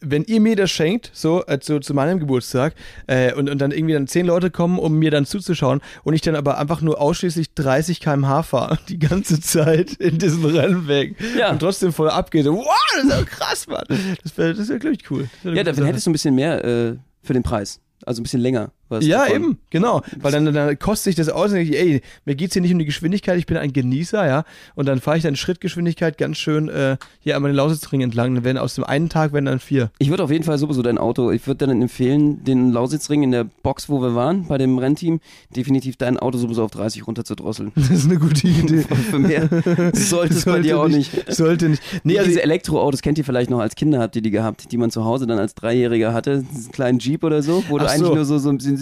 wenn 0.00 0.24
ihr 0.24 0.40
mir 0.40 0.56
das 0.56 0.70
schenkt, 0.70 1.10
so 1.12 1.44
äh, 1.46 1.60
zu, 1.60 1.80
zu 1.80 1.92
meinem 1.92 2.18
Geburtstag, 2.18 2.74
äh, 3.06 3.34
und, 3.34 3.50
und 3.50 3.58
dann 3.58 3.70
irgendwie 3.72 3.92
dann 3.92 4.06
zehn 4.06 4.24
Leute 4.24 4.50
kommen, 4.50 4.78
um 4.78 4.98
mir 4.98 5.10
dann 5.10 5.26
zuzuschauen, 5.26 5.82
und 6.04 6.14
ich 6.14 6.22
dann 6.22 6.34
aber 6.36 6.56
einfach 6.56 6.80
nur 6.80 6.98
ausschließlich 7.00 7.52
30 7.54 8.00
km/h 8.00 8.42
fahre, 8.44 8.78
die 8.88 8.98
ganze 8.98 9.40
Zeit 9.40 9.92
in 9.92 10.18
diesem 10.18 10.44
Rennweg, 10.46 11.16
Ja. 11.38 11.50
und 11.50 11.58
trotzdem 11.58 11.92
voll 11.92 12.08
abgeht, 12.08 12.44
so, 12.44 12.54
wow, 12.56 12.66
das 12.94 13.04
ist 13.04 13.10
ja 13.10 13.22
krass, 13.24 13.66
Mann. 13.66 13.84
Das 14.22 14.38
wäre, 14.38 14.54
das 14.54 14.68
wär, 14.70 14.78
glaube 14.78 14.96
ich, 14.98 15.10
cool. 15.10 15.28
Ja, 15.44 15.62
dann 15.62 15.84
hättest 15.84 16.06
du 16.06 16.10
ein 16.10 16.14
bisschen 16.14 16.34
mehr 16.34 16.64
äh, 16.64 16.96
für 17.22 17.34
den 17.34 17.42
Preis. 17.42 17.80
Also 18.06 18.20
ein 18.20 18.22
bisschen 18.22 18.40
länger. 18.40 18.72
Was 18.90 19.04
Ja, 19.06 19.20
davon. 19.24 19.34
eben, 19.36 19.58
genau. 19.70 20.02
Weil 20.20 20.32
dann, 20.32 20.52
dann 20.52 20.78
kostet 20.78 21.04
sich 21.04 21.14
das 21.14 21.28
aus 21.28 21.50
und 21.50 21.56
denke 21.58 21.72
ich, 21.74 21.78
ey, 21.80 22.02
mir 22.24 22.34
geht's 22.34 22.52
hier 22.54 22.62
nicht 22.62 22.72
um 22.72 22.78
die 22.78 22.84
Geschwindigkeit, 22.84 23.38
ich 23.38 23.46
bin 23.46 23.56
ein 23.56 23.72
Genießer, 23.72 24.26
ja. 24.26 24.44
Und 24.74 24.86
dann 24.86 25.00
fahre 25.00 25.16
ich 25.16 25.22
dann 25.22 25.36
Schrittgeschwindigkeit 25.36 26.18
ganz 26.18 26.36
schön 26.38 26.68
äh, 26.68 26.96
hier 27.20 27.36
einmal 27.36 27.50
den 27.52 27.56
Lausitzring 27.56 28.00
entlang. 28.00 28.34
Dann 28.34 28.44
werden 28.44 28.58
aus 28.58 28.74
dem 28.74 28.84
einen 28.84 29.08
Tag 29.08 29.32
werden 29.32 29.46
dann 29.46 29.60
vier. 29.60 29.90
Ich 29.98 30.10
würde 30.10 30.22
auf 30.24 30.30
jeden 30.30 30.44
Fall 30.44 30.58
sowieso 30.58 30.82
dein 30.82 30.98
Auto, 30.98 31.30
ich 31.30 31.46
würde 31.46 31.66
dann 31.66 31.80
empfehlen, 31.82 32.44
den 32.44 32.72
Lausitzring 32.72 33.22
in 33.22 33.30
der 33.30 33.44
Box, 33.44 33.88
wo 33.88 34.02
wir 34.02 34.14
waren, 34.14 34.46
bei 34.46 34.58
dem 34.58 34.78
Rennteam, 34.78 35.20
definitiv 35.54 35.96
dein 35.96 36.18
Auto 36.18 36.38
sowieso 36.38 36.64
auf 36.64 36.70
30 36.72 37.06
runter 37.06 37.24
zu 37.24 37.34
drosseln. 37.34 37.72
Das 37.80 37.90
ist 37.90 38.04
eine 38.10 38.18
gute 38.18 38.46
Idee. 38.46 38.82
Für 39.10 39.18
mehr 39.18 39.48
sollte 39.94 40.34
es 40.34 40.44
bei 40.44 40.60
dir 40.60 40.78
auch 40.80 40.88
nicht. 40.88 41.10
Sollte 41.32 41.68
nicht. 41.68 41.82
Nee, 42.04 42.18
also 42.18 42.28
diese 42.28 42.42
Elektroautos 42.42 43.02
kennt 43.02 43.18
ihr 43.18 43.24
vielleicht 43.24 43.50
noch 43.50 43.58
als 43.60 43.74
Kinder, 43.74 43.98
habt 44.00 44.16
ihr 44.16 44.22
die 44.22 44.30
gehabt, 44.30 44.70
die 44.72 44.76
man 44.76 44.90
zu 44.90 45.04
Hause 45.04 45.26
dann 45.26 45.38
als 45.38 45.54
Dreijähriger 45.54 46.12
hatte, 46.12 46.44
diesen 46.54 46.72
kleinen 46.72 46.98
Jeep 46.98 47.24
oder 47.24 47.42
so, 47.42 47.64
wo 47.68 47.78
du 47.78 47.84
Ach 47.84 47.90
eigentlich 47.90 48.06
so. 48.08 48.14
nur 48.14 48.24
so, 48.24 48.38
so 48.38 48.48
ein 48.48 48.58
bisschen 48.58 48.76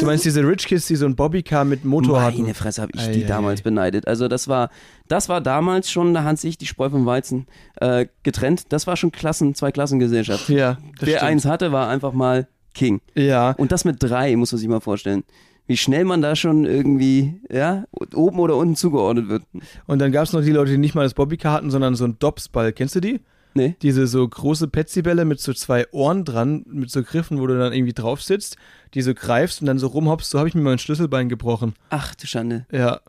du 0.00 0.06
meinst 0.06 0.24
diese 0.24 0.46
Rich 0.46 0.66
Kids, 0.66 0.86
die 0.86 0.96
so 0.96 1.06
ein 1.06 1.14
Bobbycar 1.16 1.64
mit 1.64 1.84
Motor 1.84 2.22
hatten? 2.22 2.42
Meine 2.42 2.54
Fresse, 2.54 2.82
habe 2.82 2.92
ich 2.94 3.00
Ei, 3.02 3.12
die 3.12 3.24
damals 3.26 3.60
ei. 3.60 3.64
beneidet. 3.64 4.06
Also 4.08 4.28
das 4.28 4.48
war, 4.48 4.70
das 5.08 5.28
war 5.28 5.40
damals 5.40 5.90
schon, 5.90 6.14
da 6.14 6.24
hat 6.24 6.38
sich 6.38 6.58
die 6.58 6.66
Spreu 6.66 6.90
vom 6.90 7.06
Weizen 7.06 7.46
äh, 7.76 8.06
getrennt. 8.22 8.72
Das 8.72 8.86
war 8.86 8.96
schon 8.96 9.12
Klassen, 9.12 9.54
zwei 9.54 9.72
Klassengesellschaft. 9.72 10.48
Ja, 10.48 10.78
Wer 11.00 11.16
stimmt. 11.18 11.22
eins 11.22 11.44
hatte, 11.44 11.72
war 11.72 11.88
einfach 11.88 12.12
mal 12.12 12.48
King. 12.74 13.00
Ja, 13.14 13.52
Und 13.52 13.72
das 13.72 13.84
mit 13.84 13.96
drei, 14.02 14.34
muss 14.36 14.52
man 14.52 14.58
sich 14.58 14.68
mal 14.68 14.80
vorstellen. 14.80 15.24
Wie 15.66 15.76
schnell 15.76 16.04
man 16.04 16.22
da 16.22 16.34
schon 16.34 16.64
irgendwie, 16.64 17.40
ja, 17.50 17.84
oben 18.14 18.40
oder 18.40 18.56
unten 18.56 18.74
zugeordnet 18.76 19.28
wird. 19.28 19.44
und 19.86 19.98
dann 20.00 20.10
gab 20.10 20.24
es 20.24 20.32
noch 20.32 20.42
die 20.42 20.50
Leute, 20.50 20.72
die 20.72 20.78
nicht 20.78 20.94
mal 20.94 21.04
das 21.04 21.14
Bobbycar 21.14 21.52
hatten, 21.52 21.70
sondern 21.70 21.94
so 21.94 22.04
ein 22.04 22.16
Dobsball. 22.18 22.72
Kennst 22.72 22.96
du 22.96 23.00
die? 23.00 23.20
Nee? 23.54 23.76
Diese 23.82 24.06
so 24.06 24.26
große 24.26 24.68
Petsybälle 24.68 25.24
mit 25.24 25.40
so 25.40 25.52
zwei 25.52 25.86
Ohren 25.92 26.24
dran, 26.24 26.64
mit 26.66 26.90
so 26.90 27.02
Griffen, 27.02 27.38
wo 27.38 27.46
du 27.46 27.58
dann 27.58 27.72
irgendwie 27.72 27.92
drauf 27.92 28.22
sitzt, 28.22 28.56
die 28.94 29.02
so 29.02 29.14
greifst 29.14 29.60
und 29.60 29.66
dann 29.66 29.78
so 29.78 29.88
rumhoppst. 29.88 30.30
So 30.30 30.38
habe 30.38 30.48
ich 30.48 30.54
mir 30.54 30.62
mein 30.62 30.78
Schlüsselbein 30.78 31.28
gebrochen. 31.28 31.74
Ach 31.90 32.14
du 32.14 32.26
Schande. 32.26 32.66
Ja, 32.72 33.00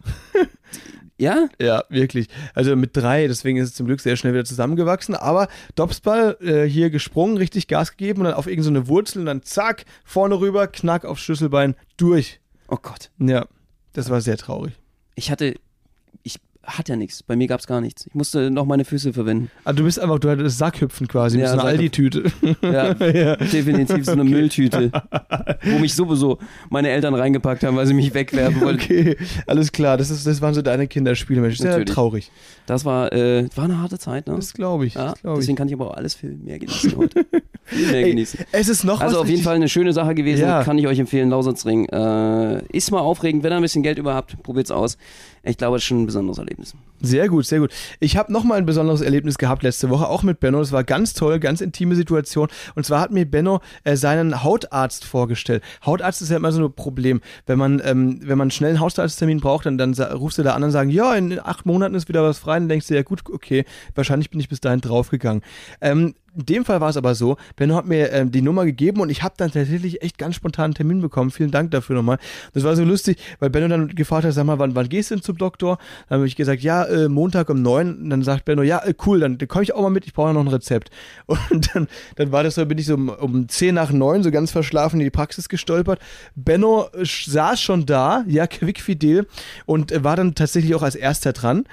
Ja? 1.17 1.47
ja, 1.59 1.83
wirklich. 1.89 2.27
Also 2.53 2.75
mit 2.75 2.95
drei, 2.95 3.27
deswegen 3.27 3.57
ist 3.57 3.69
es 3.69 3.75
zum 3.75 3.87
Glück 3.87 4.01
sehr 4.01 4.15
schnell 4.15 4.33
wieder 4.33 4.45
zusammengewachsen. 4.45 5.15
Aber 5.15 5.47
Dobsball 5.75 6.37
äh, 6.41 6.63
hier 6.65 6.89
gesprungen, 6.89 7.37
richtig 7.37 7.67
Gas 7.67 7.91
gegeben 7.91 8.19
und 8.19 8.25
dann 8.25 8.33
auf 8.33 8.47
irgendeine 8.47 8.85
so 8.85 8.87
Wurzel 8.87 9.19
und 9.19 9.25
dann 9.25 9.43
zack, 9.43 9.85
vorne 10.03 10.39
rüber, 10.39 10.67
knack 10.67 11.05
aufs 11.05 11.21
Schlüsselbein, 11.21 11.75
durch. 11.97 12.39
Oh 12.67 12.77
Gott. 12.81 13.11
Ja, 13.19 13.45
das 13.93 14.09
war 14.09 14.21
sehr 14.21 14.37
traurig. 14.37 14.73
Ich 15.15 15.31
hatte, 15.31 15.55
ich 16.23 16.39
hatte 16.63 16.93
ja 16.93 16.95
nichts. 16.95 17.23
Bei 17.23 17.35
mir 17.35 17.47
gab's 17.47 17.67
gar 17.67 17.81
nichts. 17.81 18.07
Ich 18.07 18.15
musste 18.15 18.49
noch 18.49 18.65
meine 18.65 18.85
Füße 18.85 19.13
verwenden. 19.13 19.51
Ah, 19.65 19.73
du 19.73 19.83
bist 19.83 19.99
einfach, 19.99 20.19
du 20.19 20.29
hattest 20.29 20.57
Sackhüpfen 20.57 21.07
quasi, 21.07 21.37
Ja, 21.39 21.45
ja, 21.45 21.51
so 21.53 21.59
eine 21.59 21.77
Sackhüpfen. 21.77 22.23
Aldi-Tüte. 22.31 22.31
Ja, 22.61 22.93
ja. 23.11 23.35
definitiv 23.35 24.05
so 24.05 24.11
eine 24.13 24.23
Mülltüte, 24.23 24.91
wo 25.63 25.79
mich 25.79 25.93
sowieso 25.93 26.37
meine 26.69 26.89
Eltern 26.89 27.13
reingepackt 27.15 27.63
haben, 27.63 27.75
weil 27.75 27.85
sie 27.87 27.93
mich 27.93 28.13
wegwerfen 28.13 28.61
wollten. 28.61 28.81
Okay, 28.81 29.17
alles 29.47 29.71
klar. 29.71 29.97
Das, 29.97 30.09
ist, 30.09 30.25
das 30.25 30.41
waren 30.41 30.53
so 30.53 30.61
deine 30.61 30.87
Kinderspiele, 30.87 31.41
Mensch. 31.41 31.55
Das 31.57 31.59
ist 31.61 31.65
ja 31.65 31.71
Natürlich. 31.71 31.93
traurig. 31.93 32.31
Das 32.65 32.85
war, 32.85 33.11
äh, 33.11 33.47
war 33.55 33.65
eine 33.65 33.81
harte 33.81 33.99
Zeit, 33.99 34.27
ne? 34.27 34.35
Das 34.35 34.53
glaube 34.53 34.85
ich. 34.85 34.93
Ja, 34.93 35.13
glaub 35.21 35.33
ich. 35.35 35.39
deswegen 35.41 35.57
kann 35.57 35.67
ich 35.67 35.73
aber 35.73 35.91
auch 35.91 35.97
alles 35.97 36.15
viel 36.15 36.35
mehr 36.37 36.59
genießen 36.59 36.95
heute. 36.95 37.25
viel 37.65 37.87
mehr 37.87 37.95
Ey, 38.03 38.09
genießen. 38.11 38.39
es 38.53 38.69
ist 38.69 38.83
noch 38.85 39.01
Also 39.01 39.19
auf 39.19 39.27
jeden 39.27 39.43
Fall 39.43 39.55
eine 39.55 39.67
schöne 39.67 39.91
Sache 39.91 40.15
gewesen, 40.15 40.41
Ja. 40.43 40.63
kann 40.63 40.77
ich 40.77 40.87
euch 40.87 40.99
empfehlen, 40.99 41.29
Lausitzring. 41.29 41.89
Äh, 41.89 42.63
ist 42.71 42.91
mal 42.91 42.99
aufregend, 43.01 43.43
wenn 43.43 43.51
ihr 43.51 43.57
ein 43.57 43.61
bisschen 43.61 43.83
Geld 43.83 43.97
über 43.99 44.13
habt, 44.13 44.41
probiert's 44.43 44.71
aus. 44.71 44.97
Ich 45.45 45.57
glaube, 45.57 45.75
das 45.75 45.83
ist 45.83 45.87
schon 45.87 46.03
ein 46.03 46.05
besonderes 46.05 46.37
Erlebnis. 46.37 46.73
Sehr 47.01 47.27
gut, 47.27 47.45
sehr 47.45 47.59
gut. 47.59 47.69
Ich 47.99 48.15
habe 48.15 48.31
noch 48.31 48.45
mal 48.45 48.55
ein 48.55 48.65
besonderes 48.65 49.01
Erlebnis 49.01 49.37
gehabt 49.37 49.61
letzte 49.61 49.89
Woche, 49.89 50.07
auch 50.07 50.23
mit 50.23 50.39
Benno. 50.39 50.59
Das 50.59 50.71
war 50.71 50.85
ganz 50.85 51.13
toll, 51.13 51.37
ganz 51.39 51.59
intime 51.59 51.95
Situation. 51.95 52.47
Und 52.75 52.85
zwar 52.85 53.01
hat 53.01 53.11
mir 53.11 53.25
Benno 53.25 53.59
äh, 53.83 53.97
seinen 53.97 54.41
Hautarzt 54.41 55.03
vorgestellt. 55.03 55.61
Hautarzt 55.85 56.21
ist 56.21 56.29
ja 56.29 56.37
immer 56.37 56.53
so 56.53 56.63
ein 56.63 56.73
Problem. 56.73 57.19
Wenn 57.45 57.59
man, 57.59 57.81
ähm, 57.83 58.21
wenn 58.23 58.37
man 58.37 58.51
schnell 58.51 58.69
einen 58.69 58.79
Hautarzttermin 58.79 59.41
braucht, 59.41 59.65
dann, 59.65 59.77
dann 59.77 59.93
rufst 59.93 60.37
du 60.37 60.43
da 60.43 60.53
an 60.53 60.63
und 60.63 60.71
sagen, 60.71 60.89
ja, 60.89 61.13
in 61.13 61.37
acht 61.41 61.65
Monaten 61.65 61.95
ist 61.95 62.07
wieder 62.07 62.23
was 62.23 62.39
frei. 62.39 62.53
Dann 62.53 62.69
denkst 62.69 62.87
du, 62.87 62.95
ja 62.95 63.03
gut, 63.03 63.23
okay, 63.29 63.65
wahrscheinlich 63.95 64.29
bin 64.29 64.39
ich 64.39 64.47
bis 64.47 64.61
dahin 64.61 64.79
draufgegangen. 64.79 65.43
Ähm, 65.81 66.15
in 66.35 66.45
dem 66.45 66.65
Fall 66.65 66.81
war 66.81 66.89
es 66.89 66.97
aber 66.97 67.15
so, 67.15 67.37
Benno 67.55 67.75
hat 67.75 67.85
mir 67.85 68.11
ähm, 68.11 68.31
die 68.31 68.41
Nummer 68.41 68.65
gegeben 68.65 69.01
und 69.01 69.09
ich 69.09 69.23
habe 69.23 69.35
dann 69.37 69.51
tatsächlich 69.51 70.01
echt 70.01 70.17
ganz 70.17 70.35
spontan 70.35 70.65
einen 70.65 70.73
Termin 70.73 71.01
bekommen. 71.01 71.31
Vielen 71.31 71.51
Dank 71.51 71.71
dafür 71.71 71.95
nochmal. 71.95 72.17
Das 72.53 72.63
war 72.63 72.75
so 72.75 72.83
lustig, 72.83 73.17
weil 73.39 73.49
Benno 73.49 73.67
dann 73.67 73.89
gefragt 73.89 74.25
hat, 74.25 74.33
sag 74.33 74.45
mal, 74.45 74.59
wann, 74.59 74.75
wann 74.75 74.89
gehst 74.89 75.11
du 75.11 75.15
denn 75.15 75.23
zum 75.23 75.37
Doktor? 75.37 75.77
Dann 76.09 76.17
habe 76.17 76.27
ich 76.27 76.35
gesagt, 76.35 76.61
ja, 76.61 76.83
äh, 76.85 77.09
Montag 77.09 77.49
um 77.49 77.61
neun. 77.61 78.09
Dann 78.09 78.23
sagt 78.23 78.45
Benno, 78.45 78.63
ja, 78.63 78.79
äh, 78.79 78.93
cool, 79.05 79.19
dann, 79.19 79.37
dann 79.37 79.47
komme 79.47 79.63
ich 79.63 79.73
auch 79.73 79.81
mal 79.81 79.89
mit, 79.89 80.05
ich 80.05 80.13
brauche 80.13 80.33
noch 80.33 80.41
ein 80.41 80.47
Rezept. 80.47 80.89
Und 81.25 81.75
dann, 81.75 81.87
dann 82.15 82.31
war 82.31 82.43
das 82.43 82.55
so, 82.55 82.65
bin 82.65 82.77
ich 82.77 82.87
so 82.87 82.95
um, 82.95 83.09
um 83.09 83.47
zehn 83.49 83.75
nach 83.75 83.91
neun 83.91 84.23
so 84.23 84.31
ganz 84.31 84.51
verschlafen 84.51 84.99
in 84.99 85.05
die 85.05 85.11
Praxis 85.11 85.49
gestolpert. 85.49 85.99
Benno 86.35 86.87
äh, 86.93 87.05
saß 87.05 87.61
schon 87.61 87.85
da, 87.85 88.23
ja, 88.27 88.47
quickfidel 88.47 89.27
und 89.65 89.91
äh, 89.91 90.03
war 90.03 90.15
dann 90.15 90.35
tatsächlich 90.35 90.73
auch 90.75 90.83
als 90.83 90.95
erster 90.95 91.33
dran. 91.33 91.65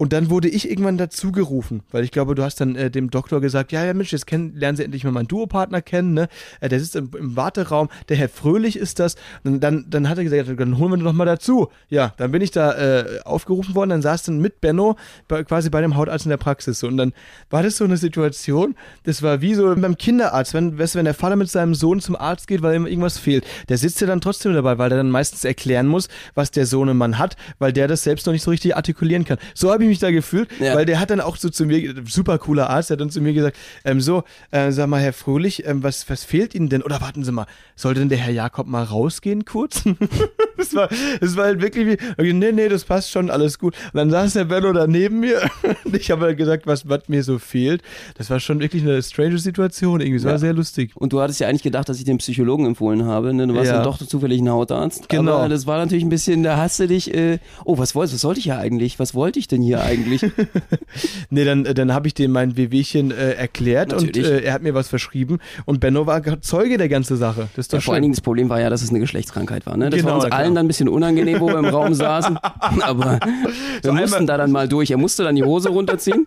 Und 0.00 0.14
dann 0.14 0.30
wurde 0.30 0.48
ich 0.48 0.70
irgendwann 0.70 0.96
dazu 0.96 1.30
gerufen, 1.30 1.82
weil 1.90 2.04
ich 2.04 2.10
glaube, 2.10 2.34
du 2.34 2.42
hast 2.42 2.58
dann 2.58 2.74
äh, 2.74 2.90
dem 2.90 3.10
Doktor 3.10 3.42
gesagt, 3.42 3.70
ja, 3.70 3.84
ja, 3.84 3.92
Mensch, 3.92 4.12
jetzt 4.12 4.26
kenn, 4.26 4.54
lernen 4.56 4.74
Sie 4.78 4.82
endlich 4.82 5.04
mal 5.04 5.10
meinen 5.10 5.28
Duopartner 5.28 5.82
kennen, 5.82 6.14
ne? 6.14 6.28
Äh, 6.60 6.70
der 6.70 6.80
sitzt 6.80 6.96
im, 6.96 7.10
im, 7.18 7.36
Warteraum, 7.36 7.90
der 8.08 8.16
Herr 8.16 8.30
Fröhlich 8.30 8.78
ist 8.78 8.98
das. 8.98 9.16
Und 9.44 9.60
dann, 9.60 9.84
dann 9.90 10.08
hat 10.08 10.16
er 10.16 10.24
gesagt, 10.24 10.58
dann 10.58 10.78
holen 10.78 10.92
wir 10.92 10.96
ihn 10.96 11.04
doch 11.04 11.12
mal 11.12 11.26
dazu. 11.26 11.68
Ja, 11.90 12.14
dann 12.16 12.32
bin 12.32 12.40
ich 12.40 12.50
da 12.50 12.78
äh, 12.78 13.20
aufgerufen 13.24 13.74
worden, 13.74 13.90
dann 13.90 14.00
saß 14.00 14.22
dann 14.22 14.38
mit 14.40 14.62
Benno 14.62 14.96
bei, 15.28 15.44
quasi 15.44 15.68
bei 15.68 15.82
dem 15.82 15.94
Hautarzt 15.98 16.24
in 16.24 16.30
der 16.30 16.38
Praxis. 16.38 16.82
Und 16.82 16.96
dann 16.96 17.12
war 17.50 17.62
das 17.62 17.76
so 17.76 17.84
eine 17.84 17.98
Situation, 17.98 18.76
das 19.02 19.22
war 19.22 19.42
wie 19.42 19.52
so 19.52 19.74
beim 19.74 19.98
Kinderarzt, 19.98 20.54
wenn, 20.54 20.78
weißt, 20.78 20.94
wenn 20.94 21.04
der 21.04 21.12
Vater 21.12 21.36
mit 21.36 21.50
seinem 21.50 21.74
Sohn 21.74 22.00
zum 22.00 22.16
Arzt 22.16 22.48
geht, 22.48 22.62
weil 22.62 22.74
ihm 22.74 22.86
irgendwas 22.86 23.18
fehlt. 23.18 23.44
Der 23.68 23.76
sitzt 23.76 24.00
ja 24.00 24.06
dann 24.06 24.22
trotzdem 24.22 24.54
dabei, 24.54 24.78
weil 24.78 24.90
er 24.90 24.96
dann 24.96 25.10
meistens 25.10 25.44
erklären 25.44 25.88
muss, 25.88 26.08
was 26.34 26.50
der 26.50 26.64
Sohnemann 26.64 27.18
hat, 27.18 27.36
weil 27.58 27.74
der 27.74 27.86
das 27.86 28.02
selbst 28.02 28.24
noch 28.24 28.32
nicht 28.32 28.44
so 28.44 28.50
richtig 28.50 28.74
artikulieren 28.74 29.26
kann. 29.26 29.36
So 29.52 29.70
habe 29.70 29.84
ich 29.84 29.89
mich 29.90 29.98
da 29.98 30.10
gefühlt, 30.10 30.48
ja. 30.58 30.74
weil 30.74 30.86
der 30.86 30.98
hat 30.98 31.10
dann 31.10 31.20
auch 31.20 31.36
so 31.36 31.50
zu 31.50 31.66
mir, 31.66 31.94
super 32.06 32.38
cooler 32.38 32.70
Arzt, 32.70 32.90
der 32.90 32.94
hat 32.94 33.00
dann 33.00 33.10
zu 33.10 33.20
mir 33.20 33.32
gesagt, 33.32 33.56
ähm, 33.84 34.00
so, 34.00 34.24
äh, 34.50 34.72
sag 34.72 34.88
mal, 34.88 35.00
Herr 35.00 35.12
Fröhlich, 35.12 35.66
ähm, 35.66 35.82
was, 35.82 36.08
was 36.08 36.24
fehlt 36.24 36.54
Ihnen 36.54 36.68
denn? 36.68 36.82
Oder 36.82 37.00
warten 37.00 37.24
Sie 37.24 37.32
mal, 37.32 37.46
sollte 37.76 38.00
denn 38.00 38.08
der 38.08 38.18
Herr 38.18 38.32
Jakob 38.32 38.66
mal 38.66 38.84
rausgehen 38.84 39.44
kurz? 39.44 39.82
das, 40.56 40.74
war, 40.74 40.88
das 41.20 41.36
war 41.36 41.44
halt 41.44 41.60
wirklich 41.60 41.98
wie, 42.18 42.32
nee, 42.32 42.52
nee, 42.52 42.68
das 42.68 42.84
passt 42.84 43.10
schon, 43.10 43.30
alles 43.30 43.58
gut. 43.58 43.74
Und 43.92 43.98
dann 43.98 44.10
saß 44.10 44.34
der 44.34 44.44
Benno 44.44 44.72
da 44.72 44.86
neben 44.86 45.20
mir 45.20 45.42
und 45.84 45.96
ich 45.96 46.10
habe 46.10 46.26
halt 46.26 46.38
gesagt, 46.38 46.66
was, 46.66 46.88
was 46.88 47.08
mir 47.08 47.22
so 47.22 47.38
fehlt. 47.38 47.82
Das 48.16 48.30
war 48.30 48.40
schon 48.40 48.60
wirklich 48.60 48.82
eine 48.82 49.02
strange 49.02 49.38
Situation, 49.38 50.00
irgendwie, 50.00 50.18
das 50.18 50.24
ja. 50.24 50.30
war 50.30 50.38
sehr 50.38 50.52
lustig. 50.52 50.92
Und 50.94 51.12
du 51.12 51.20
hattest 51.20 51.40
ja 51.40 51.48
eigentlich 51.48 51.62
gedacht, 51.62 51.88
dass 51.88 51.98
ich 51.98 52.04
den 52.04 52.18
Psychologen 52.18 52.66
empfohlen 52.66 53.04
habe, 53.04 53.34
ne? 53.34 53.46
du 53.46 53.54
warst 53.54 53.66
ja. 53.66 53.74
dann 53.74 53.84
doch 53.84 53.98
zufällig 53.98 54.40
ein 54.40 54.48
Hautarzt. 54.48 55.08
Genau. 55.08 55.38
Aber 55.38 55.48
das 55.48 55.66
war 55.66 55.78
natürlich 55.78 56.04
ein 56.04 56.10
bisschen, 56.10 56.42
da 56.42 56.56
hast 56.56 56.78
du 56.80 56.86
dich, 56.86 57.12
äh, 57.14 57.38
oh, 57.64 57.78
was 57.78 57.94
wolltest, 57.94 58.14
was 58.14 58.20
sollte 58.20 58.40
ich 58.40 58.46
ja 58.46 58.58
eigentlich? 58.58 58.98
Was 58.98 59.14
wollte 59.14 59.38
ich 59.38 59.48
denn 59.48 59.62
hier 59.62 59.79
eigentlich? 59.80 60.22
nee, 61.30 61.44
dann, 61.44 61.66
äh, 61.66 61.74
dann 61.74 61.92
habe 61.92 62.06
ich 62.06 62.14
dem 62.14 62.32
mein 62.32 62.56
Wehwehchen 62.56 63.10
äh, 63.10 63.32
erklärt 63.32 63.90
Natürlich. 63.90 64.26
und 64.26 64.32
äh, 64.32 64.40
er 64.42 64.52
hat 64.52 64.62
mir 64.62 64.74
was 64.74 64.88
verschrieben 64.88 65.38
und 65.64 65.80
Benno 65.80 66.06
war 66.06 66.40
Zeuge 66.40 66.78
der 66.78 66.88
ganzen 66.88 67.16
Sache. 67.16 67.48
Das 67.56 67.66
ist 67.66 67.72
doch 67.72 67.78
ja, 67.78 67.82
vor 67.82 67.94
allen 67.94 68.02
Dingen 68.02 68.14
das 68.14 68.20
Problem 68.20 68.48
war 68.48 68.60
ja, 68.60 68.70
dass 68.70 68.82
es 68.82 68.90
eine 68.90 69.00
Geschlechtskrankheit 69.00 69.66
war. 69.66 69.76
Ne? 69.76 69.90
Das 69.90 70.00
genau, 70.00 70.08
war 70.08 70.14
uns 70.16 70.26
klar. 70.26 70.38
allen 70.38 70.54
dann 70.54 70.66
ein 70.66 70.68
bisschen 70.68 70.88
unangenehm, 70.88 71.40
wo 71.40 71.48
wir 71.48 71.58
im 71.58 71.66
Raum 71.66 71.94
saßen. 71.94 72.36
Aber 72.82 73.18
wir 73.20 73.80
so 73.82 73.92
mussten 73.92 74.26
da 74.26 74.36
dann 74.36 74.50
mal 74.50 74.68
durch. 74.68 74.90
Er 74.90 74.98
musste 74.98 75.24
dann 75.24 75.36
die 75.36 75.44
Hose 75.44 75.70
runterziehen. 75.70 76.26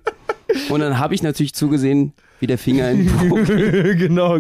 Und 0.70 0.80
dann 0.82 1.00
habe 1.00 1.16
ich 1.16 1.24
natürlich 1.24 1.54
zugesehen, 1.54 2.14
wie 2.44 2.48
der 2.48 2.58
Finger 2.58 2.92
in 2.92 3.08
den 3.08 3.98
Genau, 3.98 4.38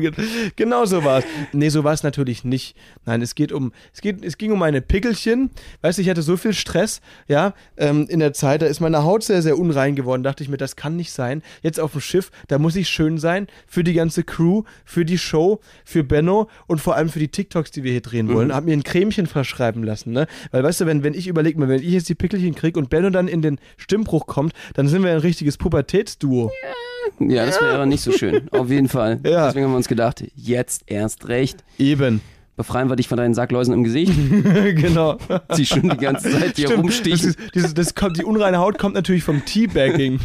genau 0.57 0.85
so 0.85 1.05
war 1.05 1.19
es. 1.19 1.25
Nee, 1.53 1.69
so 1.69 1.85
war 1.85 1.93
es 1.93 2.03
natürlich 2.03 2.43
nicht. 2.43 2.75
Nein, 3.05 3.21
es 3.21 3.33
geht 3.33 3.53
um, 3.53 3.71
es 3.93 4.01
geht, 4.01 4.25
es 4.25 4.37
ging 4.37 4.51
um 4.51 4.59
meine 4.59 4.81
Pickelchen. 4.81 5.51
Weißt 5.81 5.97
du, 5.97 6.01
ich 6.01 6.09
hatte 6.09 6.21
so 6.21 6.35
viel 6.35 6.51
Stress, 6.51 6.99
ja, 7.29 7.53
ähm, 7.77 8.05
in 8.09 8.19
der 8.19 8.33
Zeit, 8.33 8.61
da 8.61 8.65
ist 8.65 8.81
meine 8.81 9.05
Haut 9.05 9.23
sehr, 9.23 9.41
sehr 9.41 9.57
unrein 9.57 9.95
geworden. 9.95 10.21
Dachte 10.21 10.43
ich 10.43 10.49
mir, 10.49 10.57
das 10.57 10.75
kann 10.75 10.97
nicht 10.97 11.13
sein. 11.13 11.43
Jetzt 11.61 11.79
auf 11.79 11.93
dem 11.93 12.01
Schiff, 12.01 12.29
da 12.49 12.59
muss 12.59 12.75
ich 12.75 12.89
schön 12.89 13.19
sein 13.19 13.47
für 13.67 13.85
die 13.85 13.93
ganze 13.93 14.25
Crew, 14.25 14.63
für 14.83 15.05
die 15.05 15.17
Show, 15.17 15.61
für 15.85 16.03
Benno 16.03 16.49
und 16.67 16.81
vor 16.81 16.97
allem 16.97 17.07
für 17.07 17.19
die 17.19 17.29
TikToks, 17.29 17.71
die 17.71 17.83
wir 17.83 17.93
hier 17.93 18.01
drehen 18.01 18.27
wollen. 18.27 18.49
Mhm. 18.49 18.53
Hab 18.53 18.65
mir 18.65 18.73
ein 18.73 18.83
Cremchen 18.83 19.27
verschreiben 19.27 19.81
lassen, 19.81 20.11
ne? 20.11 20.27
Weil, 20.51 20.61
weißt 20.61 20.81
du, 20.81 20.85
wenn, 20.87 21.03
wenn 21.03 21.13
ich 21.13 21.27
überlege 21.27 21.57
mal, 21.57 21.69
wenn 21.69 21.81
ich 21.81 21.93
jetzt 21.93 22.09
die 22.09 22.15
Pickelchen 22.15 22.53
kriege 22.53 22.77
und 22.77 22.89
Benno 22.89 23.11
dann 23.11 23.29
in 23.29 23.41
den 23.41 23.59
Stimmbruch 23.77 24.27
kommt, 24.27 24.51
dann 24.73 24.89
sind 24.89 25.03
wir 25.03 25.11
ein 25.11 25.19
richtiges 25.19 25.55
Pubertätsduo. 25.55 26.51
Ja. 26.63 26.92
Ja, 27.29 27.45
das 27.45 27.61
wäre 27.61 27.87
nicht 27.87 28.01
so 28.01 28.11
schön. 28.11 28.49
Auf 28.51 28.69
jeden 28.69 28.89
Fall. 28.89 29.19
Ja. 29.25 29.47
Deswegen 29.47 29.65
haben 29.65 29.73
wir 29.73 29.77
uns 29.77 29.87
gedacht, 29.87 30.23
jetzt 30.35 30.83
erst 30.87 31.27
recht. 31.27 31.63
Eben. 31.77 32.21
Befreien 32.55 32.87
wir 32.87 32.95
dich 32.95 33.07
von 33.07 33.17
deinen 33.17 33.33
Sackläusen 33.33 33.73
im 33.73 33.83
Gesicht. 33.83 34.13
genau. 34.75 35.17
Die 35.57 35.65
schon 35.65 35.89
die 35.89 35.97
ganze 35.97 36.31
Zeit 36.31 36.55
hier 36.55 36.75
rumstichen. 36.75 37.35
Das, 37.53 37.63
ist, 37.63 37.77
das, 37.77 37.95
kommt, 37.95 38.17
die 38.17 38.23
unreine 38.23 38.59
Haut 38.59 38.77
kommt 38.77 38.93
natürlich 38.93 39.23
vom 39.23 39.43
Teabagging. 39.43 40.19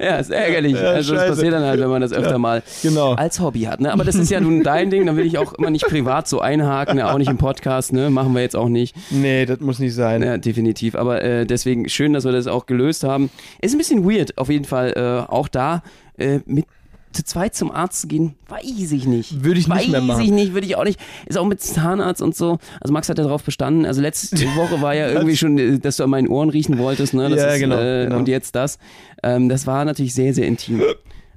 Ja, 0.00 0.16
ist 0.16 0.30
ärgerlich. 0.30 0.74
Ja, 0.74 0.90
also 0.90 1.14
das 1.14 1.28
passiert 1.28 1.52
dann 1.52 1.64
halt, 1.64 1.80
wenn 1.80 1.88
man 1.88 2.00
das 2.00 2.12
öfter 2.12 2.32
ja, 2.32 2.38
mal 2.38 2.62
genau. 2.82 3.14
als 3.14 3.40
Hobby 3.40 3.62
hat. 3.62 3.80
Ne? 3.80 3.92
Aber 3.92 4.04
das 4.04 4.14
ist 4.14 4.30
ja 4.30 4.40
nun 4.40 4.62
dein 4.62 4.90
Ding, 4.90 5.06
da 5.06 5.16
will 5.16 5.26
ich 5.26 5.38
auch 5.38 5.54
immer 5.54 5.70
nicht 5.70 5.86
privat 5.86 6.28
so 6.28 6.40
einhaken, 6.40 6.96
ne? 6.96 7.10
auch 7.10 7.18
nicht 7.18 7.30
im 7.30 7.38
Podcast, 7.38 7.92
ne? 7.92 8.10
Machen 8.10 8.34
wir 8.34 8.42
jetzt 8.42 8.56
auch 8.56 8.68
nicht. 8.68 8.96
Nee, 9.10 9.46
das 9.46 9.60
muss 9.60 9.78
nicht 9.78 9.94
sein. 9.94 10.22
Ja, 10.22 10.38
definitiv. 10.38 10.94
Aber 10.94 11.22
äh, 11.22 11.46
deswegen 11.46 11.88
schön, 11.88 12.12
dass 12.12 12.24
wir 12.24 12.32
das 12.32 12.46
auch 12.46 12.66
gelöst 12.66 13.04
haben. 13.04 13.30
Ist 13.60 13.74
ein 13.74 13.78
bisschen 13.78 14.08
weird, 14.08 14.38
auf 14.38 14.48
jeden 14.48 14.64
Fall, 14.64 14.92
äh, 14.96 15.30
auch 15.30 15.48
da 15.48 15.82
äh, 16.18 16.40
mit 16.46 16.66
zu 17.12 17.24
zweit 17.24 17.54
zum 17.54 17.70
Arzt 17.70 18.00
zu 18.02 18.08
gehen, 18.08 18.34
weiß 18.48 18.92
ich 18.92 19.06
nicht. 19.06 19.44
Würde 19.44 19.60
ich 19.60 19.68
weiß 19.68 19.82
nicht 19.82 19.90
mehr 19.90 20.00
machen. 20.00 20.20
Weiß 20.20 20.26
ich 20.26 20.32
nicht, 20.32 20.52
würde 20.54 20.66
ich 20.66 20.76
auch 20.76 20.84
nicht. 20.84 21.00
Ist 21.26 21.38
auch 21.38 21.46
mit 21.46 21.60
Zahnarzt 21.60 22.22
und 22.22 22.34
so. 22.34 22.58
Also 22.80 22.92
Max 22.92 23.08
hat 23.08 23.18
ja 23.18 23.24
darauf 23.24 23.42
bestanden. 23.42 23.86
Also 23.86 24.00
letzte 24.00 24.36
Woche 24.56 24.80
war 24.82 24.94
ja 24.94 25.08
irgendwie 25.08 25.36
schon, 25.36 25.80
dass 25.80 25.96
du 25.96 26.04
an 26.04 26.10
meinen 26.10 26.28
Ohren 26.28 26.50
riechen 26.50 26.78
wolltest. 26.78 27.14
Ne? 27.14 27.28
Das 27.28 27.38
ja, 27.38 27.46
ist, 27.48 27.60
genau, 27.60 27.78
äh, 27.78 28.04
genau, 28.04 28.18
Und 28.18 28.28
jetzt 28.28 28.54
das. 28.54 28.78
Ähm, 29.22 29.48
das 29.48 29.66
war 29.66 29.84
natürlich 29.84 30.14
sehr, 30.14 30.34
sehr 30.34 30.46
intim. 30.46 30.82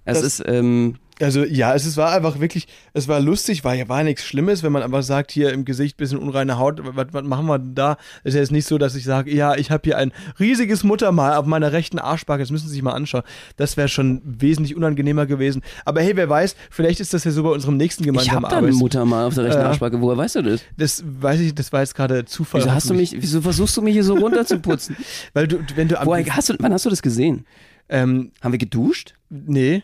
Es 0.05 0.21
ist, 0.21 0.43
ähm, 0.45 0.95
also 1.21 1.43
ja, 1.43 1.73
es, 1.73 1.85
es 1.85 1.97
war 1.97 2.11
einfach 2.11 2.39
wirklich, 2.39 2.67
es 2.93 3.07
war 3.07 3.19
lustig, 3.19 3.63
war 3.63 3.73
ja 3.73 3.87
war 3.87 4.03
nichts 4.03 4.23
Schlimmes, 4.23 4.63
wenn 4.63 4.71
man 4.71 4.83
einfach 4.83 5.03
sagt, 5.03 5.31
hier 5.31 5.51
im 5.51 5.65
Gesicht 5.65 5.97
bisschen 5.97 6.17
unreine 6.17 6.57
Haut, 6.57 6.81
was, 6.83 7.07
was 7.11 7.23
machen 7.23 7.45
wir 7.45 7.59
denn 7.59 7.75
da? 7.75 7.97
Es 8.23 8.29
ist 8.29 8.33
ja 8.35 8.41
jetzt 8.41 8.51
nicht 8.51 8.67
so, 8.67 8.77
dass 8.77 8.95
ich 8.95 9.03
sage, 9.03 9.33
ja, 9.33 9.55
ich 9.55 9.71
habe 9.71 9.81
hier 9.85 9.97
ein 9.97 10.11
riesiges 10.39 10.83
Muttermal 10.83 11.35
auf 11.35 11.45
meiner 11.45 11.71
rechten 11.71 11.99
Arschbacke, 11.99 12.43
das 12.43 12.51
müssen 12.51 12.67
Sie 12.67 12.73
sich 12.73 12.81
mal 12.81 12.93
anschauen. 12.93 13.23
Das 13.55 13.77
wäre 13.77 13.87
schon 13.87 14.21
wesentlich 14.25 14.75
unangenehmer 14.75 15.25
gewesen. 15.25 15.61
Aber 15.85 16.01
hey, 16.01 16.15
wer 16.15 16.29
weiß, 16.29 16.55
vielleicht 16.69 16.99
ist 16.99 17.13
das 17.13 17.23
ja 17.23 17.31
so 17.31 17.43
bei 17.43 17.49
unserem 17.49 17.77
nächsten 17.77 18.03
gemeinsamen 18.03 18.45
Ich 18.45 18.51
habe 18.51 18.61
da 18.61 18.67
ein 18.67 18.73
Muttermal 18.75 19.25
auf 19.25 19.35
der 19.35 19.45
rechten 19.45 19.61
äh, 19.61 19.65
Arschbacke, 19.65 20.01
woher 20.01 20.17
weißt 20.17 20.35
du 20.35 20.41
das? 20.41 20.61
Das 20.77 21.03
weiß 21.05 21.39
ich, 21.39 21.55
das 21.55 21.71
war 21.71 21.81
jetzt 21.81 21.95
gerade 21.95 22.25
Zufall. 22.25 22.61
Wieso 22.61 22.71
hast 22.71 22.89
du 22.89 22.93
mich, 22.93 23.15
wieso 23.17 23.41
versuchst 23.41 23.75
du 23.77 23.81
mich 23.81 23.93
hier 23.93 24.03
so 24.03 24.15
runterzuputzen? 24.15 24.97
Weil 25.33 25.47
du, 25.47 25.59
wenn 25.75 25.87
du... 25.87 25.95
Woher, 26.03 26.25
hast 26.35 26.49
du, 26.49 26.55
wann 26.59 26.73
hast 26.73 26.85
du 26.85 26.89
das 26.89 27.01
gesehen? 27.01 27.45
Ähm, 27.87 28.31
Haben 28.41 28.51
wir 28.51 28.59
geduscht? 28.59 29.13
Nee. 29.29 29.83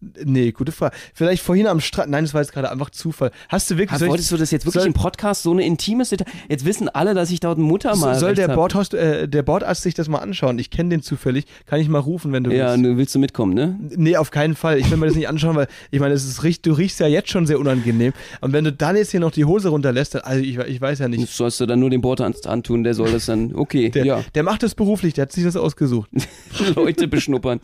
Nee, 0.00 0.52
gute 0.52 0.72
Frage. 0.72 0.96
Vielleicht 1.12 1.42
vorhin 1.42 1.66
am 1.66 1.78
Strand. 1.80 2.10
Nein, 2.10 2.24
das 2.24 2.32
war 2.32 2.40
jetzt 2.40 2.52
gerade 2.52 2.70
einfach 2.70 2.88
Zufall. 2.88 3.32
Hast 3.50 3.70
du 3.70 3.76
wirklich. 3.76 4.00
Hast, 4.00 4.08
wolltest 4.08 4.32
du 4.32 4.38
das 4.38 4.50
jetzt 4.50 4.64
wirklich 4.64 4.80
soll, 4.80 4.86
im 4.86 4.94
Podcast 4.94 5.42
so 5.42 5.52
eine 5.52 5.64
intimes 5.64 6.08
Detail? 6.08 6.26
Jetzt 6.48 6.64
wissen 6.64 6.88
alle, 6.88 7.12
dass 7.12 7.30
ich 7.30 7.40
dort 7.40 7.58
Mutter 7.58 7.94
mal. 7.96 8.18
Soll 8.18 8.34
der, 8.34 8.48
Bordhost, 8.48 8.94
äh, 8.94 9.28
der 9.28 9.42
Bordarzt 9.42 9.82
sich 9.82 9.92
das 9.92 10.08
mal 10.08 10.18
anschauen? 10.18 10.58
Ich 10.58 10.70
kenne 10.70 10.88
den 10.88 11.02
zufällig. 11.02 11.44
Kann 11.66 11.80
ich 11.80 11.88
mal 11.88 11.98
rufen, 11.98 12.32
wenn 12.32 12.44
du 12.44 12.50
ja, 12.50 12.72
willst. 12.72 12.84
Ja, 12.84 12.96
willst 12.96 13.14
du 13.14 13.18
mitkommen, 13.18 13.52
ne? 13.52 13.78
Nee, 13.94 14.16
auf 14.16 14.30
keinen 14.30 14.54
Fall. 14.54 14.78
Ich 14.78 14.90
will 14.90 14.96
mir 14.96 15.06
das 15.06 15.16
nicht 15.16 15.28
anschauen, 15.28 15.54
weil 15.54 15.66
ich 15.90 16.00
meine, 16.00 16.14
es 16.14 16.24
ist 16.24 16.40
du 16.64 16.72
riechst 16.72 16.98
ja 17.00 17.06
jetzt 17.06 17.28
schon 17.28 17.46
sehr 17.46 17.60
unangenehm. 17.60 18.14
Und 18.40 18.54
wenn 18.54 18.64
du 18.64 18.72
dann 18.72 18.96
jetzt 18.96 19.10
hier 19.10 19.20
noch 19.20 19.32
die 19.32 19.44
Hose 19.44 19.68
runterlässt, 19.68 20.14
dann, 20.14 20.22
also 20.22 20.42
ich, 20.42 20.56
ich 20.56 20.80
weiß 20.80 21.00
ja 21.00 21.08
nicht. 21.08 21.24
Das 21.24 21.36
sollst 21.36 21.60
du 21.60 21.66
dann 21.66 21.78
nur 21.78 21.90
den 21.90 22.00
Bordarzt 22.00 22.46
antun, 22.46 22.84
der 22.84 22.94
soll 22.94 23.12
das 23.12 23.26
dann. 23.26 23.54
Okay, 23.54 23.90
der, 23.90 24.06
ja. 24.06 24.24
Der 24.34 24.42
macht 24.44 24.62
das 24.62 24.74
beruflich, 24.74 25.12
der 25.12 25.22
hat 25.22 25.32
sich 25.32 25.44
das 25.44 25.56
ausgesucht. 25.56 26.08
Leute 26.74 27.06
beschnuppern. 27.06 27.60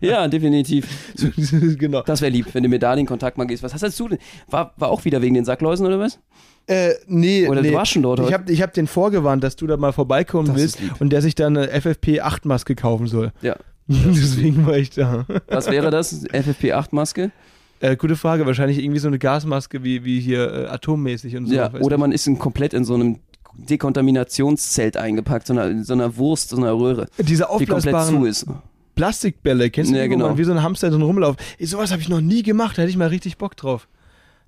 ja, 0.00 0.26
definitiv. 0.28 0.86
genau. 1.78 2.02
Das 2.02 2.20
wäre 2.20 2.30
lieb 2.30 2.46
wenn 2.52 2.62
du 2.62 2.68
mir 2.68 2.78
da 2.78 2.94
den 2.96 3.06
Kontakt 3.06 3.38
mal 3.38 3.44
gehst. 3.46 3.62
Was 3.62 3.74
hast 3.74 4.00
du 4.00 4.08
denn? 4.08 4.18
War, 4.48 4.72
war 4.76 4.90
auch 4.90 5.04
wieder 5.04 5.22
wegen 5.22 5.34
den 5.34 5.44
Sackläusen 5.44 5.86
oder 5.86 5.98
was? 5.98 6.18
Äh, 6.66 6.94
nee, 7.06 7.46
Oder 7.46 7.60
nee. 7.60 7.70
du 7.70 7.74
warst 7.74 7.92
schon 7.92 8.02
dort? 8.02 8.20
Ich 8.20 8.32
habe 8.32 8.50
ich 8.50 8.62
hab 8.62 8.72
den 8.72 8.86
vorgewarnt, 8.86 9.44
dass 9.44 9.54
du 9.54 9.66
da 9.66 9.76
mal 9.76 9.92
vorbeikommen 9.92 10.48
das 10.48 10.56
willst 10.56 10.78
und 10.98 11.10
der 11.10 11.20
sich 11.20 11.34
dann 11.34 11.58
eine 11.58 11.70
FFP8-Maske 11.70 12.74
kaufen 12.74 13.06
soll. 13.06 13.32
Ja. 13.42 13.56
Deswegen 13.86 14.66
war 14.66 14.78
ich 14.78 14.90
da. 14.90 15.26
Was 15.48 15.70
wäre 15.70 15.90
das? 15.90 16.24
FFP8-Maske? 16.26 17.32
Äh, 17.80 17.96
gute 17.96 18.16
Frage. 18.16 18.46
Wahrscheinlich 18.46 18.78
irgendwie 18.78 18.98
so 18.98 19.08
eine 19.08 19.18
Gasmaske 19.18 19.84
wie, 19.84 20.04
wie 20.06 20.20
hier 20.20 20.50
äh, 20.50 20.66
atommäßig 20.68 21.36
und 21.36 21.48
so. 21.48 21.54
Ja, 21.54 21.70
oder 21.74 21.98
man 21.98 22.12
ist 22.12 22.26
in, 22.26 22.38
komplett 22.38 22.72
in 22.72 22.86
so 22.86 22.94
einem 22.94 23.18
Dekontaminationszelt 23.56 24.96
eingepackt, 24.96 25.46
so 25.46 25.52
einer, 25.52 25.84
so 25.84 25.92
einer 25.92 26.16
Wurst, 26.16 26.48
so 26.48 26.56
einer 26.56 26.72
Röhre. 26.72 27.08
Diese 27.18 27.50
aufblasbaren, 27.50 28.08
die 28.08 28.14
komplett 28.14 28.34
zu 28.36 28.46
ist. 28.46 28.46
Plastikbälle, 28.94 29.70
kennst 29.70 29.92
du 29.92 29.96
ja, 29.96 30.04
die, 30.04 30.10
genau. 30.10 30.28
man 30.28 30.38
wie 30.38 30.44
so 30.44 30.52
ein 30.52 30.62
Hamster 30.62 30.90
drin 30.90 31.02
rumlaufen? 31.02 31.36
Ey, 31.58 31.66
sowas 31.66 31.90
habe 31.90 32.02
ich 32.02 32.08
noch 32.08 32.20
nie 32.20 32.42
gemacht, 32.42 32.78
da 32.78 32.82
hätte 32.82 32.90
ich 32.90 32.96
mal 32.96 33.08
richtig 33.08 33.38
Bock 33.38 33.56
drauf. 33.56 33.88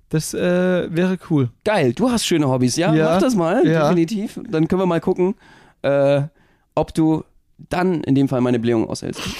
Das 0.09 0.33
äh, 0.33 0.39
wäre 0.95 1.17
cool. 1.29 1.49
Geil, 1.65 1.93
du 1.93 2.09
hast 2.09 2.25
schöne 2.25 2.47
Hobbys, 2.47 2.77
ja? 2.77 2.93
ja. 2.93 3.11
Mach 3.13 3.21
das 3.21 3.35
mal, 3.35 3.67
ja. 3.67 3.89
definitiv. 3.89 4.39
Dann 4.49 4.67
können 4.67 4.81
wir 4.81 4.85
mal 4.85 5.01
gucken, 5.01 5.35
äh, 5.81 6.21
ob 6.75 6.93
du 6.93 7.23
dann 7.69 8.03
in 8.03 8.15
dem 8.15 8.29
Fall 8.29 8.41
meine 8.41 8.59
Blähung 8.59 8.89
aushältst. 8.89 9.21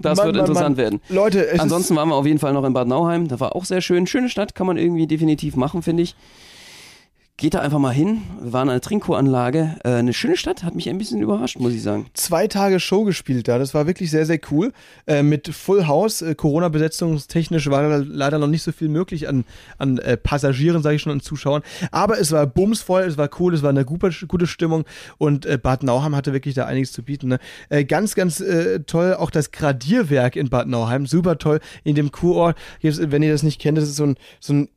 Das 0.00 0.16
Mann, 0.16 0.26
wird 0.26 0.36
Mann, 0.36 0.44
interessant 0.44 0.76
Mann. 0.76 0.84
werden. 0.84 1.00
Leute, 1.08 1.48
Ansonsten 1.58 1.96
waren 1.96 2.08
wir 2.08 2.14
auf 2.14 2.26
jeden 2.26 2.38
Fall 2.38 2.52
noch 2.52 2.64
in 2.64 2.72
Bad 2.72 2.86
Nauheim. 2.86 3.26
Da 3.26 3.40
war 3.40 3.56
auch 3.56 3.64
sehr 3.64 3.80
schön. 3.80 4.06
Schöne 4.06 4.28
Stadt, 4.28 4.54
kann 4.54 4.66
man 4.66 4.76
irgendwie 4.76 5.06
definitiv 5.08 5.56
machen, 5.56 5.82
finde 5.82 6.04
ich. 6.04 6.14
Geht 7.40 7.54
da 7.54 7.60
einfach 7.60 7.78
mal 7.78 7.94
hin. 7.94 8.22
Wir 8.42 8.52
waren 8.52 8.68
an 8.68 8.74
der 8.74 8.80
Trinko-Anlage. 8.80 9.76
Äh, 9.84 9.90
eine 9.90 10.12
schöne 10.12 10.36
Stadt, 10.36 10.64
hat 10.64 10.74
mich 10.74 10.88
ein 10.88 10.98
bisschen 10.98 11.22
überrascht, 11.22 11.60
muss 11.60 11.72
ich 11.72 11.84
sagen. 11.84 12.06
Zwei 12.14 12.48
Tage 12.48 12.80
Show 12.80 13.04
gespielt 13.04 13.46
da. 13.46 13.60
Das 13.60 13.74
war 13.74 13.86
wirklich 13.86 14.10
sehr, 14.10 14.26
sehr 14.26 14.40
cool. 14.50 14.72
Äh, 15.06 15.22
mit 15.22 15.46
Full 15.46 15.86
House. 15.86 16.20
Äh, 16.20 16.34
Corona-besetzungstechnisch 16.34 17.70
war 17.70 17.98
leider 18.00 18.40
noch 18.40 18.48
nicht 18.48 18.64
so 18.64 18.72
viel 18.72 18.88
möglich 18.88 19.28
an, 19.28 19.44
an 19.78 19.98
äh, 19.98 20.16
Passagieren, 20.16 20.82
sage 20.82 20.96
ich 20.96 21.02
schon, 21.02 21.12
an 21.12 21.20
Zuschauern. 21.20 21.62
Aber 21.92 22.18
es 22.18 22.32
war 22.32 22.44
bumsvoll, 22.44 23.02
es 23.02 23.16
war 23.16 23.30
cool, 23.38 23.54
es 23.54 23.62
war 23.62 23.70
eine 23.70 23.84
gute, 23.84 24.10
gute 24.26 24.48
Stimmung 24.48 24.84
und 25.18 25.46
äh, 25.46 25.58
Bad 25.58 25.84
Nauheim 25.84 26.16
hatte 26.16 26.32
wirklich 26.32 26.56
da 26.56 26.66
einiges 26.66 26.90
zu 26.90 27.04
bieten. 27.04 27.28
Ne? 27.28 27.38
Äh, 27.68 27.84
ganz, 27.84 28.16
ganz 28.16 28.42
toll 28.86 29.14
auch 29.14 29.30
das 29.30 29.52
Gradierwerk 29.52 30.34
in 30.34 30.48
Bad 30.48 30.66
Nauheim. 30.66 31.06
Super 31.06 31.38
toll 31.38 31.60
in 31.84 31.94
dem 31.94 32.10
Kurort. 32.10 32.58
Wenn 32.82 33.22
ihr 33.22 33.30
das 33.30 33.44
nicht 33.44 33.60
kennt, 33.60 33.78
das 33.78 33.84
ist 33.84 33.96
so 33.96 34.06
ein, 34.06 34.16
so 34.40 34.54
ein 34.54 34.68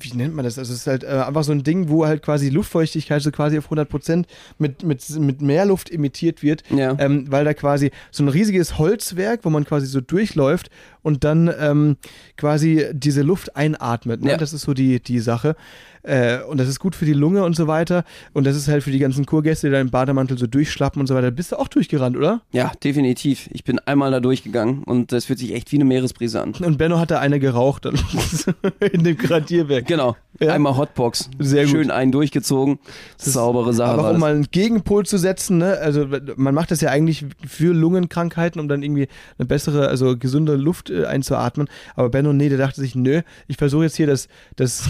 wie 0.00 0.16
nennt 0.16 0.34
man 0.34 0.44
das? 0.44 0.58
Also 0.58 0.72
es 0.72 0.80
ist 0.80 0.86
halt 0.86 1.04
äh, 1.04 1.08
einfach 1.08 1.44
so 1.44 1.52
ein 1.52 1.62
Ding, 1.62 1.88
wo 1.88 2.06
halt 2.06 2.22
quasi 2.22 2.48
Luftfeuchtigkeit 2.50 3.22
so 3.22 3.30
quasi 3.30 3.58
auf 3.58 3.64
100 3.66 3.88
Prozent 3.88 4.26
mit, 4.58 4.82
mit, 4.82 5.08
mit 5.18 5.40
mehr 5.42 5.64
Luft 5.66 5.90
emittiert 5.90 6.42
wird, 6.42 6.62
Ja. 6.70 6.96
ähm, 6.98 7.26
weil 7.30 7.44
da 7.44 7.54
quasi 7.54 7.90
so 8.10 8.24
ein 8.24 8.28
riesiges 8.28 8.78
Holzwerk, 8.78 9.40
wo 9.44 9.50
man 9.50 9.64
quasi 9.64 9.86
so 9.86 10.00
durchläuft 10.00 10.70
und 11.04 11.22
dann 11.22 11.52
ähm, 11.60 11.96
quasi 12.36 12.86
diese 12.92 13.22
Luft 13.22 13.54
einatmet. 13.54 14.22
Ne? 14.22 14.30
Ja. 14.30 14.36
Das 14.36 14.52
ist 14.52 14.62
so 14.62 14.74
die, 14.74 15.00
die 15.00 15.20
Sache. 15.20 15.54
Äh, 16.02 16.42
und 16.42 16.58
das 16.58 16.68
ist 16.68 16.80
gut 16.80 16.94
für 16.94 17.06
die 17.06 17.12
Lunge 17.12 17.44
und 17.44 17.56
so 17.56 17.66
weiter. 17.66 18.04
Und 18.32 18.46
das 18.46 18.56
ist 18.56 18.68
halt 18.68 18.82
für 18.82 18.90
die 18.90 18.98
ganzen 18.98 19.24
Kurgäste, 19.26 19.68
die 19.68 19.72
da 19.72 19.80
im 19.80 19.90
Bademantel 19.90 20.38
so 20.38 20.46
durchschlappen 20.46 21.00
und 21.00 21.06
so 21.06 21.14
weiter. 21.14 21.30
Bist 21.30 21.52
du 21.52 21.56
auch 21.56 21.68
durchgerannt, 21.68 22.16
oder? 22.16 22.42
Ja, 22.52 22.72
definitiv. 22.82 23.48
Ich 23.52 23.64
bin 23.64 23.78
einmal 23.80 24.10
da 24.10 24.20
durchgegangen 24.20 24.82
und 24.84 25.12
das 25.12 25.26
fühlt 25.26 25.38
sich 25.38 25.54
echt 25.54 25.72
wie 25.72 25.76
eine 25.76 25.84
Meeresbrise 25.84 26.42
an. 26.42 26.54
Und 26.54 26.78
Benno 26.78 26.98
hat 26.98 27.10
da 27.10 27.20
eine 27.20 27.40
geraucht 27.40 27.86
in 28.92 29.04
dem 29.04 29.16
Gradierwerk. 29.16 29.86
Genau. 29.86 30.16
Ja. 30.40 30.52
Einmal 30.52 30.76
Hotbox. 30.76 31.30
Sehr 31.38 31.64
gut. 31.64 31.72
Schön 31.72 31.90
einen 31.90 32.12
durchgezogen. 32.12 32.78
Saubere 33.16 33.72
Sache 33.72 33.92
Aber 33.92 34.10
um 34.10 34.18
mal 34.18 34.32
einen 34.32 34.48
Gegenpol 34.50 35.06
zu 35.06 35.16
setzen, 35.16 35.58
ne? 35.58 35.78
also 35.78 36.06
man 36.36 36.54
macht 36.54 36.70
das 36.70 36.80
ja 36.80 36.90
eigentlich 36.90 37.24
für 37.46 37.72
Lungenkrankheiten, 37.72 38.60
um 38.60 38.68
dann 38.68 38.82
irgendwie 38.82 39.08
eine 39.38 39.46
bessere, 39.46 39.88
also 39.88 40.18
gesunde 40.18 40.56
Luft 40.56 40.90
äh, 41.02 41.06
einzuatmen. 41.06 41.68
Aber 41.94 42.08
Benno, 42.08 42.32
nee, 42.32 42.48
der 42.48 42.58
dachte 42.58 42.80
sich, 42.80 42.94
nö, 42.94 43.22
ich 43.46 43.56
versuche 43.56 43.84
jetzt 43.84 43.96
hier 43.96 44.06
das, 44.06 44.28
das, 44.56 44.88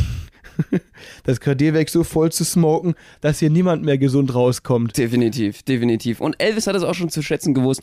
das 1.25 1.41
Gradierwerk 1.41 1.89
so 1.89 2.05
voll 2.05 2.33
zu 2.33 2.45
smoken, 2.45 2.95
dass 3.21 3.39
hier 3.39 3.51
niemand 3.51 3.85
mehr 3.85 3.99
gesund 3.99 4.35
rauskommt. 4.35 4.97
Definitiv, 4.97 5.63
definitiv. 5.63 6.21
Und 6.21 6.41
Elvis 6.41 6.67
hat 6.67 6.77
es 6.77 6.83
auch 6.83 6.95
schon 6.95 7.11
zu 7.11 7.23
schätzen 7.23 7.55
gewusst. 7.55 7.83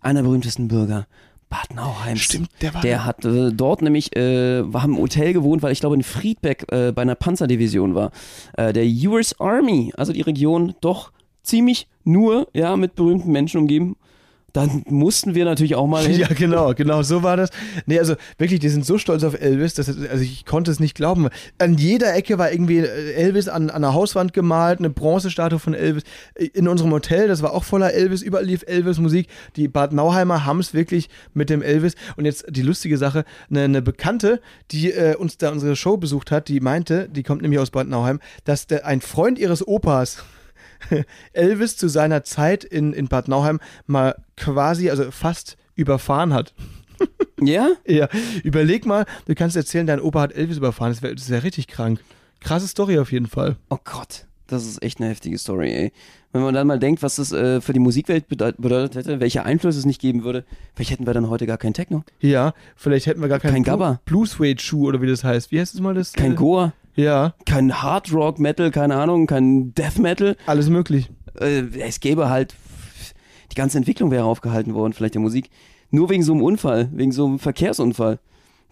Einer 0.00 0.22
berühmtesten 0.22 0.68
Bürger. 0.68 1.06
Bad 1.48 1.74
Nauheim. 1.74 2.16
Stimmt, 2.16 2.50
der 2.60 2.74
war 2.74 2.82
Der 2.82 3.04
hat 3.04 3.24
äh, 3.24 3.52
dort 3.52 3.80
nämlich, 3.80 4.16
äh, 4.16 4.72
war 4.72 4.84
im 4.84 4.98
Hotel 4.98 5.32
gewohnt, 5.32 5.62
weil 5.62 5.72
ich 5.72 5.80
glaube 5.80 5.94
in 5.94 6.02
Friedbeck 6.02 6.66
äh, 6.72 6.92
bei 6.92 7.02
einer 7.02 7.14
Panzerdivision 7.14 7.94
war. 7.94 8.10
Äh, 8.56 8.72
der 8.72 8.84
US 9.08 9.38
Army, 9.38 9.92
also 9.96 10.12
die 10.12 10.22
Region 10.22 10.74
doch 10.80 11.12
ziemlich 11.42 11.86
nur, 12.02 12.48
ja, 12.52 12.76
mit 12.76 12.96
berühmten 12.96 13.30
Menschen 13.30 13.60
umgeben. 13.60 13.96
Dann 14.56 14.84
mussten 14.88 15.34
wir 15.34 15.44
natürlich 15.44 15.74
auch 15.74 15.86
mal 15.86 16.02
hin. 16.06 16.18
Ja, 16.18 16.28
genau, 16.28 16.72
genau, 16.72 17.02
so 17.02 17.22
war 17.22 17.36
das. 17.36 17.50
Nee, 17.84 17.98
also 17.98 18.14
wirklich, 18.38 18.58
die 18.58 18.70
sind 18.70 18.86
so 18.86 18.96
stolz 18.96 19.22
auf 19.22 19.38
Elvis, 19.38 19.74
dass, 19.74 19.88
also 19.88 20.22
ich 20.22 20.46
konnte 20.46 20.70
es 20.70 20.80
nicht 20.80 20.94
glauben. 20.94 21.28
An 21.58 21.74
jeder 21.74 22.14
Ecke 22.14 22.38
war 22.38 22.50
irgendwie 22.50 22.78
äh, 22.78 23.12
Elvis 23.12 23.48
an, 23.48 23.68
an 23.68 23.82
der 23.82 23.92
Hauswand 23.92 24.32
gemalt, 24.32 24.78
eine 24.78 24.88
Bronzestatue 24.88 25.58
von 25.58 25.74
Elvis. 25.74 26.04
In 26.54 26.68
unserem 26.68 26.90
Hotel, 26.92 27.28
das 27.28 27.42
war 27.42 27.52
auch 27.52 27.64
voller 27.64 27.92
Elvis, 27.92 28.22
überall 28.22 28.46
lief 28.46 28.64
Elvis 28.66 28.98
Musik. 28.98 29.28
Die 29.56 29.68
Bad 29.68 29.92
Nauheimer 29.92 30.46
haben 30.46 30.60
es 30.60 30.72
wirklich 30.72 31.10
mit 31.34 31.50
dem 31.50 31.60
Elvis. 31.60 31.94
Und 32.16 32.24
jetzt 32.24 32.46
die 32.48 32.62
lustige 32.62 32.96
Sache, 32.96 33.26
eine, 33.50 33.64
eine 33.64 33.82
Bekannte, 33.82 34.40
die 34.70 34.90
äh, 34.90 35.16
uns 35.16 35.36
da 35.36 35.50
unsere 35.50 35.76
Show 35.76 35.98
besucht 35.98 36.30
hat, 36.30 36.48
die 36.48 36.60
meinte, 36.60 37.10
die 37.10 37.22
kommt 37.22 37.42
nämlich 37.42 37.60
aus 37.60 37.70
Bad 37.70 37.88
Nauheim, 37.88 38.20
dass 38.44 38.66
der, 38.66 38.86
ein 38.86 39.02
Freund 39.02 39.38
ihres 39.38 39.66
Opas 39.68 40.24
Elvis 41.32 41.76
zu 41.76 41.88
seiner 41.88 42.24
Zeit 42.24 42.64
in, 42.64 42.92
in 42.92 43.08
Bad 43.08 43.28
Nauheim 43.28 43.60
mal 43.86 44.16
quasi, 44.36 44.90
also 44.90 45.10
fast 45.10 45.56
überfahren 45.74 46.32
hat. 46.32 46.54
Ja? 47.38 47.72
Ja, 47.86 48.08
überleg 48.44 48.86
mal, 48.86 49.04
du 49.26 49.34
kannst 49.34 49.56
erzählen, 49.56 49.86
dein 49.86 50.00
Opa 50.00 50.22
hat 50.22 50.32
Elvis 50.32 50.56
überfahren. 50.56 50.90
Das 50.92 51.02
wäre 51.02 51.14
das 51.14 51.28
wär 51.28 51.42
richtig 51.42 51.68
krank. 51.68 52.00
Krasse 52.40 52.66
Story 52.66 52.98
auf 52.98 53.12
jeden 53.12 53.26
Fall. 53.26 53.56
Oh 53.68 53.76
Gott, 53.84 54.24
das 54.46 54.64
ist 54.64 54.82
echt 54.82 55.00
eine 55.00 55.10
heftige 55.10 55.36
Story, 55.36 55.70
ey. 55.70 55.92
Wenn 56.32 56.40
man 56.42 56.54
dann 56.54 56.66
mal 56.66 56.78
denkt, 56.78 57.02
was 57.02 57.16
das 57.16 57.32
äh, 57.32 57.60
für 57.60 57.74
die 57.74 57.78
Musikwelt 57.78 58.28
bedeut 58.28 58.56
bedeutet 58.56 58.94
hätte, 58.96 59.20
welche 59.20 59.44
Einflüsse 59.44 59.78
es 59.78 59.84
nicht 59.84 60.00
geben 60.00 60.24
würde, 60.24 60.44
vielleicht 60.74 60.90
hätten 60.92 61.06
wir 61.06 61.12
dann 61.12 61.28
heute 61.28 61.46
gar 61.46 61.58
kein 61.58 61.74
Techno, 61.74 62.04
Ja, 62.20 62.54
vielleicht 62.74 63.04
hätten 63.06 63.20
wir 63.20 63.28
gar 63.28 63.40
keinen 63.40 63.52
Kein 63.52 63.64
Gabba. 63.64 64.00
Blue 64.06 64.26
Suede 64.26 64.62
Schuh 64.62 64.86
oder 64.88 65.02
wie 65.02 65.06
das 65.06 65.22
heißt. 65.22 65.50
Wie 65.52 65.60
heißt 65.60 65.74
es 65.74 65.80
mal 65.80 65.92
das? 65.94 66.14
kein 66.14 66.32
äh, 66.32 66.36
Goa, 66.36 66.72
Ja, 66.96 67.34
kein 67.44 67.82
Hard 67.82 68.12
Rock 68.12 68.38
Metal, 68.38 68.70
keine 68.70 68.96
Ahnung, 68.96 69.26
kein 69.26 69.74
Death 69.74 69.98
Metal. 69.98 70.36
alles 70.46 70.68
möglich. 70.70 71.10
Äh, 71.40 71.62
es 71.80 72.00
gäbe 72.00 72.28
halt, 72.30 72.54
die 73.52 73.54
ganze 73.54 73.78
Entwicklung 73.78 74.10
wäre 74.10 74.24
aufgehalten 74.24 74.74
worden, 74.74 74.92
vielleicht 74.94 75.14
der 75.14 75.20
Musik. 75.20 75.50
Nur 75.90 76.08
wegen 76.10 76.22
so 76.22 76.32
einem 76.32 76.42
Unfall, 76.42 76.88
wegen 76.92 77.12
so 77.12 77.26
einem 77.26 77.38
Verkehrsunfall. 77.38 78.18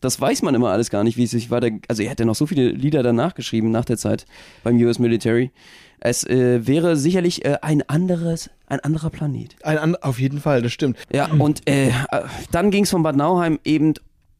Das 0.00 0.20
weiß 0.20 0.42
man 0.42 0.54
immer 0.54 0.70
alles 0.70 0.90
gar 0.90 1.04
nicht, 1.04 1.16
wie 1.16 1.22
es 1.24 1.30
sich 1.30 1.50
weiter. 1.50 1.70
Also 1.88 2.02
er 2.02 2.10
hätte 2.10 2.24
noch 2.24 2.34
so 2.34 2.46
viele 2.46 2.68
Lieder 2.70 3.02
danach 3.02 3.34
geschrieben 3.34 3.70
nach 3.70 3.84
der 3.84 3.96
Zeit 3.96 4.26
beim 4.62 4.76
US 4.78 4.98
Military. 4.98 5.50
Es 6.00 6.24
äh, 6.24 6.66
wäre 6.66 6.96
sicherlich 6.96 7.44
äh, 7.44 7.56
ein 7.62 7.88
anderes, 7.88 8.50
ein 8.66 8.80
anderer 8.80 9.08
Planet. 9.10 9.56
Ein, 9.62 9.78
an- 9.78 9.96
auf 9.96 10.20
jeden 10.20 10.40
Fall, 10.40 10.60
das 10.60 10.72
stimmt. 10.72 10.98
Ja, 11.12 11.26
und 11.38 11.66
äh, 11.68 11.88
äh, 11.88 11.92
dann 12.50 12.70
ging 12.70 12.84
es 12.84 12.90
von 12.90 13.02
Bad 13.02 13.16
Nauheim 13.16 13.58
eben 13.64 13.94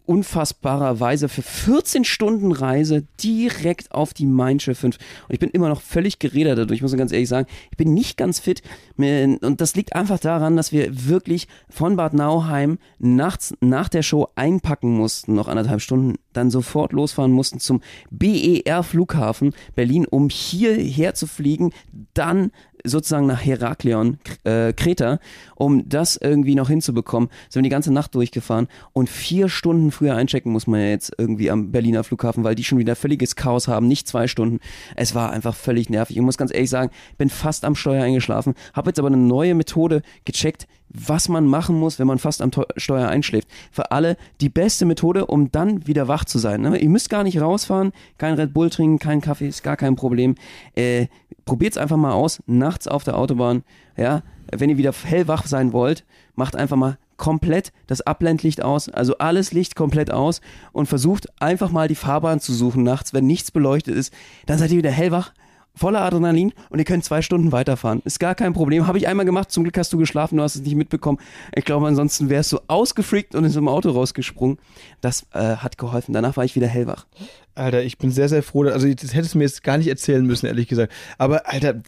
unfassbarerweise 0.07 1.29
für 1.29 1.43
14 1.43 2.05
Stunden 2.05 2.53
Reise 2.53 3.05
direkt 3.23 3.93
auf 3.93 4.15
die 4.15 4.27
Mainsche 4.27 4.75
5. 4.75 4.97
Und 4.97 5.33
ich 5.33 5.39
bin 5.39 5.51
immer 5.51 5.69
noch 5.69 5.81
völlig 5.81 6.19
geredet 6.19 6.59
dadurch, 6.59 6.79
ich 6.79 6.83
muss 6.83 6.97
ganz 6.97 7.13
ehrlich 7.13 7.29
sagen. 7.29 7.49
Ich 7.71 7.77
bin 7.77 7.95
nicht 7.95 8.17
ganz 8.17 8.39
fit. 8.39 8.63
Und 8.97 9.61
das 9.61 9.75
liegt 9.75 9.95
einfach 9.95 10.19
daran, 10.19 10.57
dass 10.57 10.73
wir 10.73 11.09
wirklich 11.09 11.49
von 11.69 11.97
Bad 11.97 12.15
Nauheim 12.15 12.79
nachts 12.99 13.55
nach 13.61 13.89
der 13.89 14.03
Show 14.03 14.29
einpacken 14.35 14.97
mussten, 14.97 15.35
noch 15.35 15.49
anderthalb 15.49 15.81
Stunden, 15.81 16.17
dann 16.37 16.51
sofort 16.51 16.93
losfahren 16.93 17.33
mussten 17.33 17.61
zum 17.61 17.81
BER 18.11 18.83
Flughafen 18.83 19.53
Berlin, 19.75 20.07
um 20.07 20.29
hierher 20.29 21.15
zu 21.15 21.27
fliegen, 21.27 21.73
dann 22.13 22.51
sozusagen 22.87 23.27
nach 23.27 23.43
Heraklion, 23.43 24.19
äh, 24.45 24.75
Kreta, 24.75 25.19
um 25.57 25.89
das 25.89 26.17
irgendwie 26.17 26.55
noch 26.55 26.69
hinzubekommen. 26.69 27.31
Sind 27.49 27.63
wir 27.63 27.69
die 27.69 27.73
ganze 27.73 27.93
Nacht 27.93 28.15
durchgefahren 28.15 28.69
und 28.93 29.09
vier 29.09 29.49
Stunden 29.49 29.91
früher 29.91 30.15
einchecken 30.15 30.53
muss 30.53 30.67
man 30.67 30.81
ja 30.81 30.89
jetzt 30.89 31.13
irgendwie 31.17 31.51
am 31.51 31.73
Berliner 31.73 32.05
Flughafen, 32.05 32.45
weil 32.45 32.55
die 32.55 32.65
schon 32.65 32.79
wieder 32.79 32.95
völliges 32.95 33.37
Chaos 33.37 33.69
haben, 33.69 33.89
nicht 33.89 34.07
zwei 34.07 34.27
Stunden. 34.29 34.61
Es 34.97 35.15
war 35.15 35.33
einfach 35.33 35.55
völlig 35.55 35.89
nervig. 35.89 36.17
Ich 36.17 36.23
muss 36.23 36.37
ganz 36.37 36.53
ehrlich 36.53 36.69
sagen, 36.69 36.91
bin 37.17 37.31
fast 37.31 37.65
am 37.65 37.75
Steuer 37.75 38.05
eingeschlafen, 38.05 38.55
habe 38.75 38.91
jetzt 38.91 38.99
aber 38.99 39.09
eine 39.09 39.17
neue 39.17 39.55
Methode 39.55 40.03
gecheckt, 40.27 40.67
was 40.91 41.29
man 41.29 41.47
machen 41.47 41.79
muss, 41.79 41.99
wenn 41.99 42.07
man 42.07 42.19
fast 42.19 42.43
am 42.43 42.51
Teu- 42.51 42.65
Steuer 42.77 43.09
einschläft. 43.09 43.49
Für 43.73 43.91
alle 43.91 44.17
die 44.41 44.51
beste 44.51 44.85
Methode, 44.85 45.27
um 45.27 45.51
dann 45.51 45.87
wieder 45.87 46.07
wach 46.07 46.24
zu 46.27 46.39
sein. 46.39 46.61
Ne? 46.63 46.79
Ihr 46.79 46.89
müsst 46.89 47.11
gar 47.11 47.25
nicht 47.25 47.41
rausfahren, 47.41 47.93
kein 48.19 48.35
Red 48.35 48.53
Bull 48.53 48.71
trinken, 48.71 48.99
kein 48.99 49.21
Kaffee, 49.21 49.49
ist 49.49 49.63
gar 49.63 49.77
kein 49.77 49.97
Problem. 49.97 50.35
Äh, 50.75 51.07
probiert's 51.45 51.79
einfach 51.79 51.97
mal 51.97 52.13
aus, 52.13 52.43
nachts 52.47 52.89
auf 52.89 53.05
der 53.05 53.17
Autobahn. 53.17 53.63
Ja, 53.97 54.23
wenn 54.53 54.71
ihr 54.71 54.79
wieder 54.79 54.93
hellwach 54.93 55.47
sein 55.47 55.73
wollt, 55.73 56.05
macht 56.35 56.57
einfach 56.57 56.77
mal 56.77 56.99
komplett 57.17 57.73
das 57.87 58.01
Abblendlicht 58.01 58.63
aus, 58.63 58.89
also 58.89 59.19
alles 59.19 59.53
Licht 59.53 59.77
komplett 59.77 60.11
aus 60.11 60.41
und 60.73 60.87
versucht 60.87 61.29
einfach 61.41 61.71
mal 61.71 61.89
die 61.89 61.95
Fahrbahn 61.95 62.41
zu 62.41 62.53
suchen 62.53 62.83
nachts, 62.83 63.15
wenn 63.15 63.27
nichts 63.27 63.51
beleuchtet 63.51 63.95
ist. 63.95 64.13
Dann 64.47 64.59
seid 64.59 64.73
ihr 64.73 64.79
wieder 64.79 64.91
hellwach, 64.91 65.33
voller 65.75 66.03
Adrenalin 66.03 66.53
und 66.71 66.79
ihr 66.79 66.85
könnt 66.85 67.05
zwei 67.05 67.23
Stunden 67.23 67.53
weiterfahren. 67.53 68.03
Ist 68.05 68.21
gar 68.21 68.35
kein 68.35 68.53
Problem. 68.53 68.87
Habe 68.87 68.99
ich 68.99 69.09
einmal 69.09 69.27
gemacht. 69.27 69.51
Zum 69.51 69.65
Glück 69.65 69.77
hast 69.79 69.93
du 69.93 69.99
geschlafen, 69.99 70.37
du 70.37 70.43
hast 70.43 70.55
es 70.55 70.63
nicht 70.63 70.77
mitbekommen. 70.77 71.19
Ich 71.55 71.65
glaube, 71.65 71.87
ansonsten 71.87 72.29
wärst 72.29 72.53
du 72.53 72.61
ausgefreakt 72.67 73.35
und 73.35 73.45
ist 73.45 73.57
im 73.57 73.69
Auto 73.69 73.91
rausgesprungen. 73.91 74.59
Das 75.01 75.27
äh, 75.33 75.57
hat 75.57 75.79
geholfen. 75.79 76.13
Danach 76.13 76.37
war 76.37 76.45
ich 76.45 76.55
wieder 76.55 76.69
hellwach. 76.69 77.07
Alter, 77.55 77.83
ich 77.83 77.99
bin 77.99 78.11
sehr, 78.11 78.29
sehr 78.29 78.43
froh. 78.43 78.65
Also, 78.65 78.93
das 78.93 79.15
hättest 79.15 79.35
du 79.35 79.39
mir 79.39 79.45
jetzt 79.45 79.63
gar 79.63 79.79
nicht 79.79 79.89
erzählen 79.89 80.25
müssen, 80.25 80.47
ehrlich 80.47 80.69
gesagt. 80.69 80.93
Aber, 81.19 81.49
Alter, 81.49 81.83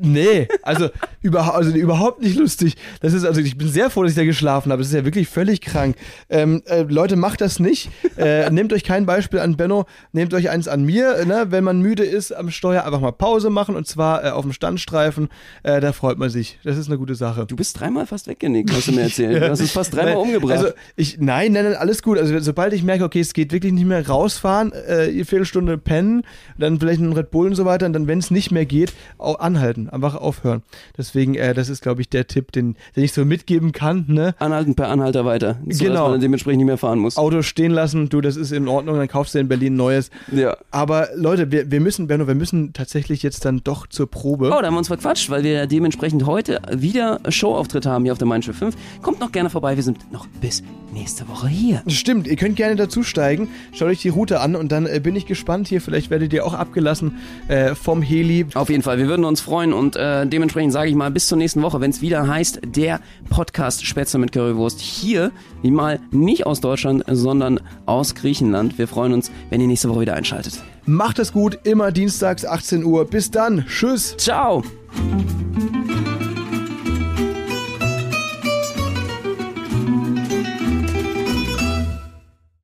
nee, 0.00 0.48
also, 0.62 0.90
überha 1.22 1.50
also 1.50 1.70
überhaupt 1.70 2.22
nicht 2.22 2.36
lustig. 2.36 2.76
Das 3.00 3.12
ist, 3.12 3.24
also, 3.24 3.40
ich 3.40 3.56
bin 3.56 3.68
sehr 3.68 3.90
froh, 3.90 4.02
dass 4.02 4.12
ich 4.12 4.16
da 4.16 4.24
geschlafen 4.24 4.70
habe. 4.70 4.80
Das 4.80 4.88
ist 4.88 4.94
ja 4.94 5.04
wirklich 5.04 5.28
völlig 5.28 5.60
krank. 5.60 5.96
Ähm, 6.28 6.62
äh, 6.66 6.82
Leute, 6.82 7.16
macht 7.16 7.40
das 7.40 7.58
nicht. 7.58 7.90
Äh, 8.16 8.48
nehmt 8.62 8.72
euch 8.72 8.84
kein 8.84 9.06
Beispiel 9.06 9.40
an 9.40 9.56
Benno, 9.56 9.86
nehmt 10.12 10.34
euch 10.34 10.50
eins 10.50 10.68
an 10.68 10.84
mir. 10.84 11.24
Ne? 11.24 11.46
Wenn 11.50 11.64
man 11.64 11.80
müde 11.80 12.04
ist 12.04 12.32
am 12.32 12.50
Steuer, 12.50 12.84
einfach 12.84 13.00
mal 13.00 13.12
Pause 13.12 13.50
machen 13.50 13.74
und 13.74 13.86
zwar 13.86 14.24
äh, 14.24 14.30
auf 14.30 14.42
dem 14.42 14.52
Standstreifen. 14.52 15.28
Äh, 15.62 15.80
da 15.80 15.92
freut 15.92 16.18
man 16.18 16.30
sich. 16.30 16.58
Das 16.64 16.78
ist 16.78 16.88
eine 16.88 16.98
gute 16.98 17.14
Sache. 17.14 17.46
Du 17.46 17.56
bist 17.56 17.78
dreimal 17.78 18.06
fast 18.06 18.28
weggenickt, 18.28 18.72
hast 18.72 18.88
du 18.88 18.92
mir 18.92 19.02
erzählt. 19.02 19.42
Du 19.42 19.50
hast 19.50 19.60
es 19.60 19.72
fast 19.72 19.94
dreimal 19.94 20.14
Nein, 20.14 20.22
umgebracht. 20.22 20.58
Also 20.58 20.68
ich, 20.96 21.18
nein, 21.18 21.52
nein, 21.52 21.64
nein, 21.64 21.74
alles 21.74 22.02
gut. 22.02 22.18
Also 22.18 22.38
sobald 22.40 22.72
ich 22.72 22.82
merke, 22.82 23.04
okay, 23.04 23.20
es 23.20 23.32
geht 23.32 23.52
wirklich 23.52 23.72
nicht 23.72 23.86
mehr 23.86 24.02
rausfahren, 24.12 24.72
äh, 24.72 25.08
eine 25.10 25.24
Viertelstunde 25.24 25.78
pennen, 25.78 26.22
dann 26.58 26.78
vielleicht 26.78 27.00
einen 27.00 27.12
Red 27.12 27.30
Bull 27.30 27.48
und 27.48 27.54
so 27.54 27.64
weiter 27.64 27.86
und 27.86 27.92
dann, 27.94 28.06
wenn 28.06 28.18
es 28.18 28.30
nicht 28.30 28.50
mehr 28.50 28.66
geht, 28.66 28.92
auch 29.18 29.40
anhalten, 29.40 29.88
einfach 29.88 30.14
aufhören. 30.14 30.62
Deswegen, 30.96 31.34
äh, 31.34 31.54
das 31.54 31.68
ist, 31.68 31.82
glaube 31.82 32.00
ich, 32.02 32.08
der 32.08 32.26
Tipp, 32.26 32.52
den, 32.52 32.76
den 32.94 33.04
ich 33.04 33.12
so 33.12 33.24
mitgeben 33.24 33.72
kann. 33.72 34.04
Ne? 34.08 34.34
Anhalten 34.38 34.74
per 34.74 34.88
Anhalter 34.88 35.24
weiter. 35.24 35.58
So, 35.68 35.84
Genau. 35.84 36.04
Dass 36.04 36.10
man 36.12 36.20
dementsprechend 36.20 36.58
nicht 36.58 36.66
mehr 36.66 36.78
fahren 36.78 36.98
muss. 36.98 37.16
Auto 37.16 37.42
stehen 37.42 37.72
lassen, 37.72 38.08
du, 38.08 38.20
das 38.20 38.36
ist 38.36 38.52
in 38.52 38.68
Ordnung, 38.68 38.96
dann 38.96 39.08
kaufst 39.08 39.34
du 39.34 39.38
in 39.38 39.48
Berlin 39.48 39.74
neues. 39.76 40.10
Ja. 40.30 40.56
Aber 40.70 41.08
Leute, 41.16 41.50
wir, 41.50 41.70
wir 41.70 41.80
müssen, 41.80 42.06
Benno, 42.06 42.26
wir 42.26 42.34
müssen 42.34 42.72
tatsächlich 42.72 43.22
jetzt 43.22 43.44
dann 43.44 43.62
doch 43.64 43.86
zur 43.86 44.10
Probe. 44.10 44.46
Oh, 44.46 44.60
da 44.60 44.66
haben 44.66 44.74
wir 44.74 44.78
uns 44.78 44.88
verquatscht, 44.88 45.30
weil 45.30 45.42
wir 45.42 45.66
dementsprechend 45.66 46.26
heute 46.26 46.60
wieder 46.70 47.20
Showauftritt 47.28 47.86
haben 47.86 48.04
hier 48.04 48.12
auf 48.12 48.18
der 48.18 48.28
Main 48.28 48.42
Schiff 48.42 48.58
5. 48.58 48.76
Kommt 49.02 49.20
noch 49.20 49.32
gerne 49.32 49.50
vorbei, 49.50 49.76
wir 49.76 49.82
sind 49.82 50.12
noch 50.12 50.26
bis 50.40 50.62
nächste 50.92 51.26
Woche 51.28 51.48
hier. 51.48 51.82
Stimmt, 51.86 52.26
ihr 52.26 52.36
könnt 52.36 52.56
gerne 52.56 52.76
dazusteigen. 52.76 53.48
Schaut 53.72 53.88
euch 53.88 54.01
die 54.02 54.08
Route 54.08 54.40
an 54.40 54.56
und 54.56 54.72
dann 54.72 54.86
äh, 54.86 55.00
bin 55.00 55.16
ich 55.16 55.26
gespannt 55.26 55.68
hier. 55.68 55.80
Vielleicht 55.80 56.10
werdet 56.10 56.32
ihr 56.32 56.44
auch 56.44 56.54
abgelassen 56.54 57.18
äh, 57.48 57.74
vom 57.74 58.02
Heli. 58.02 58.46
Auf 58.54 58.68
jeden 58.68 58.82
Fall, 58.82 58.98
wir 58.98 59.08
würden 59.08 59.24
uns 59.24 59.40
freuen 59.40 59.72
und 59.72 59.96
äh, 59.96 60.26
dementsprechend 60.26 60.72
sage 60.72 60.90
ich 60.90 60.94
mal 60.96 61.10
bis 61.10 61.28
zur 61.28 61.38
nächsten 61.38 61.62
Woche, 61.62 61.80
wenn 61.80 61.90
es 61.90 62.00
wieder 62.00 62.26
heißt, 62.26 62.60
der 62.64 63.00
Podcast 63.30 63.86
Spätzle 63.86 64.18
mit 64.18 64.32
Currywurst. 64.32 64.80
Hier, 64.80 65.32
wie 65.62 65.70
mal 65.70 66.00
nicht 66.10 66.46
aus 66.46 66.60
Deutschland, 66.60 67.04
sondern 67.08 67.60
aus 67.86 68.14
Griechenland. 68.14 68.78
Wir 68.78 68.88
freuen 68.88 69.12
uns, 69.12 69.30
wenn 69.50 69.60
ihr 69.60 69.66
nächste 69.66 69.88
Woche 69.88 70.00
wieder 70.00 70.14
einschaltet. 70.14 70.62
Macht 70.84 71.18
es 71.18 71.32
gut, 71.32 71.60
immer 71.64 71.92
dienstags 71.92 72.44
18 72.44 72.84
Uhr. 72.84 73.04
Bis 73.04 73.30
dann. 73.30 73.64
Tschüss. 73.68 74.16
Ciao. 74.16 74.62